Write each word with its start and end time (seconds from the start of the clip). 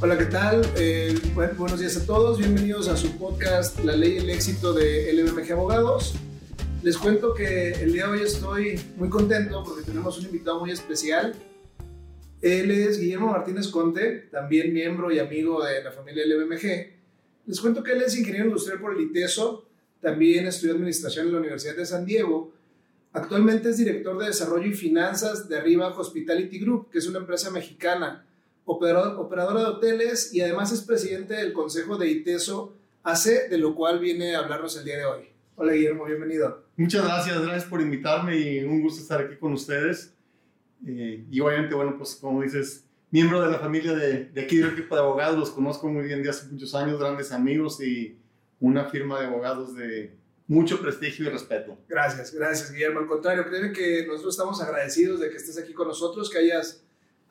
Hola, 0.00 0.18
¿qué 0.18 0.26
tal? 0.26 0.62
Eh, 0.76 1.18
buenos 1.56 1.80
días 1.80 1.96
a 1.96 2.04
todos. 2.04 2.38
Bienvenidos 2.38 2.88
a 2.88 2.96
su 2.96 3.16
podcast 3.16 3.82
La 3.84 3.96
Ley 3.96 4.14
y 4.14 4.16
el 4.18 4.30
Éxito 4.30 4.74
de 4.74 5.10
LBMG 5.12 5.52
Abogados. 5.52 6.14
Les 6.82 6.98
cuento 6.98 7.32
que 7.32 7.70
el 7.70 7.92
día 7.92 8.06
de 8.06 8.12
hoy 8.12 8.20
estoy 8.22 8.80
muy 8.96 9.08
contento 9.08 9.62
porque 9.64 9.82
tenemos 9.82 10.18
un 10.18 10.26
invitado 10.26 10.60
muy 10.60 10.72
especial. 10.72 11.34
Él 12.42 12.70
es 12.72 12.98
Guillermo 12.98 13.28
Martínez 13.28 13.68
Conte, 13.68 14.28
también 14.30 14.74
miembro 14.74 15.10
y 15.10 15.20
amigo 15.20 15.64
de 15.64 15.82
la 15.82 15.92
familia 15.92 16.24
LBMG. 16.26 16.92
Les 17.46 17.60
cuento 17.60 17.82
que 17.82 17.92
él 17.92 18.02
es 18.02 18.18
ingeniero 18.18 18.46
industrial 18.46 18.80
por 18.80 18.94
el 18.94 19.00
ITESO, 19.00 19.66
también 20.00 20.46
estudió 20.46 20.74
administración 20.74 21.28
en 21.28 21.32
la 21.32 21.38
Universidad 21.38 21.76
de 21.76 21.86
San 21.86 22.04
Diego. 22.04 22.52
Actualmente 23.12 23.70
es 23.70 23.78
director 23.78 24.18
de 24.18 24.26
desarrollo 24.26 24.66
y 24.66 24.74
finanzas 24.74 25.48
de 25.48 25.56
Arriba 25.56 25.88
Hospitality 25.96 26.58
Group, 26.58 26.90
que 26.90 26.98
es 26.98 27.06
una 27.06 27.20
empresa 27.20 27.50
mexicana, 27.50 28.26
operadora 28.64 29.60
de 29.60 29.66
hoteles 29.66 30.32
y 30.32 30.40
además 30.40 30.72
es 30.72 30.82
presidente 30.82 31.34
del 31.34 31.52
consejo 31.52 31.96
de 31.96 32.08
ITESO 32.08 32.74
AC, 33.02 33.48
de 33.50 33.58
lo 33.58 33.74
cual 33.74 33.98
viene 33.98 34.34
a 34.34 34.40
hablarnos 34.40 34.76
el 34.76 34.84
día 34.84 34.98
de 34.98 35.04
hoy. 35.04 35.28
Hola 35.56 35.72
Guillermo, 35.72 36.04
bienvenido. 36.04 36.64
Muchas 36.76 37.04
gracias, 37.04 37.40
gracias 37.40 37.64
por 37.64 37.80
invitarme 37.80 38.36
y 38.36 38.64
un 38.64 38.82
gusto 38.82 39.02
estar 39.02 39.20
aquí 39.20 39.36
con 39.36 39.52
ustedes. 39.52 40.14
Eh, 40.86 41.24
y 41.30 41.40
obviamente, 41.40 41.74
bueno, 41.74 41.96
pues 41.96 42.16
como 42.16 42.42
dices, 42.42 42.84
miembro 43.10 43.40
de 43.40 43.50
la 43.50 43.58
familia 43.58 43.92
de, 43.92 44.24
de 44.26 44.40
aquí 44.40 44.56
del 44.56 44.72
equipo 44.72 44.94
de 44.94 45.02
abogados, 45.02 45.38
los 45.38 45.50
conozco 45.50 45.88
muy 45.88 46.04
bien 46.04 46.22
de 46.22 46.30
hace 46.30 46.46
muchos 46.50 46.74
años, 46.74 46.98
grandes 46.98 47.30
amigos 47.32 47.80
y 47.80 48.18
una 48.60 48.86
firma 48.86 49.20
de 49.20 49.26
abogados 49.26 49.76
de 49.76 50.16
mucho 50.46 50.80
prestigio 50.80 51.26
y 51.26 51.28
respeto. 51.30 51.78
Gracias, 51.88 52.32
gracias 52.32 52.72
Guillermo. 52.72 53.00
Al 53.00 53.06
contrario, 53.06 53.44
creo 53.48 53.72
que 53.72 54.06
nosotros 54.06 54.34
estamos 54.34 54.60
agradecidos 54.60 55.20
de 55.20 55.30
que 55.30 55.36
estés 55.36 55.58
aquí 55.58 55.72
con 55.72 55.88
nosotros, 55.88 56.30
que 56.30 56.38
hayas 56.38 56.83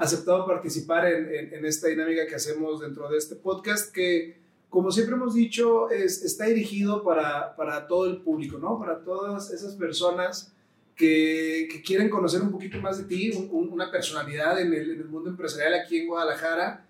aceptado 0.03 0.45
participar 0.45 1.07
en, 1.07 1.53
en, 1.53 1.65
esta 1.65 1.87
dinámica 1.87 2.27
que 2.27 2.35
hacemos 2.35 2.81
dentro 2.81 3.09
de 3.09 3.17
este 3.17 3.35
podcast, 3.35 3.91
que 3.93 4.37
como 4.69 4.91
siempre 4.91 5.15
hemos 5.15 5.35
dicho, 5.35 5.89
es, 5.91 6.23
está 6.23 6.45
dirigido 6.45 7.03
para, 7.03 7.55
para 7.55 7.87
todo 7.87 8.09
el 8.09 8.21
público, 8.21 8.57
¿no? 8.57 8.79
Para 8.79 9.03
todas 9.03 9.51
esas 9.51 9.75
personas 9.75 10.51
que, 10.95 11.67
que, 11.71 11.81
quieren 11.81 12.09
conocer 12.09 12.41
un 12.41 12.51
poquito 12.51 12.79
más 12.79 12.97
de 12.97 13.03
ti, 13.03 13.31
una 13.51 13.91
personalidad 13.91 14.59
en 14.59 14.73
el, 14.73 14.91
en 14.91 14.99
el, 15.01 15.05
mundo 15.05 15.29
empresarial 15.29 15.75
aquí 15.75 15.99
en 15.99 16.07
Guadalajara 16.07 16.87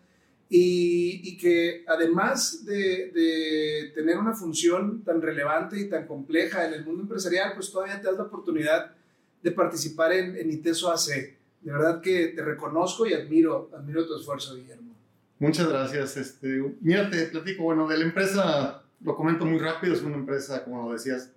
y, 0.49 1.21
y 1.23 1.37
que 1.37 1.83
además 1.87 2.65
de, 2.65 3.11
de, 3.11 3.91
tener 3.93 4.17
una 4.17 4.33
función 4.33 5.03
tan 5.03 5.21
relevante 5.21 5.79
y 5.79 5.89
tan 5.89 6.07
compleja 6.07 6.65
en 6.65 6.73
el 6.73 6.85
mundo 6.85 7.01
empresarial, 7.01 7.51
pues 7.53 7.71
todavía 7.71 7.99
te 7.99 8.07
das 8.07 8.17
la 8.17 8.23
oportunidad 8.23 8.93
de 9.41 9.51
participar 9.51 10.13
en, 10.13 10.37
en 10.37 10.51
ITESO 10.51 10.89
AC. 10.89 11.42
De 11.63 11.71
verdad 11.71 12.01
que 12.01 12.27
te 12.29 12.41
reconozco 12.43 13.05
y 13.05 13.13
admiro, 13.13 13.69
admiro 13.73 14.05
tu 14.05 14.17
esfuerzo, 14.17 14.55
Guillermo. 14.55 14.93
Muchas 15.39 15.67
gracias. 15.67 16.17
Este, 16.17 16.63
mira, 16.81 17.09
te 17.09 17.25
platico, 17.27 17.63
bueno, 17.63 17.87
de 17.87 17.97
la 17.97 18.03
empresa, 18.03 18.83
lo 19.01 19.15
comento 19.15 19.45
muy 19.45 19.59
rápido, 19.59 19.93
es 19.93 20.01
una 20.01 20.15
empresa, 20.15 20.63
como 20.63 20.87
lo 20.87 20.93
decías, 20.93 21.31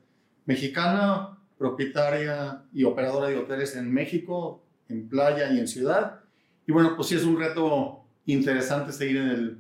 mexicana, 0.44 1.38
propietaria 1.58 2.64
y 2.72 2.84
operadora 2.84 3.28
de 3.28 3.36
hoteles 3.36 3.76
en 3.76 3.92
México, 3.92 4.62
en 4.88 5.08
playa 5.08 5.52
y 5.52 5.58
en 5.58 5.68
ciudad. 5.68 6.20
Y 6.66 6.72
bueno, 6.72 6.94
pues 6.96 7.08
sí 7.08 7.14
es 7.14 7.24
un 7.24 7.38
reto 7.38 8.04
interesante 8.26 8.92
seguir 8.92 9.18
en, 9.18 9.28
el, 9.28 9.58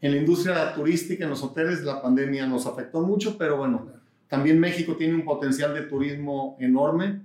en 0.00 0.12
la 0.12 0.18
industria 0.18 0.74
turística, 0.74 1.24
en 1.24 1.30
los 1.30 1.42
hoteles. 1.42 1.82
La 1.82 2.02
pandemia 2.02 2.46
nos 2.46 2.66
afectó 2.66 3.00
mucho, 3.00 3.36
pero 3.38 3.56
bueno, 3.56 3.88
también 4.28 4.60
México 4.60 4.96
tiene 4.96 5.14
un 5.14 5.24
potencial 5.24 5.74
de 5.74 5.82
turismo 5.82 6.56
enorme. 6.60 7.22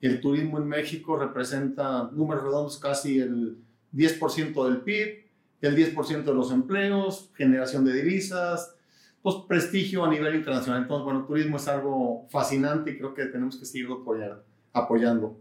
El 0.00 0.20
turismo 0.20 0.58
en 0.58 0.66
México 0.66 1.16
representa 1.16 2.10
números 2.12 2.44
redondos 2.44 2.78
casi 2.78 3.18
el 3.18 3.58
10% 3.92 4.64
del 4.64 4.80
PIB, 4.82 5.30
el 5.60 5.76
10% 5.76 6.24
de 6.24 6.34
los 6.34 6.50
empleos, 6.52 7.30
generación 7.34 7.84
de 7.84 7.92
divisas, 7.92 8.74
pues, 9.22 9.36
prestigio 9.46 10.04
a 10.04 10.10
nivel 10.10 10.36
internacional. 10.36 10.82
Entonces, 10.82 11.04
bueno, 11.04 11.26
turismo 11.26 11.58
es 11.58 11.68
algo 11.68 12.26
fascinante 12.30 12.92
y 12.92 12.98
creo 12.98 13.12
que 13.12 13.26
tenemos 13.26 13.58
que 13.58 13.66
seguirlo 13.66 13.96
apoyar, 13.96 14.42
apoyando. 14.72 15.38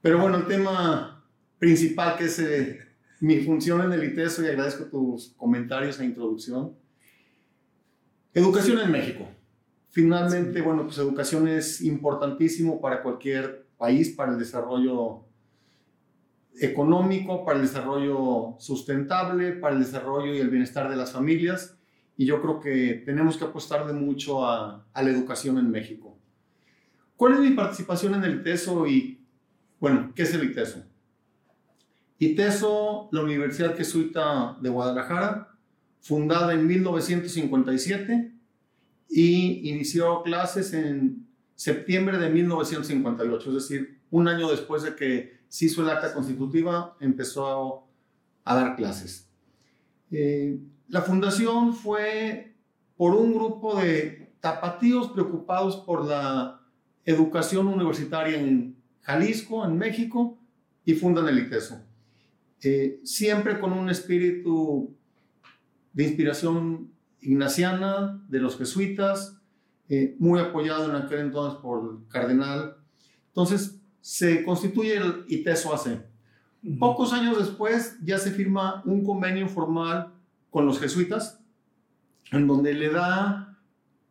Pero 0.00 0.18
bueno, 0.18 0.38
el 0.38 0.46
tema 0.46 1.22
principal 1.58 2.16
que 2.16 2.24
es 2.24 2.38
eh, 2.38 2.80
mi 3.20 3.40
función 3.40 3.82
en 3.82 3.92
el 3.92 4.02
ITESO 4.04 4.42
y 4.42 4.48
agradezco 4.48 4.84
tus 4.84 5.34
comentarios 5.36 6.00
e 6.00 6.06
introducción. 6.06 6.74
Educación 8.32 8.80
en 8.80 8.90
México. 8.90 9.28
Finalmente, 9.90 10.62
bueno, 10.62 10.84
pues 10.84 10.96
educación 10.98 11.48
es 11.48 11.82
importantísimo 11.82 12.80
para 12.80 13.02
cualquier 13.02 13.59
país, 13.80 14.10
para 14.10 14.32
el 14.32 14.38
desarrollo 14.38 15.24
económico, 16.60 17.44
para 17.44 17.58
el 17.58 17.64
desarrollo 17.64 18.54
sustentable, 18.58 19.52
para 19.52 19.74
el 19.74 19.82
desarrollo 19.82 20.34
y 20.34 20.38
el 20.38 20.50
bienestar 20.50 20.90
de 20.90 20.96
las 20.96 21.12
familias 21.12 21.78
y 22.20 22.26
yo 22.26 22.42
creo 22.42 22.60
que 22.60 23.02
tenemos 23.06 23.38
que 23.38 23.44
apostarle 23.44 23.94
mucho 23.94 24.44
a, 24.44 24.84
a, 24.92 25.02
la 25.02 25.08
educación 25.08 25.56
en 25.56 25.70
México. 25.70 26.18
¿Cuál 27.16 27.32
es 27.32 27.40
mi 27.40 27.52
participación 27.52 28.14
en 28.14 28.24
el 28.24 28.40
ITESO 28.40 28.86
y, 28.86 29.24
bueno, 29.78 30.12
qué 30.14 30.24
es 30.24 30.34
el 30.34 30.44
ITESO? 30.44 30.84
ITESO, 32.18 33.08
la 33.10 33.22
Universidad 33.22 33.74
Jesuita 33.74 34.58
de 34.60 34.68
Guadalajara, 34.68 35.56
fundada 36.02 36.52
en 36.52 36.66
1957 36.66 38.34
y 39.08 39.70
inició 39.70 40.22
clases 40.22 40.74
en 40.74 41.26
septiembre 41.60 42.16
de 42.16 42.30
1958, 42.30 43.48
es 43.50 43.54
decir, 43.54 44.00
un 44.10 44.28
año 44.28 44.50
después 44.50 44.82
de 44.82 44.96
que 44.96 45.40
se 45.46 45.66
hizo 45.66 45.82
el 45.82 45.90
acta 45.90 46.14
constitutiva, 46.14 46.96
empezó 47.00 47.86
a, 48.44 48.54
dar 48.54 48.76
clases. 48.76 49.28
Eh, 50.10 50.58
la 50.88 51.02
fundación 51.02 51.74
fue 51.74 52.56
por 52.96 53.14
un 53.14 53.34
grupo 53.34 53.78
de 53.78 54.32
tapatíos 54.40 55.10
preocupados 55.10 55.76
por 55.76 56.06
la 56.06 56.62
educación 57.04 57.66
universitaria 57.66 58.40
en 58.40 58.78
Jalisco, 59.02 59.62
en 59.66 59.76
México, 59.76 60.38
y 60.86 60.94
fundan 60.94 61.28
el 61.28 61.40
ITESO. 61.40 61.84
Eh, 62.62 63.00
siempre 63.04 63.60
con 63.60 63.74
un 63.74 63.90
espíritu 63.90 64.96
de 65.92 66.04
inspiración 66.04 66.90
ignaciana 67.20 68.24
de 68.30 68.38
los 68.38 68.56
jesuitas, 68.56 69.39
eh, 69.90 70.14
muy 70.20 70.38
apoyado 70.38 70.88
en 70.88 70.94
aquel 70.94 71.18
entonces 71.18 71.58
por 71.60 71.82
el 71.82 72.08
cardenal. 72.08 72.76
Entonces 73.26 73.80
se 74.00 74.44
constituye 74.44 74.96
el 74.96 75.24
ITESO 75.28 75.74
AC. 75.74 76.06
Pocos 76.78 77.12
años 77.12 77.38
después 77.38 77.96
ya 78.02 78.18
se 78.18 78.30
firma 78.30 78.82
un 78.84 79.02
convenio 79.02 79.48
formal 79.48 80.12
con 80.50 80.64
los 80.64 80.78
jesuitas, 80.78 81.40
en 82.30 82.46
donde 82.46 82.72
le 82.74 82.90
da 82.90 83.58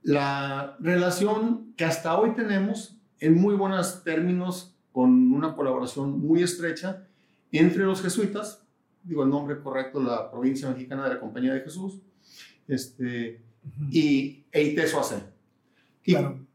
la 0.02 0.76
relación 0.80 1.74
que 1.78 1.86
hasta 1.86 2.20
hoy 2.20 2.32
tenemos 2.32 2.98
en 3.20 3.40
muy 3.40 3.56
buenos 3.56 4.04
términos, 4.04 4.76
con 4.92 5.32
una 5.32 5.56
colaboración 5.56 6.20
muy 6.20 6.44
estrecha 6.44 7.08
entre 7.54 7.86
los 7.86 8.02
jesuitas, 8.02 8.66
digo 9.04 9.24
el 9.24 9.30
nombre 9.30 9.62
correcto, 9.62 10.02
la 10.02 10.30
provincia 10.30 10.70
mexicana 10.70 11.04
de 11.04 11.14
la 11.14 11.20
Compañía 11.22 11.54
de 11.54 11.62
Jesús, 11.62 12.02
este, 12.68 13.42
y 13.92 14.44
EITESO 14.52 15.00
AC. 15.00 15.24
Claro. 16.04 16.46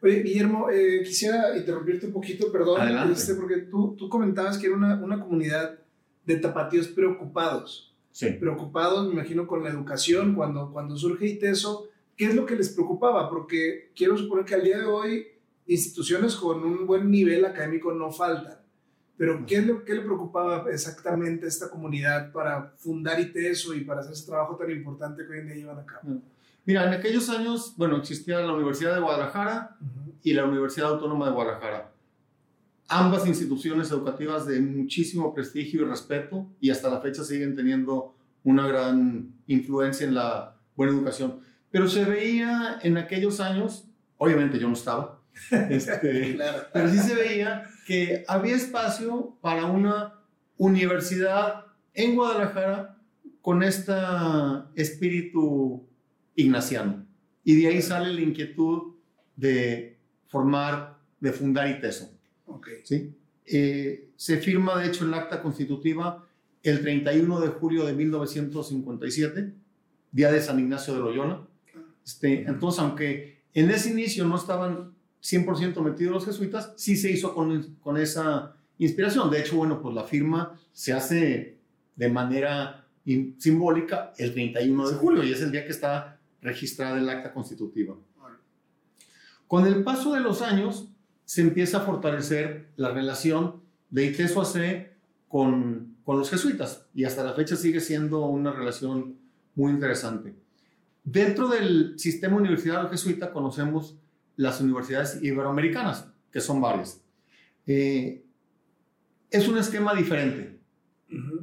Oye, 0.00 0.22
Guillermo, 0.22 0.68
eh, 0.70 1.02
quisiera 1.04 1.56
interrumpirte 1.56 2.06
un 2.06 2.12
poquito, 2.12 2.50
perdón, 2.50 2.80
este, 3.12 3.34
porque 3.34 3.58
tú, 3.58 3.94
tú 3.96 4.08
comentabas 4.08 4.58
que 4.58 4.66
era 4.66 4.76
una, 4.76 4.96
una 5.02 5.20
comunidad 5.20 5.78
de 6.24 6.36
tapatíos 6.36 6.88
preocupados 6.88 7.92
sí. 8.12 8.30
preocupados, 8.32 9.06
me 9.06 9.14
imagino, 9.14 9.46
con 9.46 9.64
la 9.64 9.70
educación, 9.70 10.34
cuando, 10.34 10.70
cuando 10.70 10.96
surge 10.96 11.26
ITESO, 11.26 11.88
¿qué 12.16 12.26
es 12.26 12.34
lo 12.34 12.46
que 12.46 12.54
les 12.54 12.68
preocupaba? 12.68 13.28
Porque 13.28 13.90
quiero 13.96 14.16
suponer 14.16 14.44
que 14.44 14.54
al 14.54 14.62
día 14.62 14.78
de 14.78 14.84
hoy 14.84 15.26
instituciones 15.66 16.36
con 16.36 16.64
un 16.64 16.86
buen 16.86 17.10
nivel 17.10 17.44
académico 17.44 17.92
no 17.92 18.12
faltan. 18.12 18.58
Pero 19.16 19.44
¿qué, 19.46 19.56
es 19.56 19.66
lo, 19.66 19.84
qué 19.84 19.94
le 19.94 20.00
preocupaba 20.02 20.64
exactamente 20.70 21.44
a 21.44 21.48
esta 21.48 21.70
comunidad 21.70 22.32
para 22.32 22.74
fundar 22.76 23.20
ITESO 23.20 23.74
y 23.74 23.82
para 23.82 24.00
hacer 24.00 24.12
ese 24.12 24.26
trabajo 24.26 24.56
tan 24.56 24.70
importante 24.70 25.24
que 25.24 25.32
hoy 25.32 25.38
en 25.40 25.46
día 25.46 25.56
llevan 25.56 25.78
a 25.78 25.86
cabo? 25.86 26.20
Mira, 26.64 26.86
en 26.86 26.94
aquellos 26.94 27.28
años, 27.28 27.74
bueno, 27.76 27.96
existía 27.96 28.40
la 28.40 28.52
Universidad 28.52 28.94
de 28.94 29.00
Guadalajara 29.00 29.76
uh 29.80 29.84
-huh. 29.84 30.14
y 30.22 30.32
la 30.32 30.44
Universidad 30.44 30.90
Autónoma 30.90 31.26
de 31.26 31.32
Guadalajara 31.32 31.92
ambas 32.92 33.26
instituciones 33.26 33.90
educativas 33.90 34.46
de 34.46 34.60
muchísimo 34.60 35.34
prestigio 35.34 35.82
y 35.82 35.84
respeto 35.84 36.46
y 36.60 36.70
hasta 36.70 36.90
la 36.90 37.00
fecha 37.00 37.24
siguen 37.24 37.56
teniendo 37.56 38.14
una 38.44 38.66
gran 38.66 39.32
influencia 39.46 40.06
en 40.06 40.14
la 40.14 40.56
buena 40.76 40.92
educación. 40.92 41.40
Pero 41.70 41.88
se 41.88 42.04
veía 42.04 42.78
en 42.82 42.98
aquellos 42.98 43.40
años, 43.40 43.88
obviamente 44.18 44.58
yo 44.58 44.68
no 44.68 44.74
estaba, 44.74 45.20
este, 45.70 46.34
claro. 46.34 46.64
pero 46.72 46.88
sí 46.90 46.98
se 46.98 47.14
veía 47.14 47.64
que 47.86 48.24
había 48.28 48.56
espacio 48.56 49.38
para 49.40 49.64
una 49.66 50.20
universidad 50.58 51.64
en 51.94 52.14
Guadalajara 52.14 52.98
con 53.40 53.62
este 53.62 53.94
espíritu 54.74 55.88
ignaciano. 56.34 57.06
Y 57.44 57.60
de 57.60 57.68
ahí 57.68 57.82
sale 57.82 58.12
la 58.12 58.20
inquietud 58.20 58.94
de 59.36 59.98
formar, 60.26 60.98
de 61.20 61.32
fundar 61.32 61.68
ITESO. 61.68 62.10
Okay. 62.46 62.80
¿sí? 62.84 63.14
Eh, 63.46 64.10
se 64.16 64.38
firma, 64.38 64.78
de 64.80 64.88
hecho, 64.88 65.04
el 65.04 65.14
acta 65.14 65.42
constitutiva 65.42 66.26
el 66.62 66.80
31 66.80 67.40
de 67.40 67.48
julio 67.48 67.84
de 67.84 67.92
1957, 67.92 69.52
día 70.12 70.30
de 70.30 70.40
San 70.40 70.60
Ignacio 70.60 70.94
de 70.94 71.00
Loyola. 71.00 71.46
Este, 72.04 72.42
entonces, 72.42 72.80
aunque 72.80 73.42
en 73.54 73.70
ese 73.70 73.90
inicio 73.90 74.24
no 74.24 74.36
estaban 74.36 74.94
100% 75.22 75.80
metidos 75.82 76.12
los 76.12 76.24
jesuitas, 76.24 76.72
sí 76.76 76.96
se 76.96 77.10
hizo 77.10 77.34
con, 77.34 77.76
con 77.80 77.96
esa 77.96 78.56
inspiración. 78.78 79.30
De 79.30 79.40
hecho, 79.40 79.56
bueno, 79.56 79.80
pues 79.82 79.94
la 79.94 80.04
firma 80.04 80.58
se 80.72 80.92
hace 80.92 81.58
de 81.96 82.08
manera 82.08 82.86
simbólica 83.38 84.12
el 84.18 84.32
31 84.32 84.88
de 84.88 84.94
julio 84.94 85.24
y 85.24 85.32
es 85.32 85.40
el 85.42 85.50
día 85.50 85.64
que 85.64 85.72
está 85.72 86.20
registrada 86.42 86.98
el 86.98 87.08
acta 87.08 87.32
constitutiva. 87.32 87.96
Con 89.46 89.66
el 89.66 89.82
paso 89.82 90.12
de 90.12 90.20
los 90.20 90.42
años 90.42 90.88
se 91.24 91.42
empieza 91.42 91.78
a 91.78 91.80
fortalecer 91.82 92.70
la 92.76 92.90
relación 92.90 93.62
de 93.90 94.06
ITESO 94.06 94.42
AC 94.42 94.90
con, 95.28 95.96
con 96.04 96.18
los 96.18 96.30
jesuitas 96.30 96.86
y 96.94 97.04
hasta 97.04 97.24
la 97.24 97.34
fecha 97.34 97.56
sigue 97.56 97.80
siendo 97.80 98.26
una 98.26 98.52
relación 98.52 99.18
muy 99.54 99.72
interesante. 99.72 100.34
Dentro 101.04 101.48
del 101.48 101.98
sistema 101.98 102.36
universitario 102.36 102.88
jesuita 102.88 103.32
conocemos 103.32 103.96
las 104.36 104.60
universidades 104.60 105.22
iberoamericanas, 105.22 106.08
que 106.30 106.40
son 106.40 106.60
varias. 106.60 107.00
Eh, 107.66 108.24
es 109.30 109.48
un 109.48 109.58
esquema 109.58 109.94
diferente, 109.94 110.60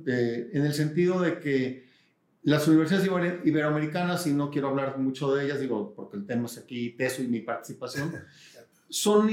eh, 0.08 0.50
en 0.54 0.66
el 0.66 0.74
sentido 0.74 1.22
de 1.22 1.40
que 1.40 1.89
las 2.44 2.68
universidades 2.68 3.08
iberoamericanas, 3.44 4.26
y 4.28 4.34
no 4.34 4.50
quiero 4.50 4.70
hablar 4.70 4.98
mucho 4.98 5.34
de 5.34 5.46
ellas, 5.46 5.60
digo, 5.60 5.94
porque 5.96 6.18
el 6.18 6.26
tema 6.26 6.46
es 6.46 6.58
aquí 6.58 6.90
peso 6.90 7.22
y 7.22 7.28
mi 7.28 7.42
participación, 7.42 8.14
son 8.90 9.30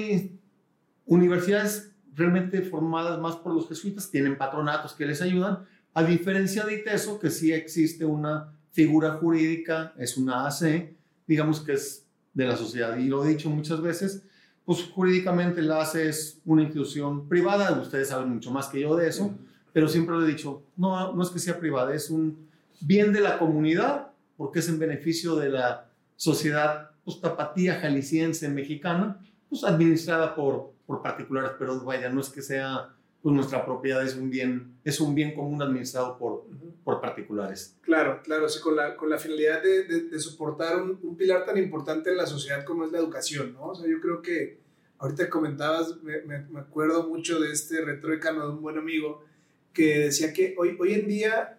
universidades 1.07 1.93
realmente 2.15 2.63
formadas 2.63 3.21
más 3.21 3.37
por 3.37 3.55
los 3.55 3.69
jesuitas, 3.69 4.11
tienen 4.11 4.37
patronatos 4.37 4.95
que 4.95 5.07
les 5.07 5.23
ayudan, 5.23 5.67
a 5.95 6.03
diferencia 6.03 6.65
de 6.65 6.75
ITESO, 6.75 7.19
que 7.19 7.31
sí 7.31 7.53
existe 7.53 8.05
una 8.05 8.53
figura 8.73 9.13
jurídica, 9.13 9.95
es 9.97 10.17
una 10.17 10.47
AC, 10.47 10.95
digamos 11.27 11.61
que 11.61 11.73
es 11.73 12.07
de 12.35 12.45
la 12.45 12.57
sociedad. 12.57 12.97
Y 12.99 13.09
lo 13.09 13.25
he 13.25 13.29
dicho 13.29 13.49
muchas 13.49 13.81
veces, 13.81 14.23
pues 14.67 14.83
jurídicamente 14.83 15.63
la 15.63 15.81
AC 15.81 15.95
es 15.97 16.41
una 16.45 16.63
institución 16.63 17.29
privada, 17.29 17.81
ustedes 17.81 18.09
saben 18.09 18.35
mucho 18.35 18.51
más 18.51 18.67
que 18.67 18.81
yo 18.81 18.97
de 18.97 19.09
eso, 19.09 19.35
pero 19.73 19.89
siempre 19.89 20.15
lo 20.15 20.27
he 20.27 20.29
dicho, 20.29 20.65
no, 20.77 21.15
no 21.15 21.23
es 21.23 21.31
que 21.31 21.39
sea 21.39 21.59
privada, 21.59 21.95
es 21.95 22.11
un 22.11 22.46
bien 22.81 23.13
de 23.13 23.21
la 23.21 23.39
comunidad, 23.39 24.13
porque 24.37 24.61
es 24.61 24.69
en 24.69 24.79
beneficio 24.79 25.37
de 25.37 25.51
la 25.51 25.91
sociedad 26.17 26.91
pues, 27.05 27.21
tapatía 27.21 27.81
jalisciense 27.81 28.49
mexicana, 28.49 29.21
pues 29.49 29.65
administrada 29.65 30.35
por, 30.35 30.73
por 30.87 31.03
particulares, 31.03 31.53
pero 31.59 31.83
vaya, 31.85 32.09
no 32.09 32.21
es 32.21 32.29
que 32.29 32.43
sea 32.43 32.93
pues 33.23 33.35
nuestra 33.35 33.65
propiedad, 33.65 34.05
es 34.05 34.15
un 34.15 34.31
bien, 34.31 34.77
es 34.85 35.01
un 35.01 35.15
bien 35.15 35.35
común 35.35 35.61
administrado 35.61 36.17
por, 36.17 36.45
por 36.85 37.01
particulares. 37.01 37.77
Claro, 37.81 38.21
claro, 38.23 38.49
sí, 38.49 38.61
con, 38.61 38.77
la, 38.77 38.97
con 38.97 39.11
la 39.11 39.19
finalidad 39.19 39.63
de, 39.63 39.85
de, 39.85 40.21
soportar 40.21 40.81
un, 40.81 40.99
un, 41.03 41.17
pilar 41.17 41.45
tan 41.45 41.59
importante 41.59 42.11
en 42.11 42.19
la 42.19 42.27
sociedad 42.27 42.65
como 42.65 42.85
es 42.85 42.93
la 42.93 42.99
educación, 42.99 43.55
¿no? 43.55 43.71
O 43.71 43.75
sea, 43.75 43.91
yo 43.91 44.01
creo 44.01 44.23
que 44.23 44.61
ahorita 44.99 45.29
comentabas, 45.29 46.01
me, 46.03 46.21
me, 46.23 46.61
acuerdo 46.61 47.09
mucho 47.09 47.41
de 47.41 47.51
este 47.51 47.81
retroecano 47.81 48.47
de 48.47 48.53
un 48.53 48.63
buen 48.63 48.79
amigo 48.79 49.25
que 49.73 49.99
decía 49.99 50.33
que 50.33 50.55
hoy, 50.57 50.77
hoy 50.79 50.95
en 50.95 51.09
día 51.09 51.59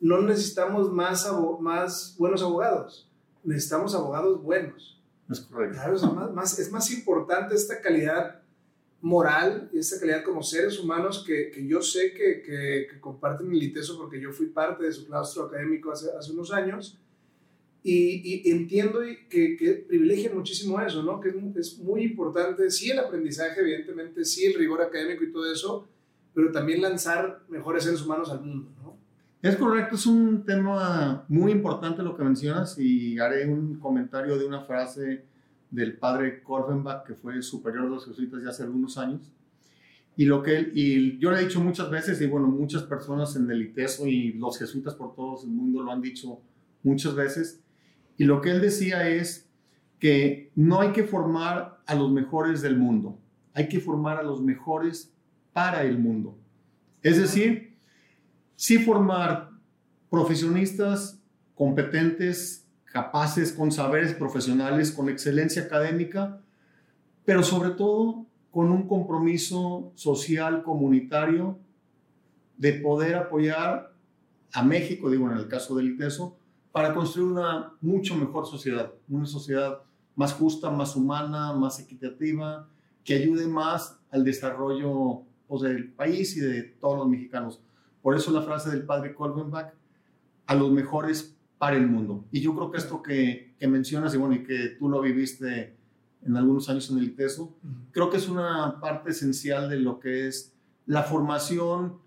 no 0.00 0.20
necesitamos 0.22 0.92
más, 0.92 1.28
más 1.60 2.14
buenos 2.18 2.42
abogados, 2.42 3.10
necesitamos 3.44 3.94
abogados 3.94 4.42
buenos. 4.42 5.00
Es 5.30 5.40
correcto. 5.40 5.74
Claro, 5.74 5.96
es 5.96 6.02
más, 6.34 6.58
es 6.58 6.70
más 6.70 6.90
importante 6.92 7.54
esta 7.54 7.80
calidad 7.80 8.42
moral 9.00 9.68
y 9.72 9.78
esta 9.78 9.98
calidad 9.98 10.24
como 10.24 10.42
seres 10.42 10.78
humanos 10.78 11.24
que, 11.26 11.50
que 11.50 11.66
yo 11.66 11.82
sé 11.82 12.12
que, 12.12 12.42
que, 12.42 13.00
comparten 13.00 13.50
el 13.50 13.62
ITESO 13.62 13.98
porque 13.98 14.20
yo 14.20 14.32
fui 14.32 14.46
parte 14.46 14.84
de 14.84 14.92
su 14.92 15.06
claustro 15.06 15.44
académico 15.44 15.92
hace, 15.92 16.10
hace 16.16 16.32
unos 16.32 16.52
años 16.52 16.98
y, 17.88 18.42
y 18.48 18.50
entiendo 18.50 18.98
que, 19.30 19.56
que, 19.56 19.84
privilegian 19.86 20.34
muchísimo 20.34 20.80
eso, 20.80 21.04
¿no? 21.04 21.20
Que 21.20 21.32
es, 21.54 21.78
muy 21.78 22.02
importante, 22.02 22.68
sí 22.68 22.90
el 22.90 22.98
aprendizaje, 22.98 23.60
evidentemente, 23.60 24.24
sí 24.24 24.44
el 24.44 24.54
rigor 24.54 24.82
académico 24.82 25.22
y 25.22 25.30
todo 25.30 25.52
eso, 25.52 25.86
pero 26.34 26.50
también 26.50 26.82
lanzar 26.82 27.44
mejores 27.48 27.84
seres 27.84 28.02
humanos 28.02 28.28
al 28.30 28.40
mundo. 28.40 28.72
Es 29.42 29.56
correcto, 29.56 29.96
es 29.96 30.06
un 30.06 30.44
tema 30.44 31.24
muy 31.28 31.52
importante 31.52 32.02
lo 32.02 32.16
que 32.16 32.24
mencionas 32.24 32.78
y 32.78 33.18
haré 33.18 33.46
un 33.46 33.78
comentario 33.78 34.38
de 34.38 34.46
una 34.46 34.62
frase 34.62 35.26
del 35.70 35.98
padre 35.98 36.42
Korvenbach, 36.42 37.04
que 37.04 37.14
fue 37.14 37.42
superior 37.42 37.84
de 37.84 37.90
los 37.90 38.06
jesuitas 38.06 38.42
ya 38.42 38.50
hace 38.50 38.62
algunos 38.62 38.96
años. 38.96 39.30
Y, 40.16 40.24
lo 40.24 40.42
que 40.42 40.56
él, 40.56 40.72
y 40.74 41.18
yo 41.18 41.30
le 41.30 41.38
he 41.38 41.44
dicho 41.44 41.60
muchas 41.60 41.90
veces, 41.90 42.20
y 42.22 42.26
bueno, 42.26 42.48
muchas 42.48 42.84
personas 42.84 43.36
en 43.36 43.50
el 43.50 43.60
ITESO 43.60 44.06
y 44.06 44.32
los 44.32 44.58
jesuitas 44.58 44.94
por 44.94 45.14
todo 45.14 45.42
el 45.42 45.50
mundo 45.50 45.82
lo 45.82 45.92
han 45.92 46.00
dicho 46.00 46.40
muchas 46.82 47.14
veces, 47.14 47.60
y 48.16 48.24
lo 48.24 48.40
que 48.40 48.50
él 48.50 48.62
decía 48.62 49.06
es 49.06 49.50
que 49.98 50.50
no 50.54 50.80
hay 50.80 50.92
que 50.92 51.04
formar 51.04 51.82
a 51.86 51.94
los 51.94 52.10
mejores 52.10 52.62
del 52.62 52.78
mundo, 52.78 53.18
hay 53.52 53.68
que 53.68 53.80
formar 53.80 54.16
a 54.16 54.22
los 54.22 54.40
mejores 54.42 55.12
para 55.52 55.82
el 55.84 55.98
mundo. 55.98 56.38
Es 57.02 57.18
decir, 57.18 57.75
sí 58.56 58.78
formar 58.78 59.50
profesionistas 60.10 61.20
competentes, 61.54 62.66
capaces, 62.84 63.52
con 63.52 63.70
saberes 63.70 64.14
profesionales, 64.14 64.90
con 64.90 65.08
excelencia 65.08 65.62
académica, 65.62 66.40
pero 67.24 67.42
sobre 67.42 67.70
todo 67.70 68.26
con 68.50 68.70
un 68.70 68.88
compromiso 68.88 69.92
social, 69.94 70.62
comunitario, 70.62 71.58
de 72.56 72.72
poder 72.72 73.16
apoyar 73.16 73.92
a 74.52 74.62
México, 74.62 75.10
digo 75.10 75.30
en 75.30 75.36
el 75.36 75.48
caso 75.48 75.76
del 75.76 75.88
ITESO, 75.88 76.38
para 76.72 76.94
construir 76.94 77.32
una 77.32 77.74
mucho 77.80 78.16
mejor 78.16 78.46
sociedad, 78.46 78.92
una 79.08 79.26
sociedad 79.26 79.80
más 80.14 80.32
justa, 80.32 80.70
más 80.70 80.96
humana, 80.96 81.52
más 81.52 81.78
equitativa, 81.80 82.68
que 83.04 83.14
ayude 83.14 83.46
más 83.46 83.98
al 84.10 84.24
desarrollo 84.24 85.22
pues, 85.46 85.62
del 85.62 85.92
país 85.92 86.36
y 86.36 86.40
de 86.40 86.62
todos 86.62 86.98
los 86.98 87.08
mexicanos. 87.08 87.60
Por 88.06 88.14
eso 88.14 88.30
la 88.30 88.42
frase 88.42 88.70
del 88.70 88.84
padre 88.84 89.12
Kolbenbach, 89.16 89.74
a 90.46 90.54
los 90.54 90.70
mejores 90.70 91.36
para 91.58 91.76
el 91.76 91.88
mundo. 91.88 92.24
Y 92.30 92.40
yo 92.40 92.54
creo 92.54 92.70
que 92.70 92.78
esto 92.78 93.02
que, 93.02 93.56
que 93.58 93.66
mencionas, 93.66 94.14
y 94.14 94.16
bueno, 94.16 94.36
y 94.36 94.44
que 94.44 94.76
tú 94.78 94.88
lo 94.88 95.00
viviste 95.00 95.76
en 96.22 96.36
algunos 96.36 96.68
años 96.68 96.88
en 96.88 96.98
el 96.98 97.04
ITESO, 97.06 97.56
creo 97.90 98.08
que 98.08 98.18
es 98.18 98.28
una 98.28 98.78
parte 98.80 99.10
esencial 99.10 99.68
de 99.68 99.80
lo 99.80 99.98
que 99.98 100.28
es 100.28 100.54
la 100.86 101.02
formación 101.02 101.98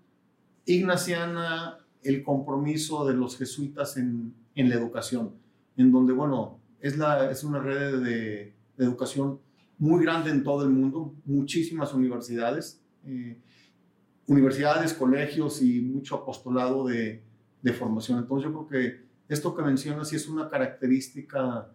ignaciana, 0.64 1.80
el 2.02 2.22
compromiso 2.22 3.04
de 3.04 3.12
los 3.12 3.36
jesuitas 3.36 3.98
en, 3.98 4.32
en 4.54 4.70
la 4.70 4.76
educación, 4.76 5.34
en 5.76 5.92
donde, 5.92 6.14
bueno, 6.14 6.60
es, 6.80 6.96
la, 6.96 7.30
es 7.30 7.44
una 7.44 7.58
red 7.58 8.02
de, 8.02 8.54
de 8.78 8.84
educación 8.86 9.38
muy 9.76 10.02
grande 10.02 10.30
en 10.30 10.44
todo 10.44 10.62
el 10.62 10.70
mundo, 10.70 11.14
muchísimas 11.26 11.92
universidades, 11.92 12.80
eh, 13.04 13.38
universidades, 14.30 14.94
colegios 14.94 15.60
y 15.60 15.80
mucho 15.80 16.14
apostolado 16.14 16.86
de, 16.86 17.20
de 17.62 17.72
formación. 17.72 18.20
Entonces 18.20 18.48
yo 18.48 18.66
creo 18.66 18.68
que 18.68 19.00
esto 19.28 19.56
que 19.56 19.62
mencionas 19.62 20.08
sí 20.08 20.14
es 20.14 20.28
una 20.28 20.48
característica 20.48 21.68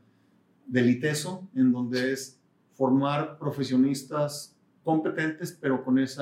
del 0.65 0.89
ITESO, 0.89 1.49
en 1.53 1.73
donde 1.73 2.13
es 2.13 2.39
formar 2.73 3.37
profesionistas 3.37 4.57
competentes, 4.83 5.57
pero 5.59 5.83
con 5.83 5.99
ese 5.99 6.21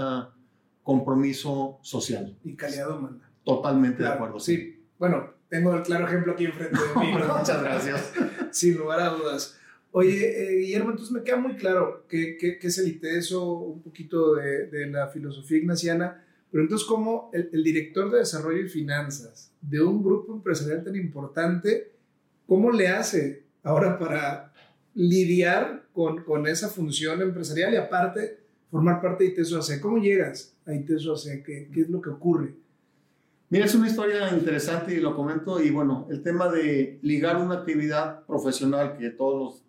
compromiso 0.81 1.77
social. 1.83 2.35
Y 2.43 2.55
calidad 2.55 2.97
humana. 2.97 3.31
Totalmente 3.43 4.01
de 4.01 4.09
acuerdo. 4.09 4.39
Sí, 4.39 4.83
bueno, 4.97 5.35
tengo 5.49 5.75
el 5.75 5.83
claro 5.83 6.07
ejemplo 6.07 6.33
aquí 6.33 6.45
enfrente 6.45 6.79
de 6.79 6.99
mí. 6.99 7.11
Muchas 7.37 7.61
gracias. 7.61 8.11
Sin 8.49 8.75
lugar 8.75 9.01
a 9.01 9.09
dudas. 9.09 9.59
Oye, 9.91 10.15
eh, 10.25 10.57
Guillermo, 10.61 10.89
entonces 10.89 11.13
me 11.13 11.21
queda 11.21 11.37
muy 11.37 11.55
claro 11.55 12.07
qué, 12.09 12.35
qué, 12.39 12.57
es 12.59 12.77
el 12.79 12.87
ITESO, 12.87 13.47
un 13.53 13.83
poquito 13.83 14.33
de, 14.33 14.65
de 14.65 14.87
la 14.87 15.07
filosofía 15.09 15.59
ignaciana, 15.59 16.22
pero 16.53 16.65
entonces, 16.65 16.87
¿cómo 16.87 17.31
el, 17.33 17.63
director 17.63 18.11
de 18.11 18.19
desarrollo 18.19 18.61
y 18.61 18.69
finanzas 18.69 19.51
de 19.59 19.81
un 19.81 20.03
grupo 20.03 20.33
empresarial 20.33 20.83
tan 20.83 20.95
importante, 20.95 21.93
cómo 22.45 22.71
le 22.71 22.89
hace 22.89 23.45
ahora 23.63 23.97
para 23.97 24.53
lidiar 24.93 25.87
con, 25.91 26.23
con 26.23 26.45
esa 26.45 26.69
función 26.69 27.23
empresarial 27.23 27.73
y 27.73 27.77
aparte 27.77 28.37
formar 28.69 29.01
parte 29.01 29.23
de 29.23 29.31
ITESO 29.31 29.57
AC? 29.57 29.81
¿Cómo 29.81 29.97
llegas 29.97 30.55
a 30.67 30.75
ITESO 30.75 31.13
AC? 31.13 31.43
¿Qué, 31.43 31.71
¿Qué 31.73 31.81
es 31.81 31.89
lo 31.89 31.99
que 31.99 32.11
ocurre? 32.11 32.53
Mira, 33.49 33.65
es 33.65 33.73
una 33.73 33.87
historia 33.87 34.29
interesante 34.31 34.93
y 34.93 34.99
lo 34.99 35.15
comento. 35.15 35.59
Y 35.59 35.71
bueno, 35.71 36.07
el 36.11 36.21
tema 36.21 36.49
de 36.49 36.99
ligar 37.01 37.37
una 37.37 37.55
actividad 37.55 38.27
profesional 38.27 38.95
que 38.99 39.09
todos 39.09 39.63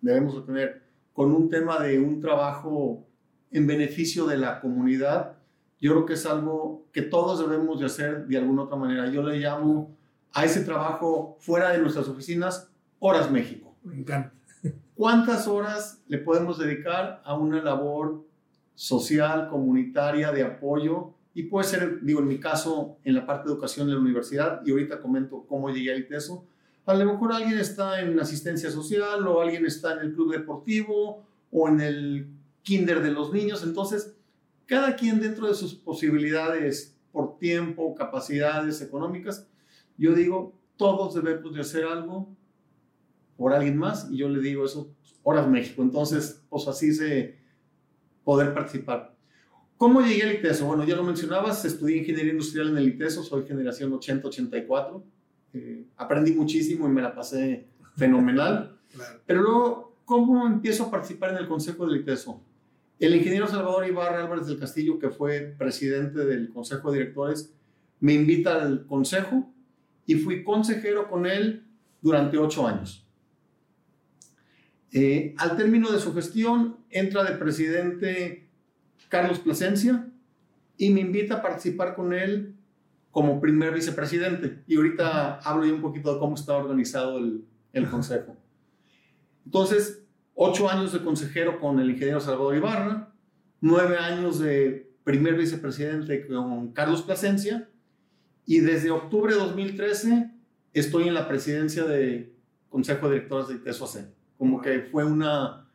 debemos 0.00 0.44
tener 0.44 0.82
con 1.12 1.32
un 1.32 1.48
tema 1.48 1.78
de 1.78 2.00
un 2.00 2.20
trabajo 2.20 3.06
en 3.52 3.68
beneficio 3.68 4.26
de 4.26 4.36
la 4.36 4.60
comunidad, 4.60 5.43
yo 5.80 5.92
creo 5.92 6.06
que 6.06 6.14
es 6.14 6.26
algo 6.26 6.86
que 6.92 7.02
todos 7.02 7.38
debemos 7.40 7.80
de 7.80 7.86
hacer 7.86 8.26
de 8.26 8.38
alguna 8.38 8.62
otra 8.62 8.76
manera. 8.76 9.08
Yo 9.10 9.22
le 9.22 9.38
llamo 9.38 9.96
a 10.32 10.44
ese 10.44 10.64
trabajo 10.64 11.36
fuera 11.40 11.70
de 11.70 11.78
nuestras 11.78 12.08
oficinas 12.08 12.70
Horas 12.98 13.30
México. 13.30 13.74
Me 13.82 13.98
encanta. 13.98 14.32
¿Cuántas 14.94 15.46
horas 15.46 16.02
le 16.06 16.18
podemos 16.18 16.58
dedicar 16.58 17.20
a 17.24 17.36
una 17.36 17.62
labor 17.62 18.24
social, 18.74 19.48
comunitaria, 19.48 20.32
de 20.32 20.42
apoyo 20.42 21.12
y 21.34 21.44
puede 21.44 21.66
ser, 21.66 22.00
digo, 22.02 22.20
en 22.20 22.28
mi 22.28 22.38
caso, 22.38 22.96
en 23.04 23.14
la 23.14 23.26
parte 23.26 23.48
de 23.48 23.54
educación 23.54 23.88
en 23.88 23.94
la 23.94 24.00
universidad, 24.00 24.62
y 24.64 24.70
ahorita 24.70 25.00
comento 25.00 25.44
cómo 25.48 25.68
llegué 25.68 25.92
al 25.92 25.98
ITESO. 26.00 26.44
A 26.86 26.94
lo 26.94 27.04
mejor 27.04 27.32
alguien 27.32 27.58
está 27.58 28.00
en 28.00 28.18
asistencia 28.20 28.70
social 28.70 29.26
o 29.26 29.40
alguien 29.40 29.66
está 29.66 29.94
en 29.94 29.98
el 29.98 30.14
club 30.14 30.32
deportivo 30.32 31.24
o 31.50 31.68
en 31.68 31.80
el 31.80 32.28
kinder 32.62 33.02
de 33.02 33.10
los 33.10 33.32
niños. 33.32 33.64
Entonces, 33.64 34.14
cada 34.66 34.96
quien 34.96 35.20
dentro 35.20 35.46
de 35.46 35.54
sus 35.54 35.74
posibilidades 35.74 36.96
por 37.12 37.38
tiempo, 37.38 37.94
capacidades 37.94 38.80
económicas, 38.80 39.46
yo 39.96 40.14
digo, 40.14 40.58
todos 40.76 41.14
debemos 41.14 41.54
de 41.54 41.60
hacer 41.60 41.84
algo 41.84 42.34
por 43.36 43.52
alguien 43.52 43.76
más 43.76 44.08
y 44.10 44.16
yo 44.16 44.28
le 44.28 44.40
digo 44.40 44.64
eso, 44.64 44.94
Horas 45.22 45.48
México. 45.48 45.82
Entonces, 45.82 46.42
pues 46.48 46.68
así 46.68 46.92
se 46.92 47.38
poder 48.24 48.54
participar. 48.54 49.14
¿Cómo 49.76 50.00
llegué 50.00 50.22
al 50.22 50.34
ITESO? 50.34 50.66
Bueno, 50.66 50.84
ya 50.84 50.96
lo 50.96 51.02
mencionabas, 51.02 51.64
estudié 51.64 51.98
ingeniería 51.98 52.32
industrial 52.32 52.68
en 52.68 52.78
el 52.78 52.88
ITESO, 52.88 53.22
soy 53.22 53.44
generación 53.44 53.92
80-84. 53.92 55.02
Eh, 55.52 55.86
aprendí 55.96 56.32
muchísimo 56.32 56.86
y 56.86 56.90
me 56.90 57.02
la 57.02 57.14
pasé 57.14 57.68
fenomenal. 57.96 58.78
Pero 59.26 59.42
luego, 59.42 59.96
¿cómo 60.04 60.46
empiezo 60.46 60.84
a 60.84 60.90
participar 60.90 61.30
en 61.30 61.38
el 61.38 61.48
consejo 61.48 61.86
del 61.86 62.00
ITESO? 62.00 62.40
El 62.98 63.14
ingeniero 63.14 63.46
Salvador 63.46 63.86
Ibarra 63.86 64.22
Álvarez 64.22 64.46
del 64.46 64.58
Castillo, 64.58 64.98
que 64.98 65.10
fue 65.10 65.54
presidente 65.58 66.24
del 66.24 66.48
consejo 66.50 66.92
de 66.92 66.98
directores, 66.98 67.52
me 68.00 68.12
invita 68.12 68.62
al 68.62 68.86
consejo 68.86 69.52
y 70.06 70.16
fui 70.16 70.44
consejero 70.44 71.08
con 71.08 71.26
él 71.26 71.66
durante 72.00 72.38
ocho 72.38 72.66
años. 72.66 73.06
Eh, 74.92 75.34
al 75.38 75.56
término 75.56 75.90
de 75.90 75.98
su 75.98 76.14
gestión, 76.14 76.76
entra 76.88 77.24
de 77.24 77.36
presidente 77.36 78.48
Carlos 79.08 79.40
Plasencia 79.40 80.08
y 80.76 80.90
me 80.90 81.00
invita 81.00 81.36
a 81.36 81.42
participar 81.42 81.96
con 81.96 82.12
él 82.12 82.54
como 83.10 83.40
primer 83.40 83.74
vicepresidente. 83.74 84.62
Y 84.68 84.76
ahorita 84.76 85.38
hablo 85.38 85.64
yo 85.64 85.74
un 85.74 85.80
poquito 85.80 86.12
de 86.12 86.20
cómo 86.20 86.34
está 86.36 86.56
organizado 86.56 87.18
el, 87.18 87.44
el 87.72 87.88
consejo. 87.90 88.36
Entonces, 89.44 90.03
ocho 90.34 90.68
años 90.68 90.92
de 90.92 91.02
consejero 91.02 91.60
con 91.60 91.78
el 91.80 91.90
ingeniero 91.90 92.20
Salvador 92.20 92.56
Ibarra, 92.56 93.12
nueve 93.60 93.96
años 93.96 94.38
de 94.38 94.92
primer 95.04 95.34
vicepresidente 95.34 96.26
con 96.26 96.72
Carlos 96.72 97.02
Plasencia 97.02 97.68
y 98.46 98.60
desde 98.60 98.90
octubre 98.90 99.34
de 99.34 99.40
2013 99.40 100.30
estoy 100.72 101.08
en 101.08 101.14
la 101.14 101.28
presidencia 101.28 101.84
de 101.84 102.34
Consejo 102.68 103.08
de 103.08 103.14
Directores 103.14 103.48
de 103.48 103.54
ITESOAC. 103.54 104.06
Como 104.36 104.60
que 104.60 104.80
fue 104.80 105.04
una 105.04 105.68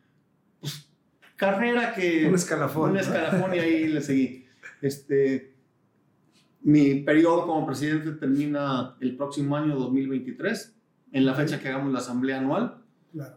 carrera 1.36 1.94
que... 1.94 2.28
Un 2.28 2.34
escalafón. 2.34 2.90
Un 2.90 2.98
escalafón 2.98 3.54
y 3.54 3.58
ahí 3.58 3.88
le 3.88 4.02
seguí. 4.02 4.46
Este, 4.82 5.54
mi 6.60 6.96
periodo 6.96 7.46
como 7.46 7.66
presidente 7.66 8.12
termina 8.12 8.96
el 9.00 9.16
próximo 9.16 9.56
año 9.56 9.74
2023, 9.76 10.76
en 11.12 11.26
la 11.26 11.34
fecha 11.34 11.58
que 11.58 11.68
hagamos 11.68 11.92
la 11.92 12.00
asamblea 12.00 12.38
anual. 12.38 12.82
Claro. 13.12 13.36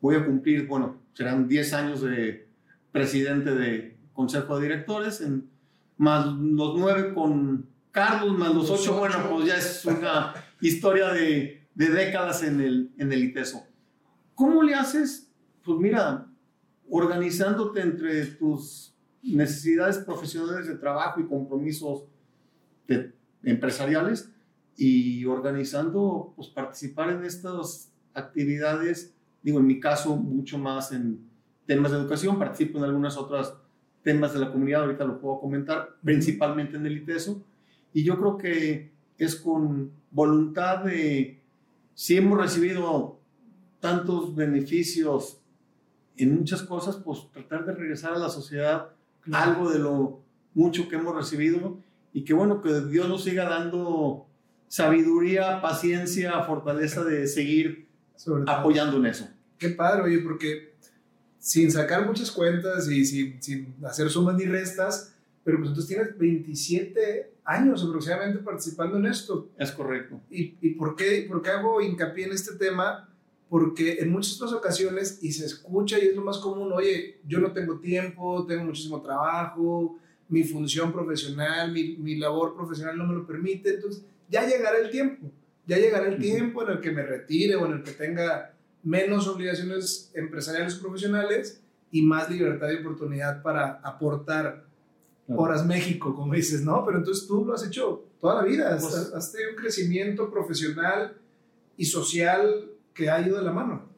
Voy 0.00 0.16
a 0.16 0.24
cumplir, 0.24 0.66
bueno, 0.66 0.96
serán 1.12 1.48
10 1.48 1.72
años 1.74 2.00
de 2.02 2.48
presidente 2.92 3.54
de 3.54 3.96
consejo 4.12 4.58
de 4.58 4.68
directores, 4.68 5.20
en, 5.20 5.48
más 5.96 6.26
los 6.26 6.78
9 6.78 7.14
con 7.14 7.68
Carlos, 7.90 8.38
más 8.38 8.54
los 8.54 8.70
8, 8.70 8.96
bueno, 8.96 9.16
pues 9.30 9.46
ya 9.46 9.56
es 9.56 9.84
una 9.84 10.34
historia 10.60 11.12
de, 11.12 11.66
de 11.74 11.88
décadas 11.90 12.42
en 12.42 12.60
el, 12.60 12.92
en 12.98 13.12
el 13.12 13.24
ITESO. 13.24 13.66
¿Cómo 14.34 14.62
le 14.62 14.74
haces? 14.74 15.32
Pues 15.64 15.78
mira, 15.78 16.26
organizándote 16.88 17.80
entre 17.80 18.26
tus 18.26 18.94
necesidades 19.22 19.98
profesionales 19.98 20.68
de 20.68 20.76
trabajo 20.76 21.20
y 21.20 21.26
compromisos 21.26 22.04
empresariales 23.42 24.30
y 24.76 25.24
organizando, 25.24 26.32
pues 26.36 26.48
participar 26.48 27.10
en 27.10 27.24
estas 27.24 27.92
actividades, 28.14 29.14
digo, 29.42 29.58
en 29.58 29.66
mi 29.66 29.80
caso, 29.80 30.16
mucho 30.16 30.58
más 30.58 30.92
en 30.92 31.20
temas 31.66 31.92
de 31.92 31.98
educación, 31.98 32.38
participo 32.38 32.78
en 32.78 32.84
algunas 32.84 33.16
otras 33.16 33.54
temas 34.02 34.32
de 34.32 34.40
la 34.40 34.50
comunidad, 34.50 34.82
ahorita 34.82 35.04
lo 35.04 35.20
puedo 35.20 35.40
comentar, 35.40 35.96
principalmente 36.02 36.76
en 36.76 36.86
el 36.86 36.98
ITESO, 36.98 37.42
y 37.92 38.04
yo 38.04 38.18
creo 38.18 38.38
que 38.38 38.92
es 39.18 39.36
con 39.36 39.90
voluntad 40.10 40.84
de, 40.84 41.40
si 41.94 42.16
hemos 42.16 42.38
recibido 42.38 43.18
tantos 43.80 44.34
beneficios 44.34 45.40
en 46.16 46.36
muchas 46.36 46.62
cosas, 46.62 46.96
pues 46.96 47.30
tratar 47.32 47.64
de 47.64 47.74
regresar 47.74 48.12
a 48.14 48.18
la 48.18 48.28
sociedad 48.28 48.90
algo 49.32 49.70
de 49.70 49.78
lo 49.78 50.20
mucho 50.54 50.88
que 50.88 50.96
hemos 50.96 51.14
recibido. 51.14 51.78
Y 52.12 52.24
que 52.24 52.34
bueno, 52.34 52.60
que 52.60 52.80
Dios 52.82 53.08
nos 53.08 53.24
siga 53.24 53.48
dando 53.48 54.26
sabiduría, 54.66 55.60
paciencia, 55.60 56.42
fortaleza 56.42 57.04
de 57.04 57.26
seguir 57.26 57.87
apoyando 58.46 58.96
en 58.98 59.06
eso. 59.06 59.28
Qué 59.58 59.70
padre, 59.70 60.02
oye, 60.02 60.18
porque 60.18 60.74
sin 61.38 61.70
sacar 61.70 62.06
muchas 62.06 62.30
cuentas 62.30 62.90
y 62.90 63.04
sin, 63.04 63.42
sin 63.42 63.74
hacer 63.84 64.10
sumas 64.10 64.36
ni 64.36 64.44
restas, 64.44 65.14
pero 65.44 65.58
pues 65.58 65.70
entonces 65.70 65.88
tienes 65.88 66.18
27 66.18 67.32
años 67.44 67.82
aproximadamente 67.82 68.42
participando 68.42 68.98
en 68.98 69.06
esto. 69.06 69.48
Es 69.56 69.72
correcto. 69.72 70.20
¿Y, 70.30 70.56
y 70.60 70.70
por, 70.70 70.94
qué, 70.94 71.24
por 71.28 71.42
qué 71.42 71.50
hago 71.50 71.80
hincapié 71.80 72.26
en 72.26 72.32
este 72.32 72.56
tema? 72.56 73.08
porque 73.48 73.98
en 74.00 74.12
muchas 74.12 74.36
otras 74.36 74.52
ocasiones, 74.52 75.18
y 75.22 75.32
se 75.32 75.46
escucha 75.46 75.98
y 75.98 76.08
es 76.08 76.16
lo 76.16 76.22
más 76.22 76.38
común, 76.38 76.70
oye, 76.72 77.20
yo 77.26 77.38
no 77.40 77.52
tengo 77.52 77.78
tiempo, 77.78 78.44
tengo 78.46 78.64
muchísimo 78.64 79.00
trabajo, 79.00 79.98
mi 80.28 80.44
función 80.44 80.92
profesional, 80.92 81.72
mi, 81.72 81.96
mi 81.96 82.16
labor 82.16 82.54
profesional 82.54 82.98
no 82.98 83.06
me 83.06 83.14
lo 83.14 83.26
permite, 83.26 83.74
entonces 83.74 84.04
ya 84.28 84.46
llegará 84.46 84.78
el 84.78 84.90
tiempo, 84.90 85.30
ya 85.68 85.76
llegará 85.76 86.08
el 86.08 86.18
tiempo 86.18 86.62
en 86.62 86.70
el 86.70 86.80
que 86.80 86.90
me 86.90 87.02
retire 87.02 87.54
o 87.54 87.66
en 87.66 87.72
el 87.72 87.82
que 87.82 87.92
tenga 87.92 88.54
menos 88.82 89.28
obligaciones 89.28 90.10
empresariales 90.14 90.76
o 90.78 90.80
profesionales 90.80 91.62
y 91.90 92.00
más 92.02 92.30
libertad 92.30 92.70
y 92.70 92.76
oportunidad 92.76 93.42
para 93.42 93.74
aportar 93.84 94.64
horas 95.28 95.66
México, 95.66 96.14
como 96.14 96.32
dices, 96.32 96.62
¿no? 96.62 96.86
Pero 96.86 96.98
entonces 96.98 97.28
tú 97.28 97.44
lo 97.44 97.52
has 97.52 97.66
hecho 97.66 98.06
toda 98.18 98.36
la 98.36 98.48
vida, 98.48 98.74
has, 98.74 98.82
pues 98.82 99.12
has 99.14 99.30
tenido 99.30 99.50
un 99.50 99.56
crecimiento 99.56 100.30
profesional 100.30 101.18
y 101.76 101.84
social 101.84 102.70
que 102.94 103.10
ha 103.10 103.20
ido 103.20 103.36
de 103.36 103.44
la 103.44 103.52
mano. 103.52 103.90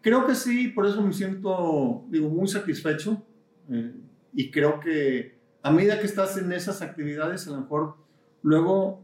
Creo 0.00 0.24
que 0.26 0.36
sí, 0.36 0.68
por 0.68 0.86
eso 0.86 1.02
me 1.02 1.12
siento, 1.12 2.04
digo, 2.08 2.28
muy 2.28 2.46
satisfecho 2.46 3.20
eh, 3.68 3.94
y 4.32 4.50
creo 4.52 4.78
que 4.78 5.38
a 5.60 5.72
medida 5.72 5.98
que 5.98 6.06
estás 6.06 6.36
en 6.36 6.52
esas 6.52 6.82
actividades, 6.82 7.48
a 7.48 7.50
lo 7.50 7.62
mejor 7.62 7.96
luego 8.42 9.01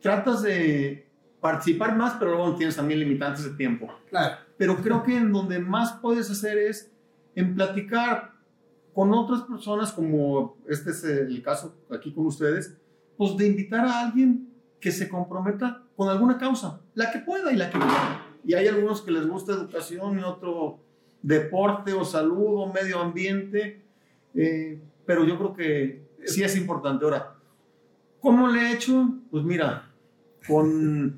tratas 0.00 0.42
de 0.42 1.06
participar 1.40 1.96
más, 1.96 2.14
pero 2.18 2.32
luego 2.32 2.56
tienes 2.56 2.76
también 2.76 3.00
limitantes 3.00 3.44
de 3.44 3.56
tiempo. 3.56 3.88
Claro. 4.08 4.36
Pero 4.56 4.76
creo 4.76 5.02
que 5.02 5.16
en 5.16 5.32
donde 5.32 5.58
más 5.58 5.92
puedes 5.94 6.30
hacer 6.30 6.58
es 6.58 6.92
en 7.34 7.54
platicar 7.54 8.32
con 8.92 9.12
otras 9.14 9.42
personas, 9.42 9.92
como 9.92 10.56
este 10.68 10.90
es 10.90 11.04
el 11.04 11.42
caso 11.42 11.76
aquí 11.90 12.12
con 12.12 12.26
ustedes, 12.26 12.76
pues 13.16 13.36
de 13.36 13.46
invitar 13.46 13.86
a 13.86 14.00
alguien 14.00 14.50
que 14.80 14.90
se 14.90 15.08
comprometa 15.08 15.82
con 15.96 16.08
alguna 16.08 16.38
causa, 16.38 16.80
la 16.94 17.10
que 17.12 17.20
pueda 17.20 17.52
y 17.52 17.56
la 17.56 17.70
que 17.70 17.78
quiera. 17.78 18.26
Y 18.44 18.54
hay 18.54 18.66
algunos 18.66 19.02
que 19.02 19.10
les 19.10 19.26
gusta 19.26 19.52
educación 19.52 20.18
y 20.18 20.22
otro 20.22 20.80
deporte 21.22 21.92
o 21.92 22.04
salud 22.04 22.62
o 22.62 22.72
medio 22.72 22.98
ambiente, 22.98 23.82
eh, 24.34 24.80
pero 25.04 25.24
yo 25.24 25.36
creo 25.36 25.54
que 25.54 26.02
sí 26.24 26.42
es 26.42 26.56
importante. 26.56 27.04
Ahora, 27.04 27.34
¿cómo 28.20 28.48
le 28.48 28.60
he 28.60 28.72
hecho? 28.72 29.14
Pues 29.30 29.44
mira, 29.44 29.89
con 30.46 31.16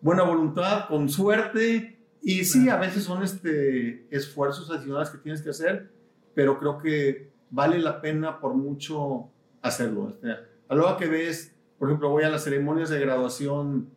buena 0.00 0.22
voluntad, 0.22 0.88
con 0.88 1.08
suerte, 1.08 1.98
y 2.22 2.44
sí, 2.44 2.68
a 2.68 2.76
veces 2.76 3.04
son 3.04 3.22
este, 3.22 4.06
esfuerzos 4.10 4.70
adicionales 4.70 5.10
que 5.10 5.18
tienes 5.18 5.42
que 5.42 5.50
hacer, 5.50 5.90
pero 6.34 6.58
creo 6.58 6.78
que 6.78 7.30
vale 7.50 7.78
la 7.78 8.00
pena 8.00 8.40
por 8.40 8.54
mucho 8.54 9.28
hacerlo. 9.62 10.10
Este, 10.10 10.28
a 10.68 10.74
lo 10.74 10.96
que 10.96 11.06
ves 11.06 11.54
por 11.78 11.88
ejemplo, 11.88 12.10
voy 12.10 12.24
a 12.24 12.30
las 12.30 12.44
ceremonias 12.44 12.88
de 12.88 13.00
graduación 13.00 13.90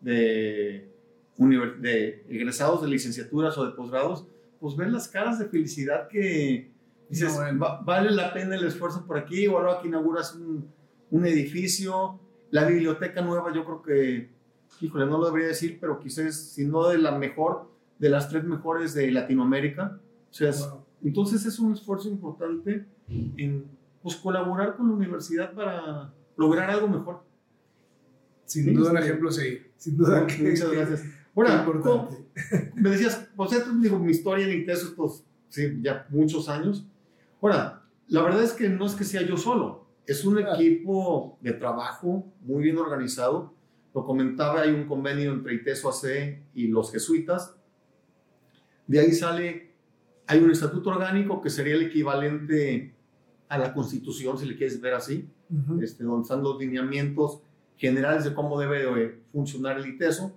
de, 0.00 0.92
de 1.36 2.24
egresados 2.28 2.82
de 2.82 2.88
licenciaturas 2.88 3.56
o 3.58 3.64
de 3.64 3.72
posgrados, 3.72 4.26
pues 4.60 4.76
ven 4.76 4.92
las 4.92 5.08
caras 5.08 5.38
de 5.38 5.46
felicidad 5.46 6.08
que 6.08 6.70
dices, 7.08 7.36
vale 7.84 8.10
la 8.10 8.32
pena 8.32 8.54
el 8.54 8.64
esfuerzo 8.64 9.06
por 9.06 9.18
aquí, 9.18 9.46
o 9.46 9.58
ahora 9.58 9.80
que 9.80 9.88
inauguras 9.88 10.34
un, 10.34 10.68
un, 11.10 11.26
edificio, 11.26 12.20
la 12.52 12.66
biblioteca 12.66 13.22
nueva, 13.22 13.52
yo 13.52 13.64
creo 13.64 13.82
que, 13.82 14.30
híjole, 14.82 15.06
no 15.06 15.18
lo 15.18 15.26
debería 15.26 15.48
decir, 15.48 15.78
pero 15.80 15.98
quizás, 15.98 16.36
si 16.36 16.66
no 16.66 16.86
de 16.86 16.98
la 16.98 17.16
mejor, 17.18 17.72
de 17.98 18.10
las 18.10 18.28
tres 18.28 18.44
mejores 18.44 18.92
de 18.92 19.10
Latinoamérica. 19.10 19.98
O 20.30 20.34
sea, 20.34 20.52
entonces 21.02 21.46
es 21.46 21.58
un 21.58 21.72
esfuerzo 21.72 22.10
importante 22.10 22.84
en 23.08 23.64
pues, 24.02 24.16
colaborar 24.16 24.76
con 24.76 24.88
la 24.88 24.94
universidad 24.94 25.54
para 25.54 26.12
lograr 26.36 26.70
algo 26.70 26.88
mejor. 26.88 27.22
Sin 28.44 28.74
duda 28.74 28.90
un 28.90 28.98
ejemplo 28.98 29.32
sí. 29.32 29.58
Sin 29.78 29.96
duda. 29.96 30.26
muchas 30.38 30.70
gracias. 30.70 31.04
Bueno, 31.34 32.10
me 32.74 32.90
decías, 32.90 33.28
pues 33.34 33.52
esto 33.54 33.72
digo, 33.80 33.98
mi 33.98 34.10
historia 34.10 34.46
en 34.46 34.60
ITESO, 34.60 34.88
estos, 34.88 35.24
sí, 35.48 35.78
ya 35.80 36.06
muchos 36.10 36.50
años. 36.50 36.86
Ahora, 37.40 37.82
la 38.08 38.22
verdad 38.22 38.42
es 38.42 38.52
que 38.52 38.68
no 38.68 38.84
es 38.84 38.94
que 38.94 39.04
sea 39.04 39.22
yo 39.22 39.38
solo, 39.38 39.86
es 40.06 40.24
un 40.24 40.38
equipo 40.38 41.38
de 41.40 41.52
trabajo 41.52 42.32
muy 42.40 42.62
bien 42.62 42.78
organizado. 42.78 43.54
Lo 43.94 44.04
comentaba, 44.04 44.62
hay 44.62 44.70
un 44.70 44.86
convenio 44.86 45.32
entre 45.32 45.54
ITESO 45.54 45.90
AC 45.90 46.42
y 46.54 46.68
los 46.68 46.90
jesuitas. 46.90 47.56
De 48.86 48.98
ahí 48.98 49.12
sale, 49.12 49.74
hay 50.26 50.40
un 50.40 50.50
estatuto 50.50 50.90
orgánico 50.90 51.40
que 51.40 51.50
sería 51.50 51.74
el 51.74 51.82
equivalente 51.82 52.94
a 53.48 53.58
la 53.58 53.72
constitución, 53.74 54.38
si 54.38 54.46
le 54.46 54.56
quieres 54.56 54.80
ver 54.80 54.94
así, 54.94 55.28
este, 55.80 56.04
donde 56.04 56.22
están 56.22 56.42
los 56.42 56.58
lineamientos 56.58 57.42
generales 57.76 58.24
de 58.24 58.34
cómo 58.34 58.58
debe 58.58 58.82
de 58.82 59.22
funcionar 59.30 59.78
el 59.78 59.86
ITESO. 59.86 60.34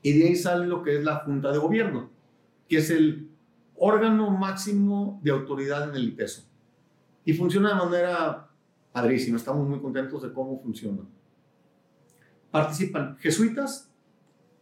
Y 0.00 0.12
de 0.12 0.28
ahí 0.28 0.36
sale 0.36 0.66
lo 0.66 0.82
que 0.82 0.98
es 0.98 1.04
la 1.04 1.16
Junta 1.16 1.50
de 1.50 1.58
Gobierno, 1.58 2.10
que 2.68 2.78
es 2.78 2.90
el 2.90 3.30
órgano 3.76 4.30
máximo 4.30 5.20
de 5.22 5.32
autoridad 5.32 5.88
en 5.88 5.96
el 5.96 6.08
ITESO. 6.08 6.44
Y 7.24 7.32
funciona 7.32 7.70
de 7.70 7.74
manera 7.74 8.53
padrísima, 8.94 9.36
estamos 9.36 9.68
muy 9.68 9.80
contentos 9.80 10.22
de 10.22 10.32
cómo 10.32 10.62
funciona. 10.62 11.00
Participan 12.52 13.16
jesuitas, 13.16 13.90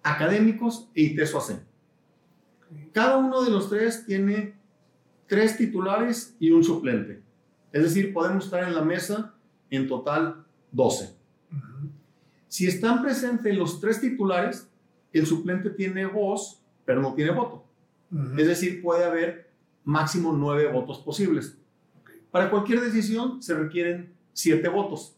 académicos 0.02 0.88
e 0.94 1.02
ITESO 1.02 1.36
AC. 1.36 1.62
Cada 2.92 3.18
uno 3.18 3.42
de 3.42 3.50
los 3.50 3.68
tres 3.68 4.06
tiene 4.06 4.54
tres 5.26 5.58
titulares 5.58 6.34
y 6.40 6.50
un 6.50 6.64
suplente. 6.64 7.20
Es 7.72 7.82
decir, 7.82 8.14
podemos 8.14 8.46
estar 8.46 8.64
en 8.64 8.74
la 8.74 8.80
mesa 8.80 9.34
en 9.68 9.86
total 9.86 10.46
12. 10.70 11.14
Ujú. 11.50 11.90
Si 12.48 12.66
están 12.66 13.02
presentes 13.02 13.54
los 13.54 13.80
tres 13.80 14.00
titulares, 14.00 14.66
el 15.12 15.26
suplente 15.26 15.68
tiene 15.68 16.06
voz, 16.06 16.62
pero 16.86 17.02
no 17.02 17.12
tiene 17.12 17.32
voto. 17.32 17.66
Ujú. 18.10 18.38
Es 18.38 18.46
decir, 18.46 18.80
puede 18.80 19.04
haber 19.04 19.50
máximo 19.84 20.32
nueve 20.32 20.72
votos 20.72 21.00
posibles. 21.00 21.58
Para 22.30 22.48
cualquier 22.48 22.80
decisión 22.80 23.42
se 23.42 23.54
requieren 23.54 24.21
siete 24.32 24.68
votos. 24.68 25.16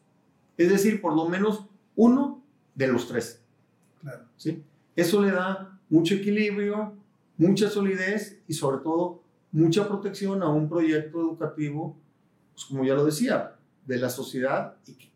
Es 0.56 0.68
decir, 0.68 1.00
por 1.00 1.14
lo 1.14 1.28
menos 1.28 1.66
uno 1.96 2.42
de 2.74 2.88
los 2.88 3.08
tres. 3.08 3.42
Claro. 4.00 4.24
¿sí? 4.36 4.62
Eso 4.96 5.22
le 5.22 5.30
da 5.30 5.78
mucho 5.88 6.14
equilibrio, 6.14 6.94
mucha 7.36 7.68
solidez 7.68 8.40
y 8.46 8.54
sobre 8.54 8.78
todo 8.78 9.22
mucha 9.52 9.86
protección 9.86 10.42
a 10.42 10.48
un 10.48 10.68
proyecto 10.68 11.20
educativo, 11.20 11.96
pues 12.52 12.64
como 12.66 12.84
ya 12.84 12.94
lo 12.94 13.04
decía, 13.04 13.56
de 13.86 13.98
la 13.98 14.10
sociedad 14.10 14.76
y 14.86 14.94
que, 14.94 15.12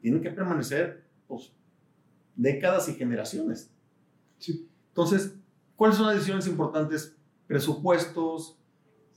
tiene 0.00 0.20
que 0.20 0.30
permanecer 0.30 1.04
pues, 1.28 1.52
décadas 2.34 2.88
y 2.88 2.94
generaciones. 2.94 3.70
Sí. 4.38 4.68
Entonces, 4.88 5.34
¿cuáles 5.76 5.96
son 5.96 6.06
las 6.06 6.16
decisiones 6.16 6.46
importantes? 6.46 7.14
Presupuestos, 7.46 8.56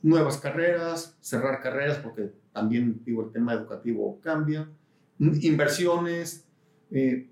nuevas 0.04 0.38
carreras, 0.38 1.18
cerrar 1.22 1.62
carreras, 1.62 1.98
porque 1.98 2.32
también 2.52 3.02
digo, 3.04 3.26
el 3.26 3.32
tema 3.32 3.54
educativo 3.54 4.20
cambia, 4.22 4.70
inversiones, 5.18 6.46
eh, 6.92 7.30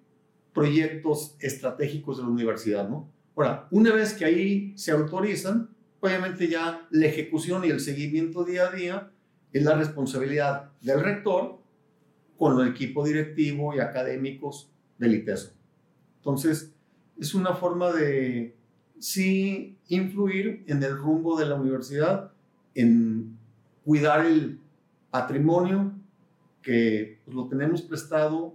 proyectos 0.54 1.36
estratégicos 1.40 2.18
de 2.18 2.24
la 2.24 2.30
universidad, 2.30 2.90
¿no? 2.90 3.12
Ahora, 3.36 3.68
una 3.72 3.94
vez 3.94 4.14
que 4.14 4.26
ahí 4.26 4.74
se 4.76 4.92
autorizan, 4.92 5.70
obviamente 6.00 6.48
ya 6.48 6.88
la 6.90 7.06
ejecución 7.06 7.64
y 7.66 7.70
el 7.70 7.80
seguimiento 7.80 8.44
día 8.44 8.68
a 8.68 8.72
día 8.72 9.12
es 9.54 9.64
la 9.64 9.76
responsabilidad 9.76 10.72
del 10.82 11.02
rector 11.02 11.62
con 12.38 12.60
el 12.60 12.70
equipo 12.70 13.06
directivo 13.06 13.76
y 13.76 13.80
académicos 13.80 14.72
del 14.98 15.16
ITESO. 15.16 15.54
Entonces, 16.18 16.74
es 17.20 17.34
una 17.34 17.54
forma 17.54 17.92
de 17.92 18.56
sí 19.00 19.78
influir 19.88 20.64
en 20.68 20.82
el 20.84 20.98
rumbo 20.98 21.38
de 21.38 21.46
la 21.46 21.56
universidad, 21.56 22.32
en 22.76 23.38
cuidar 23.86 24.26
el 24.26 24.60
patrimonio 25.10 25.92
que 26.62 27.20
pues, 27.26 27.36
lo 27.36 27.48
tenemos 27.48 27.82
prestado 27.82 28.54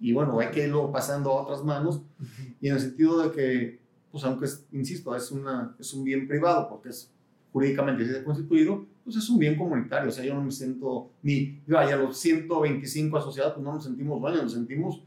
y 0.00 0.12
bueno, 0.12 0.38
hay 0.40 0.48
que 0.50 0.64
irlo 0.66 0.90
pasando 0.90 1.30
a 1.30 1.42
otras 1.42 1.62
manos 1.62 1.96
Ujú. 2.20 2.42
y 2.60 2.68
en 2.68 2.74
el 2.74 2.80
sentido 2.80 3.22
de 3.22 3.30
que, 3.30 3.80
pues 4.10 4.24
aunque, 4.24 4.46
es, 4.46 4.66
insisto, 4.72 5.14
es, 5.14 5.30
una, 5.30 5.74
es 5.78 5.92
un 5.94 6.04
bien 6.04 6.26
privado 6.26 6.68
porque 6.68 6.88
es 6.90 7.10
jurídicamente 7.52 8.04
sí 8.04 8.10
está 8.10 8.24
constituido, 8.24 8.84
pues 9.04 9.16
es 9.16 9.28
un 9.28 9.38
bien 9.38 9.56
comunitario, 9.56 10.08
o 10.08 10.12
sea, 10.12 10.24
yo 10.24 10.34
no 10.34 10.42
me 10.42 10.50
siento, 10.50 11.10
ni, 11.22 11.60
vaya, 11.68 11.96
los 11.96 12.18
125 12.18 13.16
asociados, 13.16 13.52
pues 13.52 13.64
no 13.64 13.74
nos 13.74 13.84
sentimos 13.84 14.20
dueños, 14.20 14.42
nos 14.42 14.52
sentimos 14.54 15.04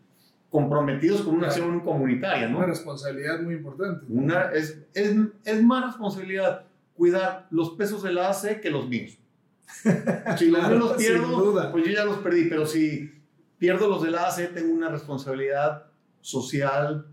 comprometidos 0.49 1.23
con 1.23 1.35
una 1.35 1.47
Claro. 1.49 1.63
acción 1.63 1.79
comunitaria, 1.81 2.47
¿no? 2.47 2.59
Una 2.59 2.67
responsabilidad 2.67 3.41
muy 3.41 3.55
importante. 3.55 4.05
Una, 4.07 4.51
es, 4.53 4.81
es, 4.93 5.13
es 5.43 5.63
más 5.63 5.87
responsabilidad 5.87 6.66
cuidar 6.97 7.47
los 7.51 7.71
pesos 7.71 8.03
de 8.03 8.11
la 8.11 8.29
AC 8.29 8.59
que 8.61 8.69
los 8.69 8.87
míos. 8.89 9.17
Si 10.37 10.49
los 10.49 10.59
Claro, 10.59 10.75
míos 10.77 10.89
los 10.89 10.97
pierdo, 10.97 11.71
pues 11.71 11.85
yo 11.85 11.91
ya 11.91 12.05
los 12.05 12.17
perdí, 12.17 12.45
pero 12.49 12.65
si 12.65 13.11
pierdo 13.57 13.87
los 13.87 14.01
de 14.03 14.11
la 14.11 14.27
AC, 14.27 14.53
tengo 14.53 14.73
una 14.73 14.89
responsabilidad 14.89 15.85
social, 16.21 17.05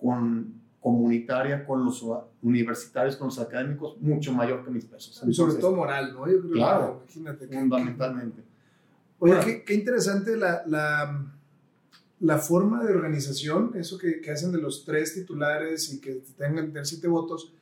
con, 0.00 0.54
comunitaria, 0.80 1.64
con 1.66 1.84
los 1.84 2.04
universitarios, 2.42 3.16
con 3.16 3.28
los 3.28 3.38
académicos, 3.38 3.96
mucho 4.00 4.32
mayor 4.32 4.64
que 4.64 4.70
mis 4.70 4.84
pesos. 4.84 5.10
Y 5.16 5.32
sobre 5.34 5.52
Entonces, 5.52 5.60
todo 5.60 5.74
moral, 5.76 6.12
¿no? 6.14 6.26
Yo 6.26 6.38
creo 6.38 6.42
que, 6.42 6.48
Claro. 6.52 7.02
imagínate. 7.04 7.48
que- 7.48 7.58
fundamentalmente. 7.58 8.42
Oye, 9.18 9.32
Ahora- 9.32 9.44
qué, 9.44 9.64
qué 9.64 9.74
interesante 9.74 10.36
la, 10.36 10.62
la, 10.66 11.26
la 12.20 12.38
forma 12.38 12.84
de 12.84 12.92
organización, 12.94 13.72
eso 13.74 13.98
que, 13.98 14.20
que 14.20 14.30
hacen 14.30 14.52
de 14.52 14.58
los 14.58 14.84
tres 14.84 15.14
titulares 15.14 15.92
y 15.92 16.00
que 16.00 16.22
tengan 16.36 16.66
que 16.66 16.72
tener 16.72 16.86
siete 16.86 17.08
votos, 17.08 17.52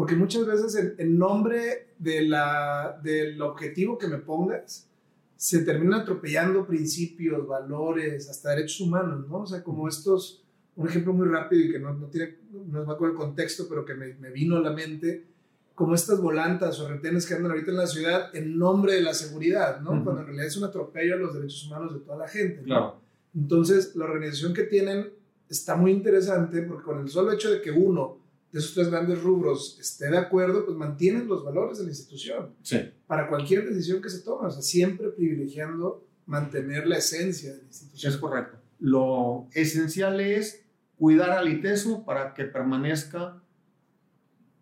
porque 0.00 0.16
muchas 0.16 0.46
veces 0.46 0.74
en, 0.76 0.94
en 0.96 1.18
nombre 1.18 1.88
de 1.98 2.22
la, 2.22 2.98
del 3.02 3.40
objetivo 3.42 3.98
que 3.98 4.08
me 4.08 4.16
pongas, 4.16 4.88
se 5.36 5.62
terminan 5.62 6.00
atropellando 6.00 6.66
principios, 6.66 7.46
valores, 7.46 8.30
hasta 8.30 8.48
derechos 8.48 8.80
humanos, 8.80 9.28
¿no? 9.28 9.40
O 9.40 9.46
sea, 9.46 9.62
como 9.62 9.86
estos, 9.86 10.42
un 10.74 10.88
ejemplo 10.88 11.12
muy 11.12 11.28
rápido 11.28 11.60
y 11.66 11.70
que 11.70 11.78
no, 11.78 11.92
no 11.92 12.06
tiene, 12.06 12.38
no 12.50 12.86
va 12.86 12.96
con 12.96 13.10
el 13.10 13.14
contexto, 13.14 13.66
pero 13.68 13.84
que 13.84 13.92
me, 13.92 14.14
me 14.14 14.30
vino 14.30 14.56
a 14.56 14.60
la 14.60 14.72
mente, 14.72 15.26
como 15.74 15.94
estas 15.94 16.18
volantas 16.18 16.80
o 16.80 16.88
retenes 16.88 17.26
que 17.26 17.34
andan 17.34 17.50
ahorita 17.50 17.70
en 17.70 17.76
la 17.76 17.86
ciudad 17.86 18.34
en 18.34 18.56
nombre 18.58 18.94
de 18.94 19.02
la 19.02 19.12
seguridad, 19.12 19.82
¿no? 19.82 19.90
Ujú. 19.90 20.04
Cuando 20.04 20.22
en 20.22 20.26
realidad 20.28 20.46
es 20.46 20.56
un 20.56 20.64
atropello 20.64 21.16
a 21.16 21.18
los 21.18 21.34
derechos 21.34 21.66
humanos 21.66 21.92
de 21.92 22.00
toda 22.00 22.16
la 22.16 22.28
gente. 22.28 22.60
¿no? 22.62 22.64
Claro. 22.64 23.00
Entonces, 23.34 23.94
la 23.96 24.06
organización 24.06 24.54
que 24.54 24.62
tienen 24.62 25.10
está 25.46 25.76
muy 25.76 25.90
interesante 25.90 26.62
porque 26.62 26.84
con 26.84 27.00
el 27.00 27.10
solo 27.10 27.32
hecho 27.32 27.50
de 27.50 27.60
que 27.60 27.70
uno 27.70 28.19
de 28.52 28.58
esos 28.58 28.74
tres 28.74 28.88
grandes 28.90 29.22
rubros 29.22 29.78
esté 29.80 30.10
de 30.10 30.18
acuerdo, 30.18 30.64
pues 30.64 30.76
mantienen 30.76 31.28
los 31.28 31.44
valores 31.44 31.78
de 31.78 31.84
la 31.84 31.90
institución 31.90 32.54
Sí. 32.62 32.78
para 33.06 33.28
cualquier 33.28 33.68
decisión 33.68 34.02
que 34.02 34.08
se 34.10 34.20
tome, 34.22 34.48
o 34.48 34.50
sea, 34.50 34.62
siempre 34.62 35.08
privilegiando 35.10 36.04
mantener 36.26 36.86
la 36.86 36.96
esencia 36.98 37.52
de 37.52 37.58
la 37.58 37.64
institución. 37.64 38.12
Es 38.12 38.18
correcto. 38.18 38.58
Lo 38.80 39.46
esencial 39.52 40.20
es 40.20 40.64
cuidar 40.96 41.30
al 41.30 41.48
ITESO 41.48 42.04
para 42.04 42.34
que 42.34 42.44
permanezca 42.44 43.40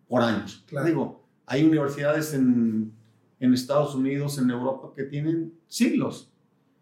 por 0.07 0.21
años. 0.21 0.63
Claro. 0.67 0.85
Digo, 0.87 1.27
hay 1.45 1.63
universidades 1.65 2.33
en, 2.33 2.93
en 3.39 3.53
Estados 3.53 3.95
Unidos, 3.95 4.37
en 4.37 4.49
Europa, 4.49 4.93
que 4.95 5.03
tienen 5.03 5.53
siglos. 5.67 6.31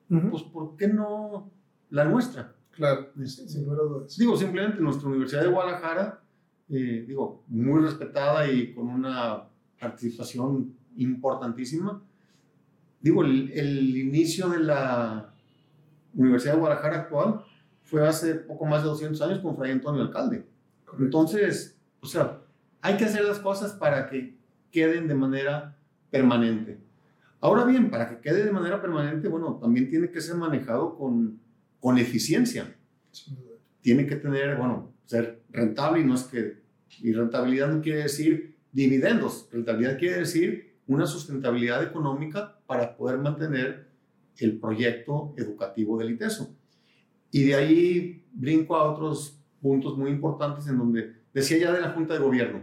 Ujú. 0.10 0.30
Pues, 0.30 0.43
¿por 0.43 0.76
qué 0.78 0.88
no 0.88 1.52
la 1.89 2.06
nuestra? 2.06 2.54
claro, 2.72 3.10
Este, 3.22 3.48
sin 3.50 3.63
lugar 3.65 3.80
a 3.80 3.84
dudas. 3.84 4.17
Digo, 4.17 4.38
simplemente 4.38 4.80
nuestra 4.82 5.08
Universidad 5.10 5.41
de 5.41 5.48
Guadalajara, 5.48 6.22
eh, 6.69 7.06
digo, 7.08 7.43
muy 7.47 7.82
respetada 7.82 8.49
y 8.51 8.73
con 8.73 8.88
una 8.88 9.43
participación 9.80 10.75
importantísima. 10.97 12.01
Digo, 12.99 13.23
el, 13.23 13.51
el 13.51 13.97
inicio 13.97 14.49
de 14.49 14.60
la 14.60 15.34
Universidad 16.13 16.53
de 16.53 16.60
Guadalajara 16.60 16.97
actual 17.01 17.41
fue 17.84 18.06
hace 18.06 18.36
poco 18.36 18.65
más 18.65 18.84
de 18.84 18.89
200 18.89 19.21
años 19.21 19.39
con 19.39 19.56
Fray 19.56 19.71
Antonio 19.71 20.01
Alcalde. 20.01 20.45
Entonces, 20.99 21.80
o 22.01 22.06
sea, 22.06 22.41
hay 22.82 22.97
que 22.97 23.06
hacer 23.06 23.23
las 23.23 23.39
cosas 23.39 23.73
para 23.73 24.10
que 24.10 24.38
queden 24.71 25.08
de 25.08 25.15
manera 25.15 25.77
permanente. 26.10 26.80
Ahora 27.39 27.65
bien, 27.65 27.89
para 27.89 28.10
que 28.10 28.19
quede 28.19 28.43
de 28.43 28.51
manera 28.51 28.82
permanente, 28.82 29.27
bueno, 29.27 29.58
también 29.62 29.89
tiene 29.89 30.10
que 30.10 30.21
ser 30.21 30.36
manejado 30.36 30.97
con, 30.97 31.39
con 31.80 31.97
eficiencia 31.97 32.75
duda. 33.27 33.58
tiene 33.82 34.06
que 34.06 34.15
tener, 34.15 34.58
bueno, 34.58 34.91
ser 35.08 35.41
rentable 35.50 36.02
y 36.02 36.04
no 36.04 36.13
es 36.13 36.24
que, 36.24 36.58
y 37.02 37.12
rentabilidad 37.13 37.74
no 37.74 37.82
quiere 37.82 38.04
decir 38.04 38.56
dividendos, 38.72 39.50
rentabilidad 39.52 39.98
quiere 39.98 40.20
decir 40.20 40.76
una 40.86 41.08
sustentabilidad 41.08 41.82
económica 41.84 42.60
para 42.67 42.96
poder 42.96 43.17
mantener 43.17 43.88
el 44.38 44.60
proyecto 44.60 45.34
educativo 45.38 45.98
del 45.98 46.12
ITESO. 46.12 46.56
Y 47.32 47.43
de 47.46 47.56
ahí 47.56 48.24
brinco 48.32 48.76
a 48.76 48.91
otros 48.91 49.39
puntos 49.62 49.98
muy 49.98 50.12
importantes 50.12 50.67
en 50.67 50.78
donde 50.78 51.13
decía 51.34 51.58
ya 51.58 51.74
de 51.74 51.82
la 51.82 51.91
Junta 51.91 52.13
de 52.13 52.20
Gobierno, 52.20 52.62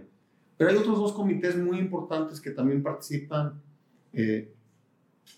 pero 0.56 0.70
hay 0.70 0.76
otros 0.76 0.98
dos 0.98 1.12
comités 1.12 1.56
muy 1.56 1.78
importantes 1.78 2.40
que 2.40 2.50
también 2.52 2.82
participan, 2.82 3.60
eh, 4.12 4.52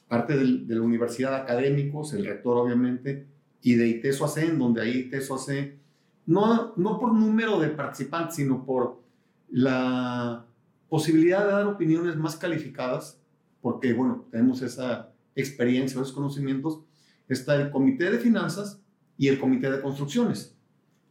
parte 0.09 0.37
del- 0.37 0.67
de 0.67 0.75
la 0.75 0.83
universidad 0.83 1.35
académicos, 1.35 2.13
el 2.13 2.27
rector 2.27 2.57
obviamente, 2.59 3.27
y 3.63 3.75
de 3.75 3.89
ITESO 3.89 4.27
AC, 4.27 4.45
en 4.49 4.59
donde 4.59 4.83
ahí 4.83 4.99
ITESO 4.99 5.37
AC, 5.37 5.79
no, 6.27 6.75
no 6.77 6.99
por 6.99 7.15
número 7.15 7.59
de 7.61 7.69
participantes, 7.69 8.35
sino 8.35 8.65
por 8.65 9.01
la 9.49 10.45
posibilidad 10.89 11.45
de 11.45 11.53
dar 11.53 11.67
opiniones 11.67 12.17
más 12.17 12.37
calificadas, 12.37 13.21
porque, 13.61 13.93
bueno, 13.93 14.27
tenemos 14.31 14.61
esa 14.63 15.13
experiencia, 15.35 16.01
esos 16.01 16.13
conocimientos, 16.13 16.81
está 17.29 17.55
el 17.57 17.71
Comité 17.71 18.11
de 18.11 18.19
Finanzas 18.19 18.81
y 19.17 19.29
el 19.29 19.39
Comité 19.39 19.71
de 19.71 19.81
Construcciones, 19.81 20.57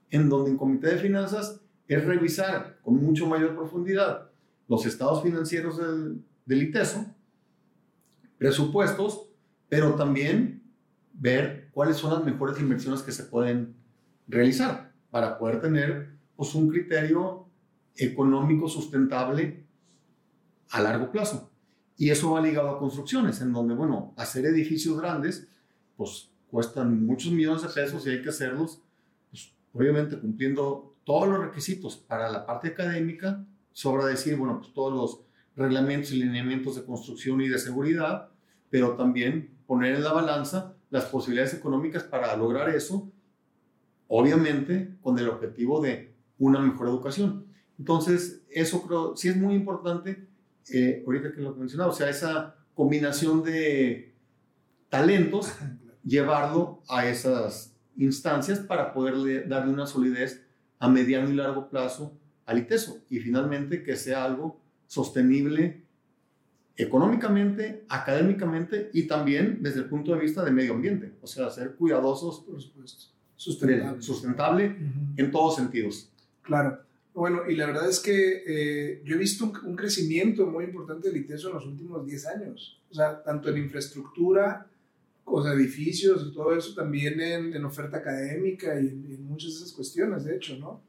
en 0.10 0.30
donde 0.30 0.52
el 0.52 0.58
Comité 0.58 0.88
de 0.88 0.98
Finanzas 0.98 1.62
es 1.88 2.04
revisar 2.04 2.80
con 2.82 2.96
mucho 2.96 3.28
mayor 3.28 3.56
profundidad 3.56 4.30
los 4.68 4.86
estados 4.86 5.24
financieros 5.24 5.78
del, 5.78 6.24
del 6.46 6.64
ITESO, 6.64 7.06
presupuestos, 8.38 9.30
pero 9.70 9.96
también 9.96 10.64
ver 11.14 11.70
cuáles 11.72 11.98
son 11.98 12.14
las 12.14 12.24
mejores 12.24 12.60
inversiones 12.60 13.02
que 13.02 13.12
se 13.12 13.24
pueden 13.24 13.76
realizar 14.28 14.95
para 15.16 15.38
poder 15.38 15.62
tener 15.62 16.10
pues, 16.36 16.54
un 16.56 16.68
criterio 16.68 17.48
económico 17.96 18.68
sustentable 18.68 19.66
a 20.72 20.82
largo 20.82 21.10
plazo. 21.10 21.54
Y 21.96 22.10
eso 22.10 22.32
va 22.32 22.42
ligado 22.42 22.72
a 22.72 22.80
construcciones, 22.80 23.40
en 23.40 23.54
donde, 23.54 23.76
bueno, 23.76 24.14
hacer 24.18 24.46
edificios 24.46 25.00
grandes, 25.00 25.48
pues 25.96 26.32
cuestan 26.52 27.06
muchos 27.06 27.32
millones 27.32 27.62
de 27.62 27.70
pesos 27.70 28.06
y 28.06 28.10
hay 28.10 28.22
que 28.22 28.28
hacerlos, 28.28 28.82
pues, 29.30 29.54
obviamente 29.72 30.20
cumpliendo 30.20 30.98
todos 31.06 31.30
los 31.30 31.40
requisitos 31.40 31.96
para 31.96 32.30
la 32.30 32.46
parte 32.46 32.68
académica, 32.68 33.42
sobra 33.72 34.08
decir, 34.08 34.36
bueno, 34.36 34.60
pues 34.60 34.74
todos 34.74 34.94
los 34.94 35.22
reglamentos 35.56 36.12
y 36.12 36.18
lineamientos 36.18 36.76
de 36.76 36.84
construcción 36.84 37.40
y 37.40 37.48
de 37.48 37.58
seguridad, 37.58 38.32
pero 38.70 38.98
también 38.98 39.58
poner 39.66 39.96
en 39.96 40.04
la 40.04 40.12
balanza 40.12 40.76
las 40.90 41.06
posibilidades 41.06 41.54
económicas 41.54 42.04
para 42.04 42.36
lograr 42.36 42.68
eso, 42.68 43.14
obviamente 44.08 44.96
con 45.02 45.18
el 45.20 45.30
objetivo 45.30 45.82
de 45.82 46.14
una 46.38 46.60
mejor 46.60 46.88
educación. 46.88 47.46
Entonces, 47.78 48.44
eso 48.50 48.84
creo, 48.84 49.16
sí 49.16 49.30
es 49.30 49.38
muy 49.38 49.56
importante, 49.56 50.28
eh, 50.70 51.04
ahorita 51.06 51.34
que 51.34 51.42
lo 51.42 51.56
mencionaba, 51.56 51.92
o 51.92 51.94
sea, 51.94 52.10
esa 52.10 52.56
combinación 52.74 53.44
de 53.44 54.14
talentos, 54.90 55.54
llevarlo 56.04 56.82
a 56.88 57.08
esas 57.08 57.76
instancias 57.98 58.60
para 58.60 58.94
poderle 58.94 59.42
darle 59.44 59.74
una 59.74 59.88
solidez 59.88 60.46
a 60.80 60.88
mediano 60.88 61.30
y 61.30 61.34
largo 61.34 61.70
plazo 61.70 62.18
al 62.46 62.60
ITESO. 62.60 63.00
Y 63.10 63.20
finalmente 63.20 63.84
que 63.84 63.96
sea 63.96 64.24
algo 64.24 64.62
sostenible 64.88 65.84
económicamente, 66.78 67.86
académicamente 67.90 68.90
y 68.94 69.08
también 69.08 69.60
desde 69.62 69.80
el 69.80 69.86
punto 69.86 70.14
de 70.14 70.20
vista 70.20 70.44
de 70.44 70.52
medio 70.52 70.74
ambiente, 70.74 71.14
o 71.22 71.28
sea, 71.28 71.50
ser 71.50 71.76
cuidadosos, 71.76 72.42
por 72.42 72.62
supuesto, 72.62 73.15
sustentable, 73.46 74.02
sustentable 74.02 74.76
en 75.18 75.32
todos 75.32 75.56
sentidos. 75.56 76.10
Claro. 76.42 76.80
Bueno, 77.14 77.50
y 77.50 77.56
la 77.56 77.68
verdad 77.68 77.90
es 77.90 78.00
que 78.00 78.44
eh, 78.46 79.02
yo 79.06 79.16
he 79.16 79.18
visto 79.18 79.52
un, 79.64 79.76
crecimiento 79.76 80.46
muy 80.48 80.66
importante 80.66 81.08
del 81.08 81.18
ITESO 81.18 81.48
en 81.48 81.54
los 81.56 81.66
últimos 81.66 82.06
10 82.06 82.26
años, 82.28 82.82
o 82.92 82.94
sea, 82.94 83.24
tanto 83.24 83.50
en 83.50 83.58
infraestructura, 83.58 84.68
o 85.24 85.42
sea, 85.42 85.54
edificios 85.54 86.28
y 86.28 86.34
todo 86.34 86.56
eso, 86.56 86.76
también 86.76 87.20
en, 87.22 87.54
en 87.54 87.64
oferta 87.64 87.98
académica 87.98 88.80
y 88.80 88.88
en, 88.88 89.26
muchas 89.26 89.52
de 89.52 89.58
esas 89.58 89.72
cuestiones, 89.72 90.26
de 90.26 90.36
hecho, 90.36 90.58
¿no? 90.58 90.82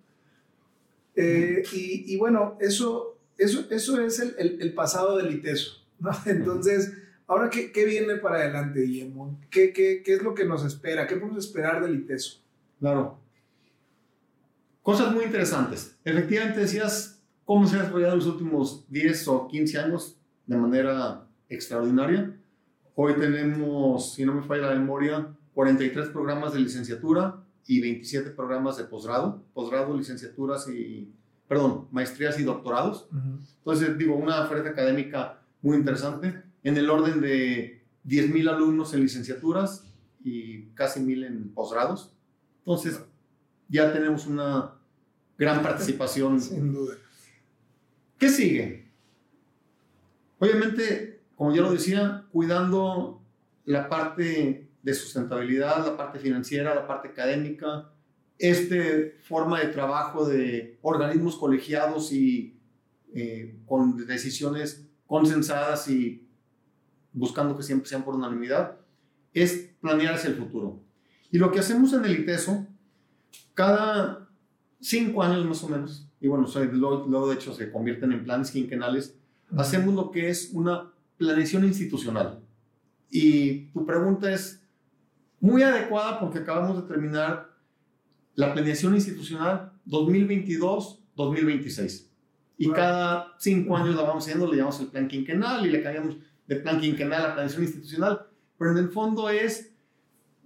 Eh, 1.15 1.63
y, 1.73 2.13
y, 2.13 2.17
bueno, 2.17 2.59
eso 2.61 3.17
eso, 3.39 3.67
eso 3.71 4.01
es 4.01 4.19
el, 4.21 4.35
el, 4.39 4.63
el 4.63 4.75
pasado 4.75 5.17
del 5.17 5.35
ITESO. 5.35 5.83
¿no? 5.99 6.11
Entonces, 6.27 6.93
ahora, 7.27 7.51
¿qué, 7.51 7.73
¿qué, 7.73 7.85
viene 7.85 8.17
para 8.17 8.37
adelante, 8.37 8.81
Guillermo? 8.81 9.39
¿Qué, 9.51 9.73
¿Qué, 9.73 10.03
qué, 10.05 10.15
es 10.15 10.23
lo 10.23 10.35
que 10.35 10.45
nos 10.45 10.65
espera? 10.65 11.07
¿Qué 11.07 11.17
podemos 11.17 11.45
esperar 11.45 11.83
del 11.83 11.97
ITESO? 11.97 12.41
Claro. 12.79 13.19
Cosas 14.83 15.13
muy 15.13 15.25
interesantes. 15.25 15.99
Efectivamente, 16.05 16.61
decías 16.61 17.23
cómo 17.45 17.67
se 17.67 17.77
ha 17.77 17.81
desarrollado 17.81 18.17
los 18.17 18.27
últimos 18.27 18.85
10 18.89 19.29
o 19.29 19.49
15 19.49 19.79
años 19.79 20.17
de 20.47 20.57
manera 20.57 21.27
extraordinaria. 21.49 22.37
Hoy 22.95 23.15
tenemos, 23.15 24.15
si 24.15 24.25
no 24.25 24.35
me 24.35 24.43
falla 24.43 24.69
la 24.69 24.75
memoria, 24.75 25.29
43 25.55 26.09
programas 26.09 26.53
de 26.53 26.61
licenciatura 26.61 27.43
y 27.67 27.81
27 27.81 28.31
programas 28.31 28.77
de 28.77 28.85
posgrado, 28.85 29.43
posgrado, 29.55 29.97
licenciaturas 29.97 30.69
y 30.69 31.13
perdón, 31.49 31.89
maestrías 31.93 32.39
y 32.39 32.43
doctorados. 32.43 33.09
Entonces, 33.59 33.97
digo, 33.99 34.17
una 34.17 34.43
oferta 34.43 34.71
académica 34.71 35.41
muy 35.63 35.77
interesante, 35.77 36.43
en 36.63 36.77
el 36.77 36.91
orden 36.91 37.21
de 37.21 37.85
10.000 38.07 38.49
alumnos 38.49 38.95
en 38.95 39.01
licenciaturas 39.01 39.85
y 40.25 40.67
casi 40.75 41.01
1.000 41.01 41.27
en 41.27 41.49
posgrados. 41.51 42.13
Entonces, 42.67 43.01
ya 43.69 43.93
tenemos 43.93 44.27
una 44.27 44.75
gran 45.39 45.63
participación. 45.63 46.41
Sin 46.43 46.73
duda. 46.73 46.97
¿Qué 48.19 48.29
sigue? 48.29 48.91
Obviamente, 50.41 51.23
como 51.37 51.55
ya 51.55 51.63
lo 51.63 51.73
decía, 51.73 52.27
cuidando 52.33 53.23
la 53.65 53.89
parte 53.89 54.69
de 54.83 54.95
sustentabilidad, 54.95 55.87
la 55.87 55.97
parte 55.97 56.19
financiera, 56.19 56.75
la 56.75 56.89
parte 56.89 57.09
académica, 57.09 57.93
esta 58.39 58.77
forma 59.23 59.61
de 59.61 59.69
trabajo 59.69 60.27
de 60.27 60.79
organismos 60.83 61.37
colegiados 61.37 62.13
y 62.13 62.59
eh, 63.15 63.57
con 63.65 64.07
decisiones 64.07 64.89
consensadas 65.07 65.89
y 65.89 66.29
buscando 67.13 67.57
que 67.57 67.63
siempre 67.63 67.89
sean 67.89 68.05
por 68.05 68.15
unanimidad, 68.15 68.77
es 69.33 69.71
planear 69.81 70.15
hacia 70.15 70.31
el 70.31 70.37
futuro. 70.37 70.86
Y 71.31 71.39
lo 71.39 71.51
que 71.51 71.61
hacemos 71.61 71.93
en 71.93 72.05
el 72.05 72.21
ITESO, 72.21 72.67
cada 73.55 74.29
cinco 74.81 75.23
años 75.23 75.45
más 75.45 75.63
o 75.65 75.69
menos, 75.69 76.09
y 76.21 76.29
bueno, 76.29 76.47
luego 76.73 77.29
de 77.29 77.35
hecho 77.35 77.53
se 77.53 77.71
convierten 77.71 78.13
en 78.13 78.25
planes 78.25 78.51
quinquenales, 78.51 79.15
hacemos 79.57 79.95
lo 79.95 80.11
que 80.11 80.31
es 80.31 80.51
una 80.53 80.91
planeación 81.17 81.65
institucional. 81.65 82.41
Y 83.11 83.67
tu 83.69 83.87
pregunta 83.87 84.33
es 84.33 84.63
muy 85.41 85.63
adecuada 85.63 86.19
porque 86.19 86.41
acabamos 86.41 86.77
de 86.77 86.83
terminar 86.89 87.55
la 88.35 88.53
planeación 88.53 88.95
institucional 88.95 89.73
2022-2026. 89.87 92.09
Y 92.59 92.71
cada 92.71 93.35
cinco 93.39 93.77
años 93.77 93.95
la 93.95 94.03
vamos 94.03 94.25
haciendo, 94.25 94.51
le 94.51 94.57
llamamos 94.57 94.81
el 94.81 94.89
plan 94.89 95.07
quinquenal 95.09 95.67
y 95.67 95.71
le 95.71 95.83
cambiamos 95.83 96.17
de 96.47 96.57
plan 96.57 96.81
quinquenal 96.81 97.25
a 97.25 97.35
planeación 97.35 97.65
institucional. 97.65 98.27
Pero 98.59 98.73
en 98.73 98.79
el 98.79 98.89
fondo 98.89 99.29
es 99.29 99.76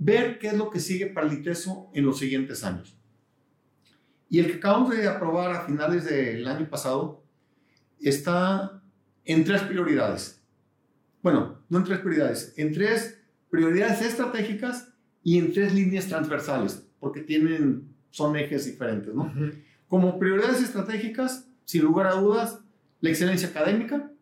ver 0.01 0.39
qué 0.39 0.49
es 0.49 0.57
lo 0.57 0.71
que 0.71 0.81
sigue 0.81 1.07
para 1.07 1.29
el 1.29 1.35
ITESO 1.35 1.91
en 1.95 2.07
los 2.07 2.19
siguientes 2.19 2.65
años. 2.65 2.99
Y 4.29 4.39
el 4.39 4.47
que 4.47 4.55
acabamos 4.55 4.97
de 4.97 5.07
aprobar 5.07 5.53
a 5.53 5.67
finales 5.67 6.07
del 6.07 6.47
año 6.49 6.69
pasado 6.69 7.23
está 8.01 8.83
en 9.25 9.45
tres 9.45 9.63
prioridades. 9.63 10.43
Bueno, 11.23 11.63
no 11.69 11.79
en 11.79 11.85
tres 11.85 11.99
prioridades, 12.01 12.55
en 12.57 12.73
tres 12.73 13.21
prioridades 13.51 14.01
estratégicas 14.01 14.89
y 15.23 15.39
en 15.39 15.53
tres 15.53 15.75
líneas 15.75 16.07
transversales 16.07 16.87
porque 16.99 17.23
tienen, 17.23 17.95
son 18.11 18.37
ejes 18.37 18.67
diferentes, 18.67 19.13
¿no? 19.13 19.33
Como 19.89 20.19
prioridades 20.19 20.63
estratégicas, 20.63 21.49
sin 21.65 21.83
lugar 21.83 22.07
a 22.07 22.13
dudas, 22.13 22.61
la 23.01 23.11
excelencia 23.11 23.49
académica, 23.49 24.13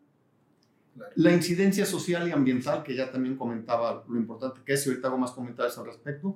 la 1.15 1.31
incidencia 1.31 1.85
social 1.85 2.27
y 2.27 2.31
ambiental, 2.31 2.83
que 2.83 2.95
ya 2.95 3.11
también 3.11 3.35
comentaba 3.35 4.03
lo 4.07 4.17
importante 4.17 4.61
que 4.65 4.73
es, 4.73 4.85
y 4.85 4.89
ahorita 4.89 5.07
hago 5.07 5.17
más 5.17 5.31
comentarios 5.31 5.77
al 5.77 5.85
respecto, 5.85 6.35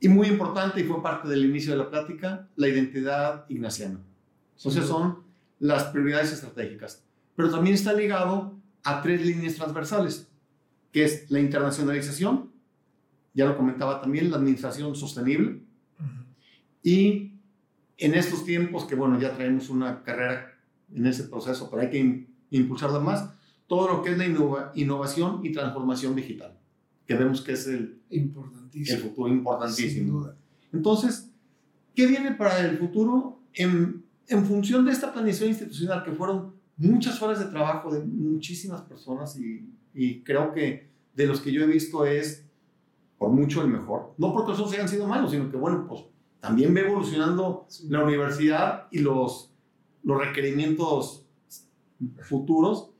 y 0.00 0.08
muy 0.08 0.28
importante, 0.28 0.80
y 0.80 0.84
fue 0.84 1.02
parte 1.02 1.28
del 1.28 1.44
inicio 1.44 1.72
de 1.72 1.78
la 1.78 1.90
plática, 1.90 2.48
la 2.56 2.68
identidad 2.68 3.44
ignaciana. 3.48 4.00
Entonces 4.56 4.86
son 4.86 5.22
las 5.58 5.84
prioridades 5.84 6.32
estratégicas. 6.32 7.04
Pero 7.36 7.50
también 7.50 7.74
está 7.74 7.92
ligado 7.92 8.58
a 8.82 9.02
tres 9.02 9.24
líneas 9.24 9.54
transversales, 9.54 10.28
que 10.92 11.04
es 11.04 11.30
la 11.30 11.40
internacionalización, 11.40 12.50
ya 13.32 13.46
lo 13.46 13.56
comentaba 13.56 14.00
también, 14.00 14.30
la 14.30 14.38
administración 14.38 14.96
sostenible. 14.96 15.60
Y 16.82 17.34
en 17.98 18.14
estos 18.14 18.44
tiempos 18.44 18.84
que, 18.84 18.94
bueno, 18.94 19.20
ya 19.20 19.34
traemos 19.34 19.68
una 19.68 20.02
carrera 20.02 20.58
en 20.92 21.06
ese 21.06 21.24
proceso, 21.24 21.68
pero 21.70 21.82
hay 21.82 21.90
que 21.90 22.26
impulsarla 22.50 22.98
más, 22.98 23.30
todo 23.70 23.86
lo 23.86 24.02
que 24.02 24.10
es 24.10 24.18
la 24.18 24.26
innovación 24.74 25.42
y 25.44 25.52
transformación 25.52 26.16
digital, 26.16 26.58
que 27.06 27.14
vemos 27.14 27.40
que 27.40 27.52
es 27.52 27.68
el, 27.68 28.00
importantísimo. 28.10 28.98
el 28.98 29.02
futuro 29.04 29.28
importantísimo. 29.28 29.92
Sin 29.92 30.08
duda. 30.08 30.36
Entonces, 30.72 31.30
¿qué 31.94 32.08
viene 32.08 32.32
para 32.32 32.58
el 32.58 32.78
futuro? 32.78 33.38
En, 33.52 34.04
en 34.26 34.44
función 34.44 34.84
de 34.84 34.90
esta 34.90 35.12
planeación 35.12 35.50
institucional, 35.50 36.02
que 36.02 36.10
fueron 36.10 36.54
muchas 36.78 37.22
horas 37.22 37.38
de 37.38 37.44
trabajo 37.44 37.94
de 37.94 38.04
muchísimas 38.04 38.80
personas 38.82 39.38
y, 39.38 39.72
y 39.94 40.24
creo 40.24 40.52
que 40.52 40.90
de 41.14 41.26
los 41.28 41.40
que 41.40 41.52
yo 41.52 41.62
he 41.62 41.66
visto 41.68 42.04
es 42.04 42.44
por 43.18 43.30
mucho 43.30 43.62
el 43.62 43.68
mejor. 43.68 44.14
No 44.18 44.32
porque 44.32 44.50
esos 44.50 44.72
hayan 44.72 44.88
sido 44.88 45.06
malos, 45.06 45.30
sino 45.30 45.48
que, 45.48 45.56
bueno, 45.56 45.86
pues 45.86 46.06
también 46.40 46.74
ve 46.74 46.80
evolucionando 46.80 47.68
la 47.88 48.02
universidad 48.02 48.88
y 48.90 48.98
los, 48.98 49.54
los 50.02 50.18
requerimientos 50.18 51.24
futuros. 52.22 52.90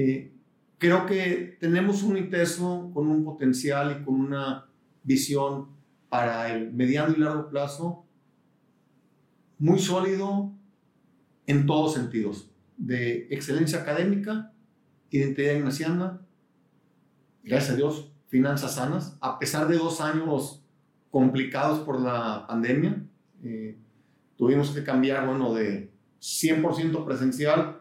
Eh, 0.00 0.30
creo 0.78 1.06
que 1.06 1.56
tenemos 1.58 2.04
un 2.04 2.16
ITESO 2.16 2.92
con 2.94 3.08
un 3.08 3.24
potencial 3.24 3.98
y 4.00 4.04
con 4.04 4.14
una 4.14 4.70
visión 5.02 5.70
para 6.08 6.54
el 6.54 6.72
mediano 6.72 7.12
y 7.16 7.18
largo 7.18 7.50
plazo 7.50 8.06
muy 9.58 9.80
sólido 9.80 10.52
en 11.48 11.66
todos 11.66 11.94
sentidos, 11.94 12.48
de 12.76 13.26
excelencia 13.30 13.80
académica, 13.80 14.52
identidad 15.10 15.56
ignaciana, 15.56 16.20
gracias 17.42 17.72
a 17.72 17.76
Dios, 17.76 18.12
finanzas 18.28 18.76
sanas, 18.76 19.18
a 19.20 19.40
pesar 19.40 19.66
de 19.66 19.78
dos 19.78 20.00
años 20.00 20.62
complicados 21.10 21.80
por 21.80 22.00
la 22.00 22.46
pandemia. 22.46 23.04
Eh, 23.42 23.76
tuvimos 24.36 24.70
que 24.70 24.84
cambiar, 24.84 25.26
bueno, 25.26 25.52
de 25.54 25.90
100% 26.20 27.04
presencial 27.04 27.80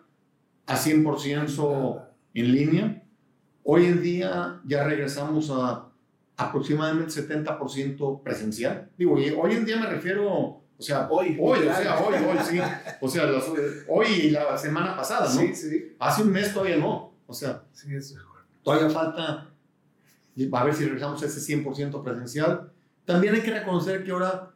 a 0.65 0.75
100% 0.75 2.06
en 2.41 2.51
línea. 2.51 3.03
Hoy 3.63 3.85
en 3.85 4.01
día 4.01 4.61
ya 4.65 4.83
regresamos 4.83 5.49
a 5.51 5.89
aproximadamente 6.37 7.11
70% 7.11 8.21
presencial. 8.21 8.89
Digo, 8.97 9.15
hoy 9.15 9.53
en 9.53 9.65
día 9.65 9.77
me 9.77 9.87
refiero, 9.87 10.31
o 10.31 10.63
sea, 10.77 11.07
hoy, 11.09 11.35
hoy, 11.41 11.59
o 11.59 11.73
sea, 11.73 11.99
hoy, 11.99 12.15
hoy, 12.15 12.37
sí. 12.47 12.59
O 13.01 13.09
sea, 13.09 13.27
hoy 13.87 14.07
y 14.07 14.29
la 14.29 14.57
semana 14.57 14.95
pasada, 14.95 15.33
¿no? 15.33 15.41
Sí, 15.41 15.55
sí. 15.55 15.95
Hace 15.99 16.21
un 16.21 16.31
mes 16.31 16.53
todavía 16.53 16.77
no. 16.77 17.13
O 17.25 17.33
sea, 17.33 17.63
sí, 17.73 17.89
todavía 18.63 18.89
falta, 18.89 19.49
a 20.51 20.63
ver 20.63 20.73
si 20.73 20.85
regresamos 20.85 21.21
a 21.23 21.25
ese 21.25 21.57
100% 21.57 22.03
presencial. 22.03 22.71
También 23.03 23.33
hay 23.33 23.41
que 23.41 23.51
reconocer 23.51 24.03
que 24.03 24.11
ahora, 24.11 24.51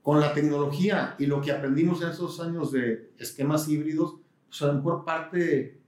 con 0.00 0.20
la 0.20 0.32
tecnología 0.32 1.14
y 1.18 1.26
lo 1.26 1.40
que 1.42 1.52
aprendimos 1.52 2.00
en 2.02 2.08
esos 2.08 2.40
años 2.40 2.72
de 2.72 3.10
esquemas 3.18 3.68
híbridos, 3.68 4.16
pues 4.48 4.62
a 4.62 4.66
lo 4.68 4.74
mejor 4.74 5.04
parte 5.04 5.80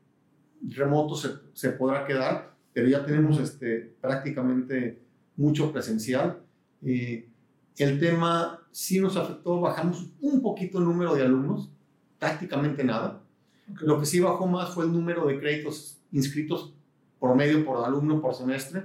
remoto 0.66 1.14
se, 1.14 1.30
se 1.52 1.70
podrá 1.70 2.06
quedar, 2.06 2.54
pero 2.72 2.88
ya 2.88 3.04
tenemos 3.04 3.38
este, 3.40 3.96
prácticamente 4.00 5.00
mucho 5.36 5.72
presencial. 5.72 6.40
Eh, 6.82 7.28
el 7.76 7.98
tema 7.98 8.60
sí 8.72 9.00
nos 9.00 9.16
afectó, 9.16 9.60
bajamos 9.60 10.06
un 10.20 10.42
poquito 10.42 10.78
el 10.78 10.84
número 10.84 11.14
de 11.14 11.22
alumnos, 11.22 11.70
prácticamente 12.18 12.84
nada. 12.84 13.22
Lo 13.80 14.00
que 14.00 14.06
sí 14.06 14.20
bajó 14.20 14.46
más 14.46 14.70
fue 14.74 14.84
el 14.84 14.92
número 14.92 15.26
de 15.26 15.38
créditos 15.38 15.98
inscritos 16.12 16.72
por 17.18 17.34
medio 17.36 17.64
por 17.64 17.84
alumno 17.84 18.20
por 18.20 18.34
semestre. 18.34 18.84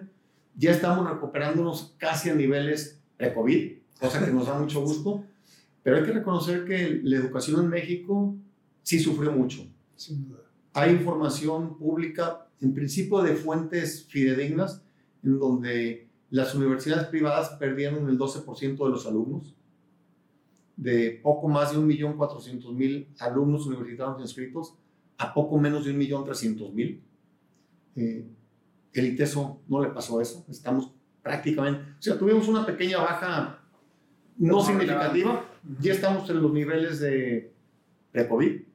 Ya 0.55 0.71
estamos 0.71 1.09
recuperándonos 1.09 1.95
casi 1.97 2.29
a 2.29 2.36
niveles 2.36 2.99
pre-COVID, 3.17 3.73
cosa 3.99 4.23
que 4.23 4.31
nos 4.31 4.47
da 4.47 4.59
mucho 4.59 4.81
gusto, 4.81 5.23
pero 5.81 5.97
hay 5.97 6.03
que 6.03 6.12
reconocer 6.12 6.65
que 6.65 7.01
la 7.03 7.17
educación 7.17 7.62
en 7.62 7.69
México 7.69 8.36
sí 8.83 8.99
sufrió 8.99 9.31
mucho. 9.31 9.65
Sin 9.95 10.27
duda. 10.27 10.41
Hay 10.73 10.91
información 10.91 11.77
pública, 11.77 12.47
en 12.59 12.73
principio 12.73 13.21
de 13.21 13.36
fuentes 13.36 14.05
fidedignas, 14.05 14.81
en 15.23 15.38
donde 15.38 16.09
las 16.31 16.55
universidades 16.55 17.07
privadas 17.07 17.49
perdieron 17.59 18.09
el 18.09 18.17
12% 18.17 18.83
de 18.83 18.89
los 18.89 19.05
alumnos. 19.05 19.55
De 20.75 21.19
poco 21.21 21.47
más 21.47 21.71
de 21.71 21.77
1.400.000 21.77 23.07
alumnos 23.19 23.67
universitarios 23.67 24.19
inscritos 24.19 24.73
a 25.19 25.31
poco 25.31 25.59
menos 25.59 25.86
de 25.86 25.93
1.300.000. 25.93 26.99
Eh, 27.95 28.25
el 28.93 29.05
ITESO 29.05 29.62
no 29.67 29.83
le 29.83 29.89
pasó 29.89 30.19
eso. 30.19 30.43
Estamos 30.49 30.91
prácticamente, 31.21 31.81
o 31.99 32.01
sea, 32.01 32.17
tuvimos 32.17 32.47
una 32.47 32.65
pequeña 32.65 32.97
baja 32.97 33.59
no, 34.38 34.63
significativa. 34.63 35.45
Ya 35.79 35.93
estamos 35.93 36.27
en 36.31 36.41
los 36.41 36.51
niveles 36.51 36.99
de 36.99 37.53
pre-COVID 38.12 38.72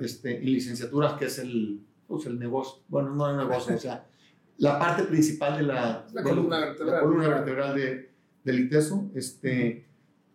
este, 0.00 0.42
y 0.42 0.46
licenciaturas, 0.46 1.14
que 1.14 1.26
es 1.26 1.38
el, 1.38 1.80
pues, 2.06 2.26
el 2.26 2.38
negocio, 2.38 2.82
bueno, 2.88 3.14
no 3.14 3.30
el 3.30 3.36
negocio, 3.36 3.74
o 3.74 3.78
sea, 3.78 4.06
la 4.58 4.78
parte 4.78 5.04
principal 5.04 5.58
de 5.58 5.62
la, 5.64 6.06
la 6.12 6.22
columna 6.22 6.58
vertebral, 6.60 6.94
la 6.94 7.00
columna 7.00 7.28
vertebral 7.28 7.76
de, 7.76 8.10
del 8.44 8.60
ITESO, 8.60 9.10
este, 9.14 9.86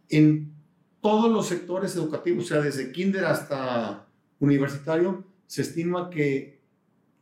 en 0.09 0.53
todos 1.01 1.31
los 1.31 1.47
sectores 1.47 1.95
educativos, 1.95 2.45
o 2.45 2.47
sea, 2.47 2.61
desde 2.61 2.91
kinder 2.91 3.25
hasta 3.25 4.07
universitario, 4.39 5.25
se 5.47 5.61
estima 5.61 6.09
que 6.09 6.61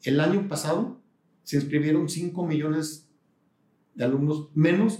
el 0.03 0.19
año 0.19 0.47
pasado 0.47 1.01
se 1.43 1.57
inscribieron 1.57 2.07
5 2.07 2.45
millones 2.45 3.09
de 3.95 4.03
alumnos 4.03 4.49
menos 4.53 4.99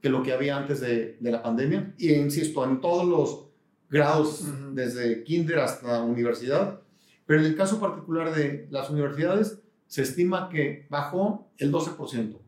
que 0.00 0.10
lo 0.10 0.22
que 0.22 0.32
había 0.32 0.56
antes 0.56 0.80
de, 0.80 1.16
de 1.18 1.30
la 1.30 1.42
pandemia. 1.42 1.94
Y 1.98 2.12
insisto, 2.12 2.64
en 2.64 2.80
todos 2.80 3.06
los 3.06 3.47
grados, 3.90 4.44
desde 4.74 5.24
kinder 5.24 5.60
hasta 5.60 6.02
universidad. 6.02 6.80
Pero 7.26 7.40
en 7.40 7.46
el 7.46 7.56
caso 7.56 7.80
particular 7.80 8.34
de 8.34 8.68
las 8.70 8.90
universidades, 8.90 9.60
se 9.86 10.02
estima 10.02 10.48
que 10.48 10.86
bajó 10.90 11.50
el 11.58 11.72
12%. 11.72 12.38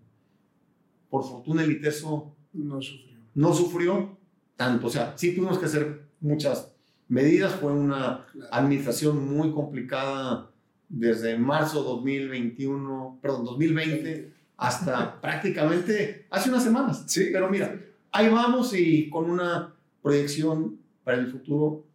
Por 1.09 1.25
fortuna, 1.25 1.65
el 1.65 1.73
ITESO 1.73 2.35
no 2.53 2.81
sufrió. 2.81 3.17
no 3.35 3.55
sufrió 3.55 4.19
tanto. 4.57 4.87
O 4.87 4.91
sea, 4.91 5.15
sí 5.17 5.35
tuvimos 5.35 5.59
que 5.59 5.67
hacer 5.67 6.09
muchas 6.21 6.73
medidas. 7.09 7.55
Fue 7.55 7.73
una 7.73 8.27
administración 8.51 9.35
muy 9.35 9.53
complicada 9.53 10.51
desde 10.89 11.39
marzo 11.39 11.83
2021, 11.83 13.19
perdón, 13.23 13.45
2020 13.45 14.33
hasta 14.57 15.21
prácticamente 15.23 16.27
hace 16.31 16.51
unas 16.51 16.63
semanas. 16.63 17.05
Sí. 17.07 17.29
Pero 17.33 17.49
mira, 17.49 17.81
ahí 18.13 18.29
vamos 18.29 18.75
y 18.75 19.09
con 19.09 19.31
una 19.31 19.75
proyección 20.03 20.80
para 21.05 21.19
el 21.19 21.31
futuro 21.31 21.87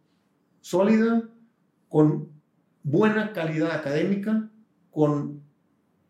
sólida, 0.60 1.28
con 1.88 2.28
buena 2.82 3.32
calidad 3.32 3.72
académica, 3.72 4.50
con, 4.90 5.42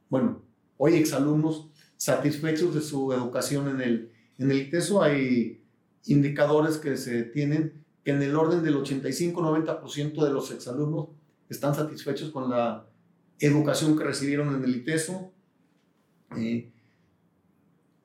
bueno, 0.08 0.42
hoy 0.76 0.94
exalumnos 0.94 1.70
satisfechos 1.96 2.74
de 2.74 2.80
su 2.80 3.12
educación 3.12 3.68
en 3.68 3.80
el, 3.80 4.12
en 4.38 4.50
el 4.50 4.58
ITESO. 4.58 5.02
Hay 5.02 5.62
indicadores 6.06 6.78
que 6.78 6.96
se 6.96 7.22
tienen 7.24 7.84
que 8.04 8.12
en 8.12 8.22
el 8.22 8.36
orden 8.36 8.62
del 8.62 8.76
85-90% 8.76 10.24
de 10.24 10.30
los 10.30 10.52
exalumnos 10.52 11.08
están 11.48 11.74
satisfechos 11.74 12.30
con 12.30 12.48
la 12.50 12.86
educación 13.38 13.98
que 13.98 14.04
recibieron 14.04 14.54
en 14.54 14.62
el 14.64 14.76
ITESO. 14.76 15.32
Eh, 16.36 16.70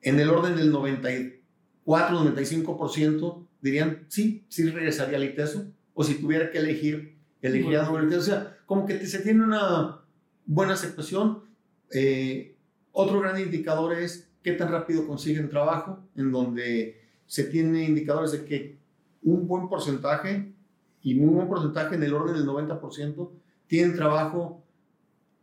en 0.02 0.18
el 0.18 0.30
orden 0.30 0.56
del 0.56 0.72
94-95% 0.72 3.46
dirían, 3.62 4.04
sí, 4.08 4.44
sí 4.48 4.68
regresaría 4.68 5.16
al 5.16 5.24
ITESO, 5.24 5.72
o 5.94 6.04
si 6.04 6.14
tuviera 6.14 6.50
que 6.50 6.58
elegir, 6.58 7.16
elegiría 7.40 7.88
bueno. 7.88 8.08
ITESO. 8.08 8.20
O 8.20 8.24
sea, 8.24 8.58
como 8.66 8.84
que 8.84 9.06
se 9.06 9.20
tiene 9.20 9.44
una 9.44 10.00
buena 10.44 10.74
aceptación. 10.74 11.44
Eh, 11.92 12.56
otro 12.90 13.20
gran 13.20 13.40
indicador 13.40 13.94
es 13.94 14.28
qué 14.42 14.52
tan 14.52 14.70
rápido 14.70 15.06
consiguen 15.06 15.48
trabajo, 15.48 16.00
en 16.16 16.32
donde 16.32 17.00
se 17.26 17.44
tiene 17.44 17.84
indicadores 17.84 18.32
de 18.32 18.44
que 18.44 18.78
un 19.22 19.46
buen 19.46 19.68
porcentaje, 19.68 20.52
y 21.00 21.14
muy 21.14 21.34
buen 21.34 21.48
porcentaje, 21.48 21.94
en 21.94 22.02
el 22.02 22.14
orden 22.14 22.34
del 22.34 22.46
90%, 22.46 23.30
tienen 23.66 23.96
trabajo 23.96 24.64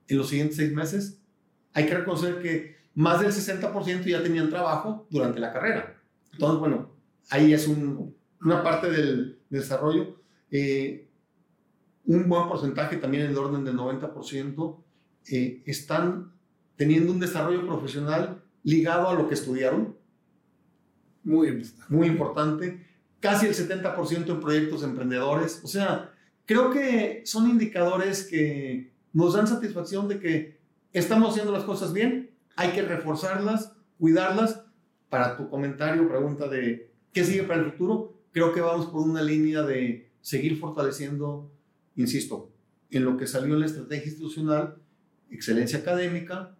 en 0.08 0.18
los 0.18 0.30
siguientes 0.30 0.58
seis 0.58 0.74
meses. 0.74 1.22
Hay 1.74 1.86
que 1.86 1.96
reconocer 1.96 2.42
que 2.42 2.76
más 2.96 3.22
del 3.22 3.32
60% 3.32 4.04
ya 4.06 4.22
tenían 4.22 4.50
trabajo 4.50 5.08
durante 5.10 5.40
la 5.40 5.54
carrera. 5.54 5.98
Entonces, 6.34 6.60
bueno, 6.60 6.99
ahí 7.30 7.54
es 7.54 7.68
un, 7.68 8.16
una 8.42 8.64
parte 8.64 8.90
del, 8.90 9.40
desarrollo. 9.50 10.22
Eh, 10.52 11.10
un 12.06 12.28
buen 12.28 12.48
porcentaje, 12.48 12.98
también 12.98 13.26
en 13.26 13.32
el 13.32 13.38
orden 13.38 13.64
del 13.64 13.78
90%, 13.78 14.84
eh, 15.32 15.62
están 15.66 16.34
teniendo 16.76 17.12
un 17.12 17.20
desarrollo 17.20 17.66
profesional 17.66 18.42
ligado 18.64 19.10
a 19.10 19.14
lo 19.14 19.28
que 19.28 19.36
estudiaron. 19.36 19.96
Muy 21.24 21.50
importante. 21.50 21.86
Muy 21.90 22.08
importante. 22.08 22.88
Casi 23.20 23.48
el 23.48 23.54
70% 23.54 24.30
en 24.30 24.40
proyectos 24.40 24.84
emprendedores. 24.84 25.62
O 25.64 25.68
sea, 25.68 26.14
creo 26.46 26.72
que 26.72 27.22
son 27.26 27.50
indicadores 27.50 28.26
que 28.26 28.94
nos 29.12 29.34
dan 29.34 29.48
satisfacción 29.48 30.08
de 30.08 30.20
que 30.20 30.60
estamos 30.94 31.32
haciendo 31.32 31.52
las 31.52 31.64
cosas 31.64 31.94
bien, 31.94 32.32
hay 32.56 32.72
que 32.72 32.82
reforzarlas, 32.82 33.74
cuidarlas. 33.98 34.64
Para 35.10 35.36
tu 35.38 35.50
comentario, 35.50 36.08
pregunta 36.08 36.48
de 36.48 36.89
qué 37.14 37.24
sigue 37.24 37.44
para 37.44 37.62
el 37.62 37.72
futuro, 37.72 38.22
creo 38.32 38.54
que 38.54 38.62
vamos 38.62 38.88
por 38.88 39.02
una 39.02 39.22
línea 39.22 39.64
de 39.64 40.10
seguir 40.22 40.58
fortaleciendo, 40.58 41.52
insisto, 41.96 42.52
en 42.92 43.06
lo 43.06 43.18
que 43.18 43.28
salió 43.28 43.54
en 43.54 43.62
la 43.62 43.66
estrategia 43.66 44.06
institucional, 44.08 44.78
excelencia 45.30 45.80
académica, 45.80 46.56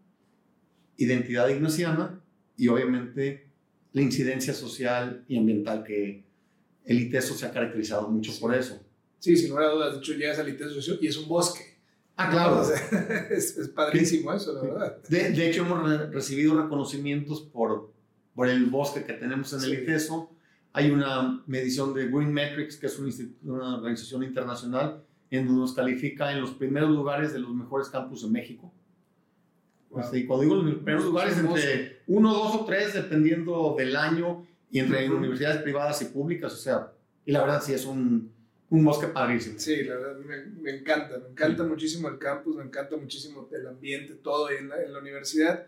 identidad 0.98 1.48
ignaciana 1.50 2.22
y 2.58 2.68
obviamente 2.68 3.48
la 3.94 4.02
incidencia 4.02 4.54
social 4.54 5.24
y 5.28 5.38
ambiental 5.38 5.84
que 5.84 6.26
el 6.86 7.00
ITESO 7.00 7.36
se 7.36 7.46
ha 7.46 7.52
caracterizado 7.52 8.10
mucho 8.10 8.32
por 8.40 8.54
eso. 8.54 8.84
Sí, 9.20 9.36
sin 9.36 9.50
lugar 9.50 9.66
a 9.66 9.70
dudas. 9.70 9.94
De 9.94 10.00
hecho, 10.00 10.14
llegas 10.14 10.40
al 10.40 10.50
ITESO 10.50 10.98
y 11.02 11.08
es 11.08 11.18
un 11.18 11.28
bosque. 11.28 11.78
Ah, 12.16 12.30
claro. 12.30 12.62
O 12.62 12.66
sea, 12.66 13.28
es, 13.32 13.58
es, 13.58 13.70
padrísimo 13.70 14.34
eso, 14.34 14.54
la 14.54 14.62
verdad. 14.62 14.98
De, 15.08 15.32
de, 15.32 15.50
hecho, 15.50 15.66
hemos 15.66 15.88
re 15.88 16.08
recibido 16.08 16.62
reconocimientos 16.62 17.42
por, 17.42 17.94
por 18.36 18.48
el 18.48 18.66
bosque 18.66 19.04
que 19.04 19.14
tenemos 19.14 19.54
en 19.54 19.64
el 19.64 19.78
sí. 19.78 19.84
ITESO. 19.84 20.32
Hay 20.74 20.92
una 20.92 21.44
medición 21.48 21.94
de 21.94 22.08
Green 22.08 22.32
Metrics, 22.32 22.78
que 22.78 22.88
es 22.88 23.00
una, 23.00 23.12
una 23.44 23.78
organización 23.78 24.24
internacional, 24.24 25.04
en 25.32 25.46
donde 25.46 25.62
nos 25.62 25.74
califica 25.74 26.32
en 26.32 26.42
los 26.42 26.52
primeros 26.52 26.90
lugares 26.90 27.34
de 27.34 27.40
los 27.40 27.54
mejores 27.54 27.90
campus 27.90 28.24
de 28.24 28.30
México. 28.30 28.72
Wow. 29.90 30.02
Este, 30.02 30.20
y 30.20 30.26
cuando 30.26 30.44
digo 30.44 30.56
los 30.56 30.76
primeros 30.76 31.06
lugares, 31.06 31.38
entre 31.38 32.02
uno, 32.08 32.34
dos 32.34 32.56
o 32.56 32.66
tres, 32.66 32.94
dependiendo 32.94 33.76
del 33.78 33.96
año, 33.96 34.46
y 34.72 34.80
entre 34.80 35.10
uh 35.10 35.14
-huh. 35.14 35.18
universidades 35.18 35.62
privadas 35.64 36.00
y 36.04 36.06
públicas, 36.06 36.54
o 36.54 36.58
sea, 36.58 36.92
y 37.26 37.32
la 37.32 37.42
verdad 37.42 37.62
sí 37.64 37.74
es 37.74 37.86
un, 37.86 38.32
un 38.70 38.86
bosque 38.86 39.08
padrísimo. 39.08 39.58
Sí, 39.58 39.84
la 39.84 39.96
verdad, 39.96 40.18
me, 40.20 40.46
me 40.62 40.78
encanta, 40.78 41.18
me 41.18 41.30
encanta 41.30 41.64
muchísimo 41.64 42.08
el 42.08 42.20
campus, 42.20 42.56
me 42.56 42.64
encanta 42.64 42.96
muchísimo 42.96 43.50
el 43.52 43.66
ambiente, 43.66 44.14
todo 44.16 44.52
en 44.52 44.70
la, 44.70 44.84
en 44.84 44.94
la 44.94 45.00
universidad. 45.00 45.66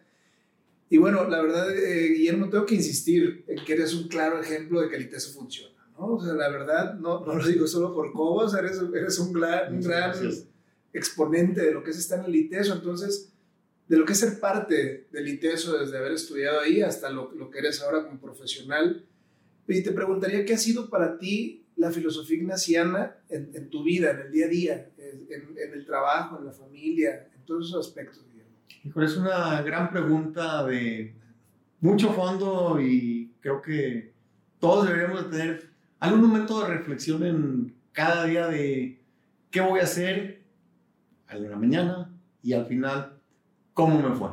Y 0.91 0.97
bueno, 0.97 1.25
la 1.30 1.41
verdad, 1.41 1.73
eh, 1.73 2.10
Guillermo, 2.10 2.49
tengo 2.49 2.65
que 2.65 2.75
insistir 2.75 3.45
en 3.47 3.63
que 3.63 3.71
eres 3.71 3.93
un 3.93 4.10
claro 4.10 4.41
ejemplo 4.41 4.82
de 4.82 4.89
que 4.89 4.97
el 4.97 5.04
ITESO 5.04 5.32
funciona, 5.32 5.73
¿no? 5.97 6.15
O 6.15 6.21
sea, 6.21 6.34
la 6.34 6.49
verdad, 6.49 6.95
no, 6.95 7.25
no 7.25 7.34
lo 7.34 7.47
digo 7.47 7.65
solo 7.65 7.93
por 7.93 8.12
Cobos, 8.12 8.54
eres, 8.56 8.77
eres 8.93 9.17
un 9.17 9.32
gran, 9.32 9.73
un 9.73 9.82
gran 9.82 10.13
exponente 10.91 11.62
de 11.62 11.71
lo 11.71 11.82
que 11.82 11.91
es 11.91 11.97
estar 11.97 12.19
en 12.19 12.25
el 12.25 12.36
ITESO, 12.36 12.73
entonces, 12.73 13.32
de 13.88 13.97
lo 13.97 14.04
que 14.04 14.12
es 14.12 14.19
ser 14.19 14.38
parte 14.41 15.08
del 15.10 15.30
ITESO 15.30 15.77
desde 15.77 15.97
haber 15.97 16.12
estudiado 16.12 16.60
ahí 16.60 16.82
hasta 16.82 17.10
lo, 17.10 17.32
lo 17.32 17.49
que 17.49 17.60
eres 17.60 17.82
ahora 17.82 18.04
como 18.04 18.19
profesional. 18.19 19.06
Y 19.69 19.84
te 19.84 19.93
preguntaría, 19.93 20.43
¿qué 20.43 20.56
ha 20.56 20.58
sido 20.58 20.89
para 20.89 21.17
ti 21.17 21.67
la 21.77 21.89
filosofía 21.91 22.36
ignaciana 22.36 23.15
en, 23.30 23.49
en, 23.54 23.69
tu 23.69 23.82
vida, 23.82 24.12
en 24.12 24.19
el 24.19 24.32
día 24.34 24.45
a 24.45 24.49
día, 24.49 24.91
en, 24.97 25.58
en, 25.58 25.73
el 25.73 25.86
trabajo, 25.86 26.38
en 26.38 26.47
la 26.47 26.51
familia, 26.51 27.30
en 27.34 27.45
todos 27.45 27.69
esos 27.69 27.88
aspectos? 27.88 28.25
Es 28.84 29.18
una 29.18 29.62
gran 29.62 29.90
pregunta 29.90 30.66
de 30.66 31.16
mucho 31.80 32.14
fondo 32.14 32.80
y 32.80 33.32
creo 33.40 33.62
que 33.62 34.14
todos 34.60 34.88
deberíamos 34.88 35.30
tener 35.30 35.72
algún 36.00 36.22
momento 36.22 36.62
de 36.62 36.68
reflexión 36.68 37.26
en 37.26 37.76
cada 37.92 38.26
día 38.26 38.48
de 38.48 39.02
qué 39.50 39.62
voy 39.62 39.80
a 39.80 39.84
hacer 39.84 40.44
a 41.28 41.36
la 41.36 41.56
mañana 41.56 42.12
y 42.42 42.54
al 42.54 42.66
final 42.66 43.20
cómo 43.74 44.02
me 44.02 44.16
fue. 44.16 44.30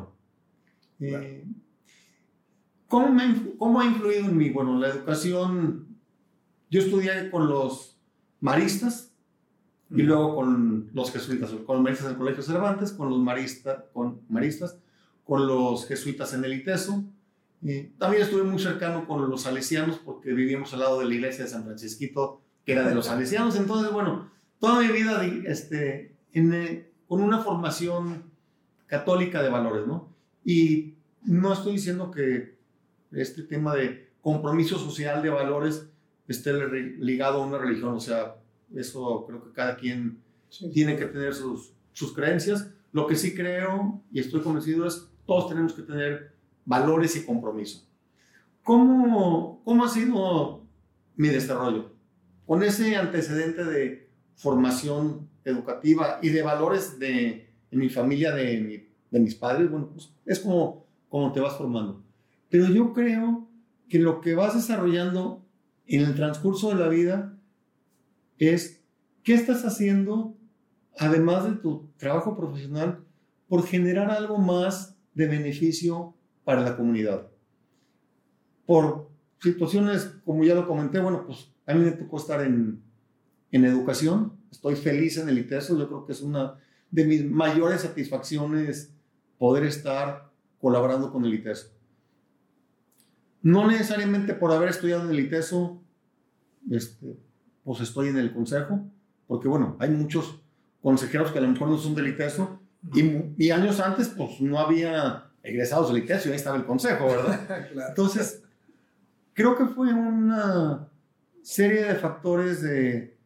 Eh, 1.00 1.44
¿cómo, 2.86 3.08
me, 3.12 3.56
¿Cómo 3.56 3.80
ha 3.80 3.86
influido 3.86 4.26
en 4.26 4.36
mí? 4.36 4.50
Bueno, 4.50 4.78
la 4.78 4.88
educación 4.88 5.98
yo 6.70 6.80
estudié 6.80 7.30
con 7.30 7.48
los 7.48 7.98
maristas 8.40 9.07
y 9.90 10.02
luego 10.02 10.34
con 10.36 10.90
los 10.92 11.10
jesuitas, 11.10 11.50
con 11.50 11.76
los 11.76 11.82
maristas 11.82 12.06
en 12.06 12.12
el 12.12 12.18
Colegio 12.18 12.42
Cervantes, 12.42 12.92
con 12.92 13.08
los 13.08 13.18
maristas, 13.18 13.84
con 13.92 14.20
maristas, 14.28 14.78
con 15.24 15.46
los 15.46 15.86
jesuitas 15.86 16.34
en 16.34 16.44
el 16.44 16.54
ITESO. 16.54 17.04
Y 17.62 17.84
también 17.98 18.22
estuve 18.22 18.42
muy 18.44 18.58
cercano 18.58 19.06
con 19.06 19.28
los 19.28 19.42
salesianos 19.42 19.98
porque 19.98 20.32
vivíamos 20.32 20.72
al 20.74 20.80
lado 20.80 21.00
de 21.00 21.06
la 21.06 21.14
iglesia 21.14 21.44
de 21.44 21.50
San 21.50 21.64
Francisquito, 21.64 22.42
que 22.64 22.72
era 22.72 22.86
de 22.86 22.94
los 22.94 23.06
salesianos. 23.06 23.56
Entonces, 23.56 23.90
bueno, 23.92 24.30
toda 24.60 24.80
mi 24.80 24.88
vida 24.88 25.24
este, 25.24 26.16
en, 26.32 26.52
eh, 26.52 26.90
con 27.06 27.22
una 27.22 27.38
formación 27.38 28.30
católica 28.86 29.42
de 29.42 29.48
valores, 29.48 29.86
¿no? 29.86 30.14
Y 30.44 30.94
no 31.22 31.52
estoy 31.52 31.74
diciendo 31.74 32.10
que 32.10 32.58
este 33.12 33.42
tema 33.42 33.74
de 33.74 34.10
compromiso 34.20 34.78
social 34.78 35.22
de 35.22 35.30
valores 35.30 35.88
esté 36.26 36.52
ligado 36.98 37.42
a 37.42 37.46
una 37.46 37.58
religión. 37.58 37.94
O 37.94 38.00
sea, 38.00 38.36
eso 38.74 39.24
creo 39.26 39.42
que 39.42 39.52
cada 39.52 39.76
quien 39.76 40.22
tiene 40.72 40.96
que 40.96 41.06
tener 41.06 41.34
sus, 41.34 41.74
sus 41.92 42.12
creencias. 42.14 42.70
Lo 42.92 43.06
que 43.06 43.16
sí 43.16 43.34
creo 43.34 44.02
y 44.12 44.20
estoy 44.20 44.40
convencido 44.40 44.86
es 44.86 45.08
todos 45.26 45.48
tenemos 45.48 45.74
que 45.74 45.82
tener 45.82 46.34
valores 46.64 47.16
y 47.16 47.24
compromiso. 47.24 47.86
¿Cómo, 48.62 49.62
cómo 49.64 49.84
ha 49.84 49.88
sido 49.88 50.66
mi 51.16 51.28
desarrollo? 51.28 51.92
Con 52.46 52.62
ese 52.62 52.96
antecedente 52.96 53.64
de 53.64 54.10
formación 54.34 55.28
educativa 55.44 56.18
y 56.22 56.28
de 56.30 56.42
valores 56.42 56.98
de, 56.98 57.50
en 57.70 57.78
mi 57.78 57.88
familia, 57.88 58.34
de, 58.34 58.60
mi, 58.60 58.88
de 59.10 59.20
mis 59.20 59.34
padres, 59.34 59.70
bueno, 59.70 59.90
pues 59.92 60.12
es 60.26 60.40
como, 60.40 60.86
como 61.08 61.32
te 61.32 61.40
vas 61.40 61.56
formando. 61.56 62.02
Pero 62.48 62.66
yo 62.66 62.92
creo 62.92 63.48
que 63.88 63.98
lo 63.98 64.20
que 64.20 64.34
vas 64.34 64.54
desarrollando 64.54 65.44
en 65.86 66.02
el 66.02 66.14
transcurso 66.14 66.68
de 66.68 66.76
la 66.76 66.88
vida 66.88 67.37
es 68.38 68.82
qué 69.22 69.34
estás 69.34 69.64
haciendo, 69.64 70.36
además 70.96 71.44
de 71.44 71.56
tu 71.56 71.90
trabajo 71.96 72.36
profesional, 72.36 73.04
por 73.48 73.66
generar 73.66 74.10
algo 74.10 74.38
más 74.38 74.96
de 75.14 75.26
beneficio 75.26 76.14
para 76.44 76.62
la 76.62 76.76
comunidad. 76.76 77.28
Por 78.66 79.10
situaciones, 79.40 80.14
como 80.24 80.44
ya 80.44 80.54
lo 80.54 80.66
comenté, 80.66 81.00
bueno, 81.00 81.24
pues 81.26 81.50
a 81.66 81.74
mí 81.74 81.84
me 81.84 81.92
tocó 81.92 82.18
estar 82.18 82.42
en, 82.42 82.82
en 83.50 83.64
educación, 83.64 84.32
estoy 84.50 84.76
feliz 84.76 85.18
en 85.18 85.28
el 85.28 85.38
ITESO, 85.38 85.78
yo 85.78 85.88
creo 85.88 86.06
que 86.06 86.12
es 86.12 86.22
una 86.22 86.58
de 86.90 87.04
mis 87.04 87.24
mayores 87.24 87.82
satisfacciones 87.82 88.94
poder 89.38 89.64
estar 89.64 90.30
colaborando 90.60 91.12
con 91.12 91.24
el 91.24 91.34
ITESO. 91.34 91.68
No 93.42 93.66
necesariamente 93.66 94.34
por 94.34 94.52
haber 94.52 94.70
estudiado 94.70 95.04
en 95.04 95.10
el 95.10 95.20
ITESO, 95.20 95.80
este, 96.70 97.18
pues 97.64 97.80
estoy 97.80 98.08
en 98.08 98.18
el 98.18 98.32
consejo, 98.32 98.80
porque 99.26 99.48
bueno, 99.48 99.76
hay 99.78 99.90
muchos 99.90 100.40
consejeros 100.82 101.32
que 101.32 101.38
a 101.38 101.42
lo 101.42 101.48
mejor 101.48 101.68
no 101.68 101.78
son 101.78 101.94
del 101.94 102.08
ITESO, 102.08 102.60
y, 102.94 103.34
y 103.36 103.50
años 103.50 103.80
antes 103.80 104.08
pues 104.08 104.40
no 104.40 104.58
había 104.58 105.28
egresados 105.42 105.92
del 105.92 106.02
ITESO 106.04 106.28
y 106.28 106.32
ahí 106.32 106.36
estaba 106.36 106.56
el 106.56 106.64
consejo, 106.64 107.06
¿verdad? 107.06 107.68
Entonces, 107.88 108.42
creo 109.32 109.56
que 109.56 109.66
fue 109.66 109.92
una 109.92 110.88
serie 111.42 111.84
de 111.84 111.94
factores 111.94 112.62
de 112.62 113.16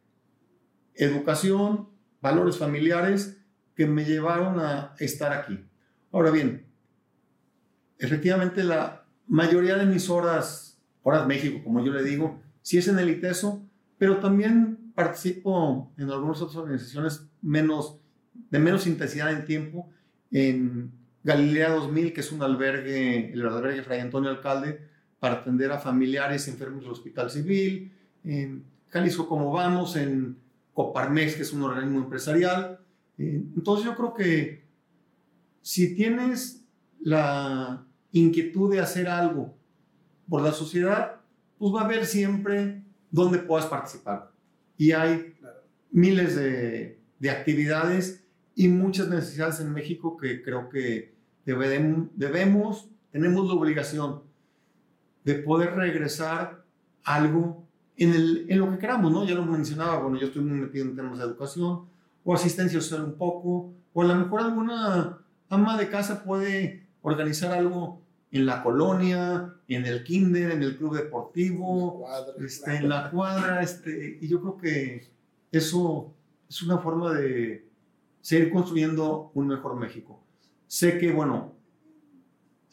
educación, 0.95 1.89
valores 2.21 2.57
familiares 2.57 3.37
que 3.75 3.85
me 3.85 4.05
llevaron 4.05 4.59
a 4.59 4.93
estar 4.99 5.33
aquí. 5.33 5.59
Ahora 6.11 6.31
bien, 6.31 6.65
efectivamente 7.97 8.63
la 8.63 9.05
mayoría 9.27 9.75
de 9.75 9.85
mis 9.85 10.09
horas, 10.09 10.79
horas 11.01 11.27
México, 11.27 11.61
como 11.63 11.83
yo 11.83 11.91
le 11.91 12.03
digo, 12.03 12.39
sí 12.61 12.77
es 12.77 12.87
en 12.87 12.99
el 12.99 13.09
ITESO, 13.09 13.63
pero 13.97 14.17
también 14.17 14.91
participo 14.95 15.91
en 15.97 16.09
algunas 16.09 16.41
otras 16.41 16.57
organizaciones 16.57 17.27
menos, 17.41 17.99
de 18.49 18.59
menos 18.59 18.87
intensidad 18.87 19.31
en 19.31 19.45
tiempo, 19.45 19.89
en 20.31 20.91
Galilea 21.23 21.71
2000, 21.71 22.13
que 22.13 22.21
es 22.21 22.31
un 22.31 22.43
albergue, 22.43 23.33
el 23.33 23.47
albergue 23.47 23.83
Fray 23.83 24.01
Antonio 24.01 24.29
Alcalde, 24.29 24.87
para 25.19 25.35
atender 25.35 25.71
a 25.71 25.79
familiares 25.79 26.47
enfermos 26.47 26.81
del 26.81 26.91
Hospital 26.91 27.31
Civil, 27.31 27.93
en 28.23 28.65
Jalisco 28.89 29.27
Como 29.27 29.51
Vamos, 29.51 29.95
en 29.95 30.37
Coparmex, 30.73 31.35
que 31.35 31.43
es 31.43 31.53
un 31.53 31.63
organismo 31.63 31.99
empresarial. 31.99 32.79
Entonces 33.17 33.85
yo 33.85 33.95
creo 33.95 34.13
que 34.13 34.65
si 35.61 35.95
tienes 35.95 36.65
la 36.99 37.85
inquietud 38.11 38.71
de 38.71 38.81
hacer 38.81 39.07
algo 39.07 39.55
por 40.27 40.41
la 40.41 40.51
sociedad, 40.51 41.21
pues 41.57 41.73
va 41.73 41.81
a 41.81 41.85
haber 41.85 42.05
siempre 42.05 42.82
donde 43.13 43.37
puedas 43.37 43.67
participar. 43.67 44.31
Y 44.75 44.91
hay 44.91 45.35
miles 45.91 46.35
de, 46.35 46.99
de, 47.19 47.29
actividades 47.29 48.25
y 48.55 48.67
muchas 48.67 49.07
necesidades 49.07 49.59
en 49.59 49.71
México 49.71 50.17
que 50.17 50.41
creo 50.41 50.67
que 50.67 51.13
debemos, 51.45 52.89
tenemos 53.11 53.47
la 53.47 53.53
obligación 53.53 54.23
de 55.23 55.35
poder 55.35 55.75
regresar 55.75 56.65
algo 57.03 57.63
en 57.97 58.57
lo 58.57 58.71
que 58.71 58.79
queramos, 58.79 59.11
¿no? 59.11 59.23
Ya 59.25 59.35
lo 59.35 59.45
mencionaba, 59.45 59.99
bueno, 59.99 60.17
yo 60.17 60.27
estoy 60.27 60.41
muy 60.41 60.59
metido 60.59 60.85
en 60.85 60.95
temas 60.95 61.19
de 61.19 61.25
educación 61.25 61.85
o 62.25 62.33
asistencia 62.33 62.81
social 62.81 63.03
un 63.03 63.13
poco, 63.13 63.73
o 63.93 64.01
a 64.01 64.05
lo 64.05 64.15
mejor 64.15 64.41
alguna 64.41 65.19
ama 65.49 65.77
de 65.77 65.87
casa 65.87 66.23
puede 66.23 66.87
organizar 67.03 67.51
algo 67.51 68.01
en 68.33 68.47
la 68.47 68.63
colonia, 68.63 69.53
en 69.67 69.85
el 69.85 70.03
kinder, 70.03 70.51
en 70.51 70.63
el 70.63 70.75
club 70.75 70.95
deportivo, 70.95 72.03
este, 72.43 72.77
en 72.77 72.89
la 72.89 73.11
cuadra, 73.11 73.61
este, 73.61 74.17
y 74.19 74.27
yo 74.27 74.41
creo 74.41 74.57
que 74.57 75.07
eso 75.51 76.11
es 76.49 76.63
una 76.63 76.79
forma 76.79 77.13
de 77.13 77.69
seguir 78.21 78.51
construyendo 78.51 79.31
un 79.35 79.47
mejor 79.47 79.75
México. 79.75 80.19
Sé 80.65 80.97
que, 80.97 81.11
bueno, 81.11 81.53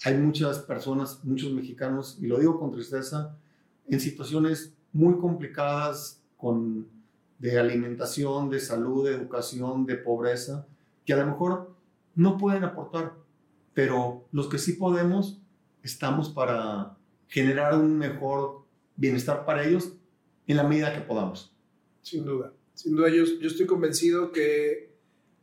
hay 0.02 0.16
muchas 0.16 0.60
personas, 0.60 1.22
muchos 1.24 1.52
mexicanos, 1.52 2.16
y 2.22 2.26
lo 2.26 2.38
digo 2.38 2.58
con 2.58 2.72
tristeza, 2.72 3.36
en 3.86 4.00
situaciones 4.00 4.72
muy 4.94 5.18
complicadas 5.18 6.22
con, 6.38 6.88
de 7.38 7.58
alimentación, 7.58 8.48
de 8.48 8.60
salud, 8.60 9.06
de 9.06 9.14
educación, 9.14 9.84
de 9.84 9.96
pobreza, 9.96 10.66
que 11.04 11.12
a 11.12 11.18
lo 11.18 11.26
mejor 11.26 11.74
no 12.14 12.38
pueden 12.38 12.64
aportar, 12.64 13.12
pero 13.74 14.24
los 14.32 14.48
que 14.48 14.58
sí 14.58 14.72
podemos, 14.72 15.40
estamos 15.82 16.28
para 16.28 16.96
generar 17.28 17.74
un 17.74 17.98
mejor 17.98 18.64
bienestar 18.96 19.44
para 19.44 19.66
ellos 19.66 19.92
en 20.46 20.56
la 20.56 20.64
medida 20.64 20.92
que 20.92 21.00
podamos. 21.00 21.54
Sin 22.02 22.24
duda, 22.24 22.52
sin 22.74 22.96
duda 22.96 23.08
yo, 23.08 23.24
yo 23.24 23.48
estoy 23.48 23.66
convencido 23.66 24.32
que 24.32 24.90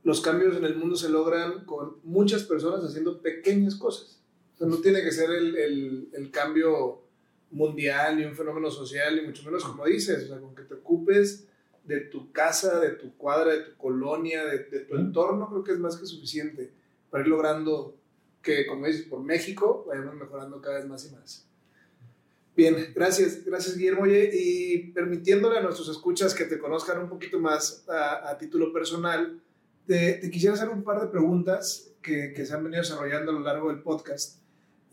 los 0.04 0.22
cambios 0.22 0.56
en 0.56 0.66
el 0.66 0.76
mundo 0.76 0.96
se 0.96 1.10
logran 1.10 1.66
con 1.66 1.98
muchas 2.04 2.44
personas 2.44 2.84
haciendo 2.84 3.22
pequeñas 3.22 3.76
cosas. 3.76 4.22
O 4.56 4.58
sea, 4.58 4.68
no 4.68 4.78
tiene 4.78 5.02
que 5.02 5.12
ser 5.12 5.30
el, 5.32 5.56
el, 5.56 6.10
el 6.14 6.32
cambio 6.32 7.04
mundial 7.52 8.18
ni 8.18 8.26
un 8.26 8.36
fenómeno 8.36 8.70
social, 8.72 9.16
ni 9.16 9.22
mucho 9.22 9.44
menos 9.44 9.64
como 9.64 9.86
dices, 9.86 10.26
o 10.26 10.28
sea, 10.28 10.40
con 10.40 10.56
que 10.56 10.64
te 10.64 10.76
ocupes 10.76 11.48
de 11.84 12.02
tu 12.02 12.32
casa, 12.32 12.80
de 12.80 12.92
tu 12.92 13.16
cuadra, 13.16 13.54
de 13.54 13.64
tu 13.64 13.78
colonia, 13.78 14.46
de, 14.46 14.66
de 14.66 14.80
tu 14.82 14.96
entorno, 14.96 15.50
creo 15.50 15.64
que 15.64 15.72
es 15.72 15.80
más 15.80 15.96
que 15.96 16.06
suficiente 16.06 16.74
para 17.10 17.24
ir 17.24 17.30
logrando 17.30 17.96
que, 18.48 18.66
como 18.66 18.88
dices, 18.88 19.04
por 19.04 19.22
México 19.22 19.84
vayamos 19.86 20.16
mejorando 20.16 20.62
cada 20.62 20.78
vez 20.78 20.88
más 20.88 21.06
y 21.06 21.14
más. 21.14 21.45
Bien, 22.56 22.93
gracias, 22.95 23.43
gracias 23.43 23.76
Guillermo. 23.76 24.04
Oye, 24.04 24.32
y 24.34 24.91
permitiéndole 24.93 25.58
a 25.58 25.62
nuestros 25.62 25.89
escuchas 25.89 26.34
que 26.34 26.45
te 26.45 26.58
conozcan 26.58 27.02
un 27.02 27.10
poquito 27.10 27.41
más 27.41 27.86
a, 27.89 28.38
título 28.38 28.72
personal, 28.72 29.41
te, 29.86 30.22
quisiera 30.32 30.56
hacer 30.56 30.70
un 30.70 30.82
par 30.82 31.02
de 31.02 31.08
preguntas 31.08 31.91
que, 32.02 32.32
que, 32.34 32.45
se 32.45 32.54
han 32.54 32.64
venido 32.64 32.82
desarrollando 32.82 33.32
a 33.32 33.34
lo 33.34 33.41
largo 33.41 33.68
del 33.68 33.82
podcast. 33.82 34.39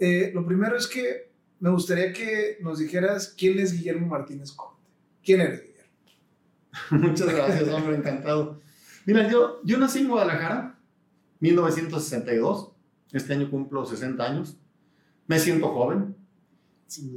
Eh, 0.01 0.33
lo 0.35 0.45
primero 0.45 0.77
es 0.77 0.89
que 0.89 1.31
me 1.61 1.71
gustaría 1.71 2.13
que 2.13 2.59
nos 2.61 2.81
dijeras 2.81 3.35
quién 3.39 3.61
es 3.61 3.73
Guillermo 3.73 4.09
Martínez 4.09 4.51
Conte. 4.51 4.83
¿Quién 5.23 5.43
eres, 5.43 5.63
Guillermo? 5.63 5.93
Muchas 7.09 7.33
gracias, 7.33 7.69
hombre, 7.69 7.99
encantado. 7.99 8.61
Mira, 9.07 9.31
yo, 9.31 9.61
yo 9.63 9.79
nací 9.79 10.01
en 10.01 10.09
Guadalajara, 10.09 10.77
1962. 11.39 12.74
Este 13.15 13.33
año 13.33 13.49
cumplo 13.49 13.87
60 13.87 14.25
años. 14.25 14.59
Me 15.29 15.39
siento 15.39 15.69
joven. 15.69 16.17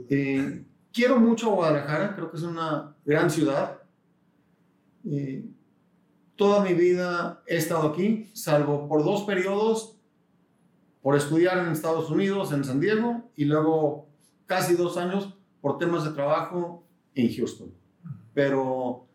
Eh, 0.10 0.64
quiero 0.94 1.20
mucho 1.20 1.50
Guadalajara, 1.50 2.16
creo 2.16 2.30
que 2.30 2.38
es 2.38 2.44
una 2.44 2.96
gran 3.04 3.32
ciudad. 3.32 3.80
Eh, 5.10 5.44
toda 6.36 6.64
mi 6.64 6.76
vida 6.76 7.42
he 7.48 7.58
estado 7.58 7.88
aquí, 7.88 8.30
salvo 8.34 8.88
por 8.88 9.04
dos 9.04 9.24
periodos, 9.24 9.98
por 11.02 11.16
estudiar 11.16 11.58
en 11.66 11.72
Estados 11.72 12.12
Unidos, 12.12 12.54
en 12.54 12.64
San 12.64 12.80
Diego, 12.80 13.32
y 13.36 13.46
luego 13.46 14.08
casi 14.46 14.76
dos 14.76 14.98
años 14.98 15.34
por 15.62 15.80
temas 15.80 16.04
de 16.04 16.12
trabajo 16.12 16.86
en 17.16 17.36
Houston. 17.36 17.74
Pero 18.36 19.08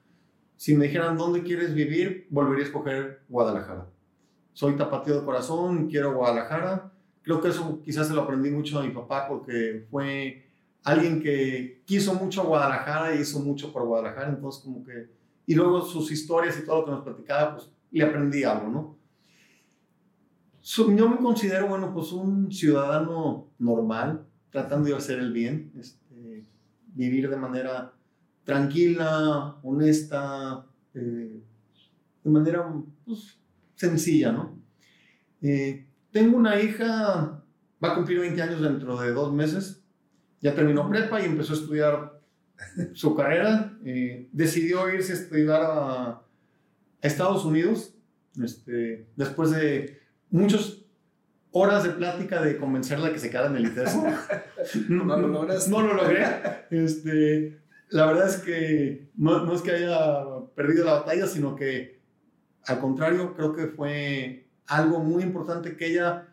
si 0.56 0.74
me 0.74 0.86
dijeran 0.86 1.16
dónde 1.16 1.44
quieres 1.44 1.74
vivir, 1.74 2.26
volvería 2.28 2.64
a 2.64 2.66
escoger 2.66 3.22
Guadalajara. 3.28 3.88
Soy 4.52 4.76
tapatío 4.76 5.20
de 5.20 5.24
corazón, 5.24 5.88
quiero 5.88 6.14
Guadalajara. 6.14 6.92
Creo 7.22 7.40
que 7.40 7.48
eso 7.48 7.80
quizás 7.82 8.08
se 8.08 8.14
lo 8.14 8.22
aprendí 8.22 8.50
mucho 8.50 8.78
a 8.78 8.82
mi 8.82 8.90
papá 8.90 9.26
porque 9.28 9.86
fue 9.90 10.44
alguien 10.84 11.22
que 11.22 11.82
quiso 11.84 12.14
mucho 12.14 12.42
a 12.42 12.44
Guadalajara 12.44 13.14
y 13.14 13.20
hizo 13.20 13.40
mucho 13.40 13.72
por 13.72 13.86
Guadalajara, 13.86 14.30
entonces 14.30 14.62
como 14.62 14.84
que, 14.84 15.08
y 15.46 15.54
luego 15.54 15.82
sus 15.82 16.10
historias 16.10 16.58
y 16.58 16.64
todo 16.64 16.80
lo 16.80 16.84
que 16.84 16.90
nos 16.90 17.04
platicaba, 17.04 17.56
pues 17.56 17.70
le 17.90 18.04
aprendí 18.04 18.42
algo, 18.44 18.68
¿no? 18.68 19.02
yo 20.62 21.08
me 21.08 21.16
considero, 21.16 21.66
bueno, 21.66 21.92
pues 21.92 22.12
un 22.12 22.52
ciudadano 22.52 23.48
normal, 23.58 24.24
tratando 24.50 24.88
de 24.88 24.94
hacer 24.94 25.18
el 25.18 25.32
bien, 25.32 25.72
este, 25.78 26.44
vivir 26.94 27.28
de 27.28 27.36
manera 27.36 27.92
tranquila, 28.44 29.56
honesta, 29.62 30.64
eh, 30.94 31.40
de 32.22 32.30
manera 32.30 32.72
pues, 33.04 33.38
sencilla, 33.82 34.30
¿no? 34.30 34.62
Eh, 35.42 35.86
tengo 36.12 36.36
una 36.36 36.60
hija, 36.60 37.42
va 37.82 37.92
a 37.92 37.94
cumplir 37.96 38.20
20 38.20 38.40
años 38.40 38.62
dentro 38.62 39.00
de 39.00 39.12
dos 39.12 39.32
meses, 39.32 39.82
ya 40.40 40.54
terminó 40.54 40.88
prepa 40.88 41.20
y 41.20 41.24
empezó 41.24 41.54
a 41.54 41.56
estudiar 41.56 42.20
su 42.94 43.14
carrera. 43.14 43.76
Eh, 43.84 44.28
decidió 44.32 44.88
irse 44.92 45.12
a 45.12 45.16
estudiar 45.16 45.62
a, 45.62 46.22
Estados 47.00 47.44
Unidos, 47.44 47.96
este, 48.40 49.08
después 49.16 49.50
de 49.50 49.98
muchas 50.30 50.78
horas 51.50 51.82
de 51.82 51.90
plática 51.90 52.40
de 52.40 52.56
convencerla 52.56 53.12
que 53.12 53.18
se 53.18 53.28
quedara 53.28 53.48
en 53.48 53.56
el 53.56 53.66
ITESO. 53.66 54.04
no, 54.88 55.16
lo 55.16 55.26
logras. 55.26 55.68
No 55.68 55.82
lo 55.82 55.94
logré. 55.94 56.24
Este, 56.70 57.60
la 57.88 58.06
verdad 58.06 58.28
es 58.28 58.36
que 58.36 59.10
no, 59.16 59.44
no 59.44 59.52
es 59.52 59.62
que 59.62 59.72
haya 59.72 60.22
perdido 60.54 60.84
la 60.84 60.92
batalla, 60.92 61.26
sino 61.26 61.56
que 61.56 62.01
al 62.66 62.80
contrario, 62.80 63.34
creo 63.34 63.54
que 63.54 63.66
fue 63.66 64.46
algo 64.66 65.00
muy 65.00 65.22
importante 65.22 65.76
que 65.76 65.86
ella 65.86 66.28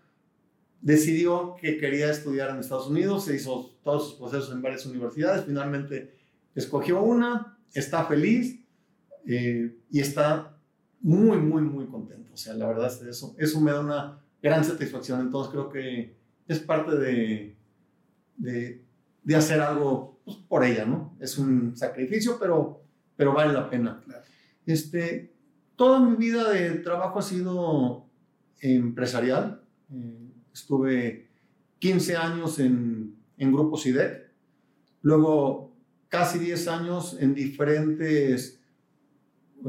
decidió 0.82 1.56
que 1.60 1.78
quería 1.78 2.10
estudiar 2.12 2.52
en 2.52 2.60
Estados 2.60 2.88
Unidos, 2.88 3.26
se 3.26 3.36
hizo 3.36 3.76
todos 3.84 4.10
sus 4.10 4.20
procesos 4.20 4.54
en 4.54 4.62
varias 4.62 4.86
universidades, 4.86 5.46
finalmente 5.46 6.16
escogió 6.56 7.02
una, 7.02 7.58
está 7.74 8.06
feliz 8.06 8.60
eh, 9.26 9.76
y 9.92 10.00
está 10.00 10.58
muy, 11.02 11.38
muy, 11.38 11.62
muy 11.62 11.86
contento. 11.88 12.34
O 12.34 12.38
sea, 12.38 12.54
la 12.54 12.68
verdad 12.68 12.88
es 12.88 12.98
que 12.98 13.10
eso, 13.10 13.36
eso 13.38 13.60
me 13.60 13.72
da 13.72 13.82
una 13.82 14.20
gran 14.42 14.64
satisfacción. 14.64 15.22
Entonces 15.22 15.52
creo 15.52 15.70
que 15.70 16.16
es 16.48 16.60
parte 16.60 16.96
de, 16.96 17.56
de, 18.38 18.82
de 19.24 19.36
hacer 19.36 19.60
algo 19.62 20.20
pues, 20.24 20.38
por 20.38 20.64
ella, 20.64 20.86
¿no? 20.86 21.16
Es 21.20 21.38
un 21.38 21.76
sacrificio, 21.76 22.38
pero, 22.40 22.82
pero 23.16 23.34
vale 23.34 23.54
la 23.54 23.70
pena. 23.70 24.02
Este, 24.66 25.34
toda 25.80 25.98
mi 26.02 26.18
vida 26.18 26.50
de 26.50 26.72
trabajo 26.80 27.20
ha 27.20 27.22
sido 27.22 28.06
empresarial. 28.60 29.64
Eh, 29.90 30.26
Estuve 30.54 31.30
15 31.80 32.18
años 32.18 32.60
en, 32.60 33.16
en 33.38 33.54
Grupo 33.54 33.78
CIDEC, 33.78 34.30
luego 35.04 35.72
casi 36.10 36.38
10 36.38 36.68
años 36.68 37.16
en 37.18 37.34
diferentes 37.34 38.60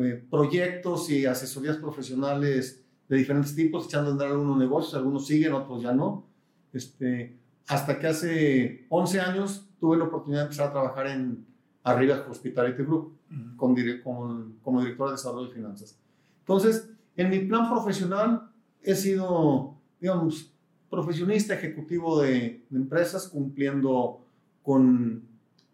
eh, 0.00 0.24
proyectos 0.28 1.08
y 1.10 1.26
asesorías 1.26 1.76
profesionales 1.76 2.84
de 3.08 3.16
diferentes 3.16 3.54
tipos, 3.54 3.86
echando 3.86 4.10
a 4.10 4.12
andar 4.14 4.28
algunos 4.28 4.58
negocios, 4.58 4.94
algunos 4.94 5.28
siguen, 5.28 5.52
otros 5.52 5.80
ya 5.80 5.92
no. 5.92 6.26
Este, 6.72 7.38
hasta 7.68 8.00
que 8.00 8.06
hace 8.08 8.86
11 8.88 9.20
años 9.20 9.68
tuve 9.78 9.96
la 9.96 10.04
oportunidad 10.04 10.40
de 10.40 10.44
empezar 10.46 10.70
a 10.70 10.72
trabajar 10.72 11.06
en 11.06 11.46
Arriba 11.82 12.26
Hospitality 12.28 12.82
Group 12.82 13.16
con, 13.56 13.74
con, 14.02 14.58
como 14.62 14.80
director 14.80 15.08
de 15.08 15.12
desarrollo 15.12 15.50
y 15.50 15.54
finanzas. 15.54 15.98
Entonces, 16.40 16.90
en 17.16 17.30
mi 17.30 17.40
plan 17.40 17.70
profesional 17.70 18.50
he 18.82 18.94
sido, 18.94 19.76
digamos, 20.00 20.52
profesionista 20.90 21.54
ejecutivo 21.54 22.20
de, 22.20 22.64
empresas 22.72 23.28
cumpliendo 23.28 24.26
con 24.62 25.22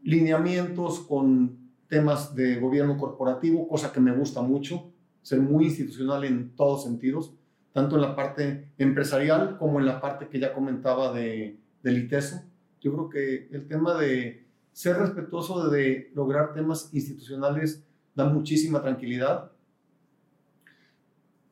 lineamientos, 0.03 1.01
con 1.01 1.57
temas 1.89 2.35
de 2.35 2.61
gobierno 2.61 2.97
corporativo, 2.99 3.67
cosa 3.69 3.93
que 3.93 4.01
me 4.01 4.13
gusta 4.13 4.43
mucho, 4.43 4.91
ser 5.23 5.41
muy 5.41 5.65
institucional 5.65 6.25
en 6.25 6.51
todos 6.55 6.85
sentidos, 6.85 7.33
tanto 7.73 7.97
en 7.97 8.03
la 8.03 8.15
parte 8.15 8.73
empresarial 8.79 9.57
como 9.59 9.81
en 9.81 9.87
la 9.87 10.01
parte 10.01 10.29
que 10.29 10.39
ya 10.39 10.53
comentaba 10.53 11.13
de, 11.13 11.59
del 11.83 11.99
ITESO. 11.99 12.43
Yo 12.81 12.93
creo 12.93 13.09
que 13.09 13.49
el 13.51 13.67
tema 13.67 13.95
de 13.95 14.46
ser 14.77 14.99
respetuoso 14.99 15.71
de 15.71 16.13
lograr 16.15 16.53
temas 16.53 16.91
institucionales 16.93 17.83
da 18.15 18.27
muchísima 18.27 18.83
tranquilidad. 18.83 19.51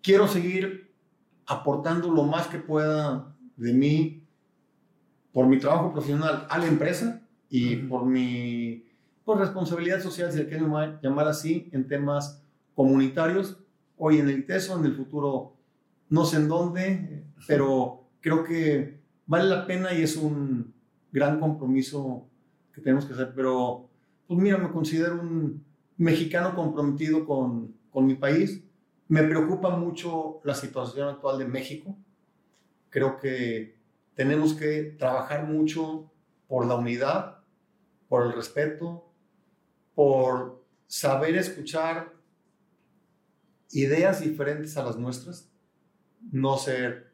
Quiero 0.03 0.29
seguir 0.29 0.93
aportando 1.47 2.11
lo 2.11 2.25
más 2.25 2.49
que 2.49 2.59
pueda 2.59 3.35
de 3.57 3.73
mí 3.73 4.23
por 5.33 5.47
mi 5.47 5.59
trabajo 5.59 5.91
profesional 5.91 6.47
a 6.51 6.59
la 6.59 6.67
empresa 6.67 7.23
y 7.49 7.77
por 7.77 8.05
mi 8.05 8.85
por 9.25 9.39
responsabilidad 9.39 10.03
social, 10.03 10.31
si 10.31 10.41
le 10.41 10.47
quieren 10.47 10.71
llamar 11.03 11.27
así, 11.27 11.71
en 11.73 11.89
temas 11.89 12.43
comunitarios. 12.75 13.57
Hoy 13.97 14.19
en 14.19 14.29
el 14.29 14.41
ITESO, 14.41 14.79
en 14.79 14.85
el 14.85 14.97
futuro 14.97 15.57
no 16.11 16.27
sé 16.27 16.37
en 16.37 16.49
dónde, 16.49 17.25
pero 17.47 18.05
creo 18.21 18.45
que 18.45 19.01
vale 19.25 19.49
la 19.49 19.67
pena 19.67 19.95
y 19.95 20.03
es 20.03 20.15
un 20.19 20.75
gran 21.11 21.41
compromiso 21.41 22.29
que 22.75 22.81
tenemos 22.81 23.07
que 23.07 23.15
hacer. 23.15 23.33
Pero, 23.35 23.89
pues 24.27 24.41
mira, 24.41 24.59
me 24.59 24.71
considero 24.71 25.21
un 25.21 25.65
mexicano 25.97 26.55
comprometido 26.55 27.25
con, 27.25 27.75
con 27.91 28.07
mi 28.07 28.15
país. 28.15 28.63
Me 29.09 29.23
preocupa 29.23 29.77
mucho 29.77 30.41
la 30.45 30.55
situación 30.55 31.09
actual 31.09 31.39
de 31.39 31.47
México 31.47 31.97
creo 32.95 33.19
que 33.19 33.77
tenemos 34.15 34.55
que 34.55 34.95
trabajar 34.97 35.49
mucho 35.49 36.13
por 36.47 36.65
la 36.65 36.77
unidad, 36.77 37.39
por 38.09 38.25
el 38.25 38.33
respeto, 38.33 39.11
por 39.97 40.65
saber 40.87 41.35
escuchar 41.35 42.15
ideas 43.73 44.21
diferentes 44.21 44.77
a 44.77 44.85
las 44.85 44.97
nuestras, 44.97 45.51
no 46.31 46.57
ser 46.57 47.13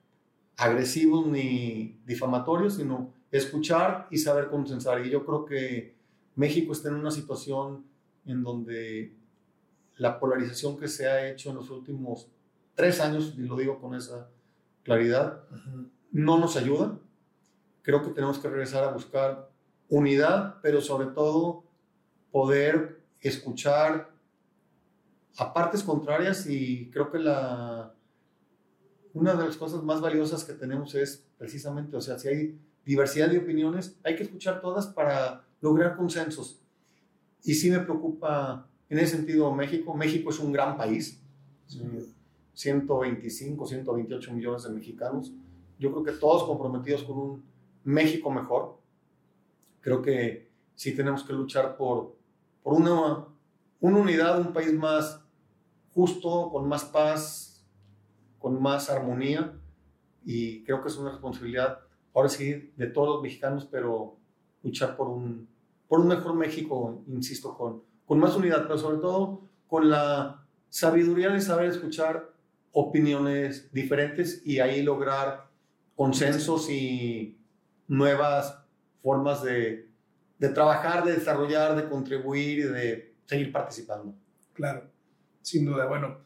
agresivos 0.58 1.26
ni 1.26 1.98
difamatorios, 2.04 2.74
sino 2.74 3.14
escuchar 3.30 4.08
y 4.10 4.18
saber 4.18 4.48
consensar. 4.48 5.04
Y 5.04 5.10
yo 5.10 5.24
creo 5.24 5.44
que 5.44 5.94
México 6.36 6.72
está 6.72 6.88
en 6.88 6.96
una 6.96 7.10
situación 7.10 7.84
en 8.26 8.42
donde 8.42 9.14
la 9.96 10.18
polarización 10.18 10.78
que 10.78 10.88
se 10.88 11.08
ha 11.08 11.30
hecho 11.30 11.50
en 11.50 11.56
los 11.56 11.70
últimos 11.70 12.28
tres 12.74 13.00
años, 13.00 13.34
y 13.36 13.42
lo 13.42 13.56
digo 13.56 13.80
con 13.80 13.94
esa 13.94 14.30
claridad, 14.82 15.42
no 16.10 16.38
nos 16.38 16.56
ayuda. 16.56 16.98
Creo 17.82 18.02
que 18.02 18.10
tenemos 18.10 18.38
que 18.38 18.48
regresar 18.48 18.84
a 18.84 18.92
buscar 18.92 19.50
unidad, 19.88 20.56
pero 20.62 20.80
sobre 20.80 21.08
todo 21.08 21.64
poder 22.30 23.00
escuchar 23.20 24.10
a 25.36 25.52
partes 25.52 25.82
contrarias 25.82 26.46
y 26.46 26.90
creo 26.90 27.10
que 27.10 27.18
la 27.18 27.94
una 29.12 29.34
de 29.34 29.44
las 29.44 29.56
cosas 29.56 29.82
más 29.82 30.00
valiosas 30.00 30.44
que 30.44 30.52
tenemos 30.52 30.94
es 30.94 31.26
precisamente, 31.36 31.96
o 31.96 32.00
sea, 32.00 32.18
si 32.18 32.28
hay 32.28 32.58
diversidad 32.84 33.28
de 33.28 33.38
opiniones, 33.38 33.98
hay 34.02 34.16
que 34.16 34.22
escuchar 34.22 34.60
todas 34.60 34.86
para 34.86 35.44
lograr 35.60 35.96
consensos. 35.96 36.60
Y 37.42 37.54
sí 37.54 37.70
me 37.70 37.80
preocupa 37.80 38.66
en 38.88 38.98
ese 38.98 39.16
sentido 39.16 39.52
México. 39.52 39.94
México 39.94 40.30
es 40.30 40.38
un 40.38 40.52
gran 40.52 40.76
país. 40.76 41.20
125, 42.54 43.66
128 43.66 44.32
millones 44.32 44.64
de 44.64 44.70
mexicanos. 44.70 45.32
Yo 45.78 45.92
creo 45.92 46.04
que 46.04 46.12
todos 46.12 46.44
comprometidos 46.44 47.04
con 47.04 47.18
un 47.18 47.44
México 47.84 48.30
mejor. 48.30 48.78
Creo 49.80 50.02
que 50.02 50.50
sí 50.74 50.94
tenemos 50.94 51.22
que 51.24 51.32
luchar 51.32 51.76
por, 51.76 52.16
por 52.62 52.74
una, 52.74 53.24
una 53.80 53.98
unidad, 53.98 54.40
un 54.40 54.52
país 54.52 54.72
más 54.74 55.20
justo, 55.94 56.50
con 56.50 56.68
más 56.68 56.84
paz, 56.84 57.64
con 58.38 58.60
más 58.60 58.90
armonía. 58.90 59.58
Y 60.24 60.62
creo 60.64 60.82
que 60.82 60.88
es 60.88 60.96
una 60.96 61.12
responsabilidad, 61.12 61.80
ahora 62.14 62.28
sí, 62.28 62.72
de 62.76 62.86
todos 62.88 63.08
los 63.08 63.22
mexicanos, 63.22 63.68
pero 63.70 64.16
luchar 64.62 64.96
por 64.96 65.08
un, 65.08 65.48
por 65.88 66.00
un 66.00 66.08
mejor 66.08 66.34
México, 66.34 67.02
insisto, 67.08 67.56
con, 67.56 67.82
con 68.06 68.18
más 68.18 68.36
unidad, 68.36 68.62
pero 68.62 68.78
sobre 68.78 68.98
todo 68.98 69.42
con 69.66 69.88
la 69.88 70.46
sabiduría 70.68 71.30
de 71.30 71.40
saber 71.40 71.66
escuchar 71.70 72.30
opiniones 72.72 73.72
diferentes 73.72 74.42
y 74.44 74.60
ahí 74.60 74.82
lograr 74.82 75.48
consensos 75.94 76.70
y 76.70 77.38
nuevas 77.88 78.64
formas 79.02 79.42
de, 79.42 79.88
de 80.38 80.48
trabajar, 80.48 81.04
de 81.04 81.12
desarrollar, 81.12 81.76
de 81.76 81.88
contribuir 81.88 82.58
y 82.60 82.62
de 82.62 83.14
seguir 83.26 83.52
participando. 83.52 84.14
Claro, 84.54 84.90
sin 85.42 85.66
duda. 85.66 85.86
Bueno, 85.86 86.18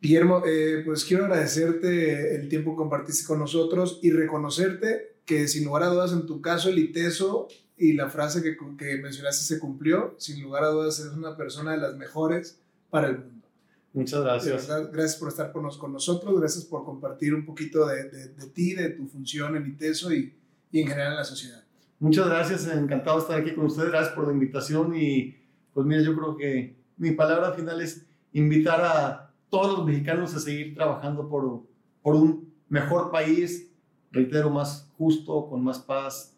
Guillermo, 0.00 0.42
eh, 0.46 0.82
pues 0.84 1.04
quiero 1.04 1.24
agradecerte 1.24 2.36
el 2.36 2.48
tiempo 2.48 2.72
que 2.72 2.76
compartiste 2.76 3.26
con 3.26 3.40
nosotros 3.40 3.98
y 4.02 4.10
reconocerte 4.10 5.16
que 5.24 5.48
sin 5.48 5.64
lugar 5.64 5.82
a 5.82 5.88
dudas 5.88 6.12
en 6.12 6.24
tu 6.24 6.40
caso 6.40 6.68
el 6.68 6.78
ITESO 6.78 7.48
y 7.76 7.92
la 7.92 8.08
frase 8.08 8.42
que, 8.42 8.56
que 8.76 8.96
mencionaste 8.98 9.44
se 9.44 9.58
cumplió, 9.58 10.14
sin 10.18 10.40
lugar 10.42 10.64
a 10.64 10.68
dudas 10.68 11.00
eres 11.00 11.12
una 11.12 11.36
persona 11.36 11.72
de 11.72 11.78
las 11.78 11.96
mejores 11.96 12.60
para 12.90 13.08
el 13.08 13.18
mundo. 13.18 13.48
Muchas 13.92 14.22
gracias. 14.22 14.68
gracias 14.68 15.16
por 15.16 15.28
estar 15.28 15.50
con, 15.50 15.68
con, 15.78 15.92
nosotros, 15.92 16.38
gracias 16.38 16.64
por 16.64 16.84
compartir 16.84 17.34
un 17.34 17.44
poquito 17.44 17.86
de, 17.86 18.04
de, 18.08 18.28
de 18.28 18.46
ti, 18.46 18.74
de 18.74 18.90
tu 18.90 19.06
función 19.08 19.56
en 19.56 19.66
ITESO 19.66 20.12
y, 20.12 20.34
y, 20.70 20.80
en 20.80 20.88
general 20.88 21.12
en 21.12 21.16
la 21.18 21.24
sociedad. 21.24 21.64
Muchas 21.98 22.26
gracias, 22.26 22.66
encantado 22.68 23.16
de 23.16 23.22
estar 23.22 23.40
aquí 23.40 23.54
con 23.54 23.66
ustedes, 23.66 23.90
gracias 23.90 24.14
por 24.14 24.26
la 24.28 24.32
invitación 24.32 24.94
y 24.96 25.36
pues 25.74 25.84
mira, 25.84 26.02
yo 26.02 26.14
creo 26.16 26.36
que 26.36 26.76
mi 26.96 27.12
palabra 27.12 27.52
final 27.52 27.80
es 27.80 28.06
invitar 28.32 28.80
a 28.82 29.27
todos 29.50 29.78
los 29.78 29.86
mexicanos 29.86 30.34
a 30.34 30.40
seguir 30.40 30.74
trabajando 30.74 31.28
por, 31.28 31.62
por 32.02 32.14
un 32.14 32.52
mejor 32.68 33.10
país, 33.10 33.70
reitero, 34.10 34.50
más 34.50 34.90
justo, 34.96 35.48
con 35.48 35.62
más 35.62 35.78
paz 35.78 36.34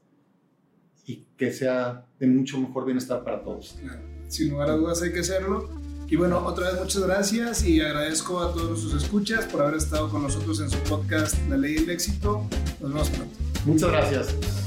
y 1.07 1.27
que 1.37 1.53
sea 1.53 2.07
de 2.19 2.27
mucho 2.27 2.59
mejor 2.59 2.85
bienestar 2.85 3.25
para 3.25 3.43
todos. 3.43 3.77
Claro. 3.81 4.01
Sin 4.29 4.51
lugar 4.51 4.71
a 4.71 4.75
dudas 4.75 5.03
hay 5.03 5.13
que 5.13 5.21
hacerlo. 5.21 5.69
Y 6.09 6.17
bueno, 6.17 6.45
otra 6.45 6.71
vez 6.71 6.81
muchas 6.81 7.03
gracias 7.05 7.65
y 7.65 7.81
agradezco 7.81 8.41
a 8.41 8.53
todos 8.53 8.81
sus 8.81 9.01
escuchas 9.01 9.45
por 9.47 9.63
haber 9.63 9.77
estado 9.77 10.09
con 10.09 10.23
nosotros 10.23 10.61
en 10.61 10.69
su 10.69 10.79
podcast 10.79 11.37
La 11.49 11.57
Ley 11.57 11.75
del 11.75 11.91
Éxito. 11.91 12.47
Nos 12.81 12.91
vemos 12.93 13.11
pronto. 13.11 13.37
Muchas 13.65 13.91
gracias. 13.91 14.60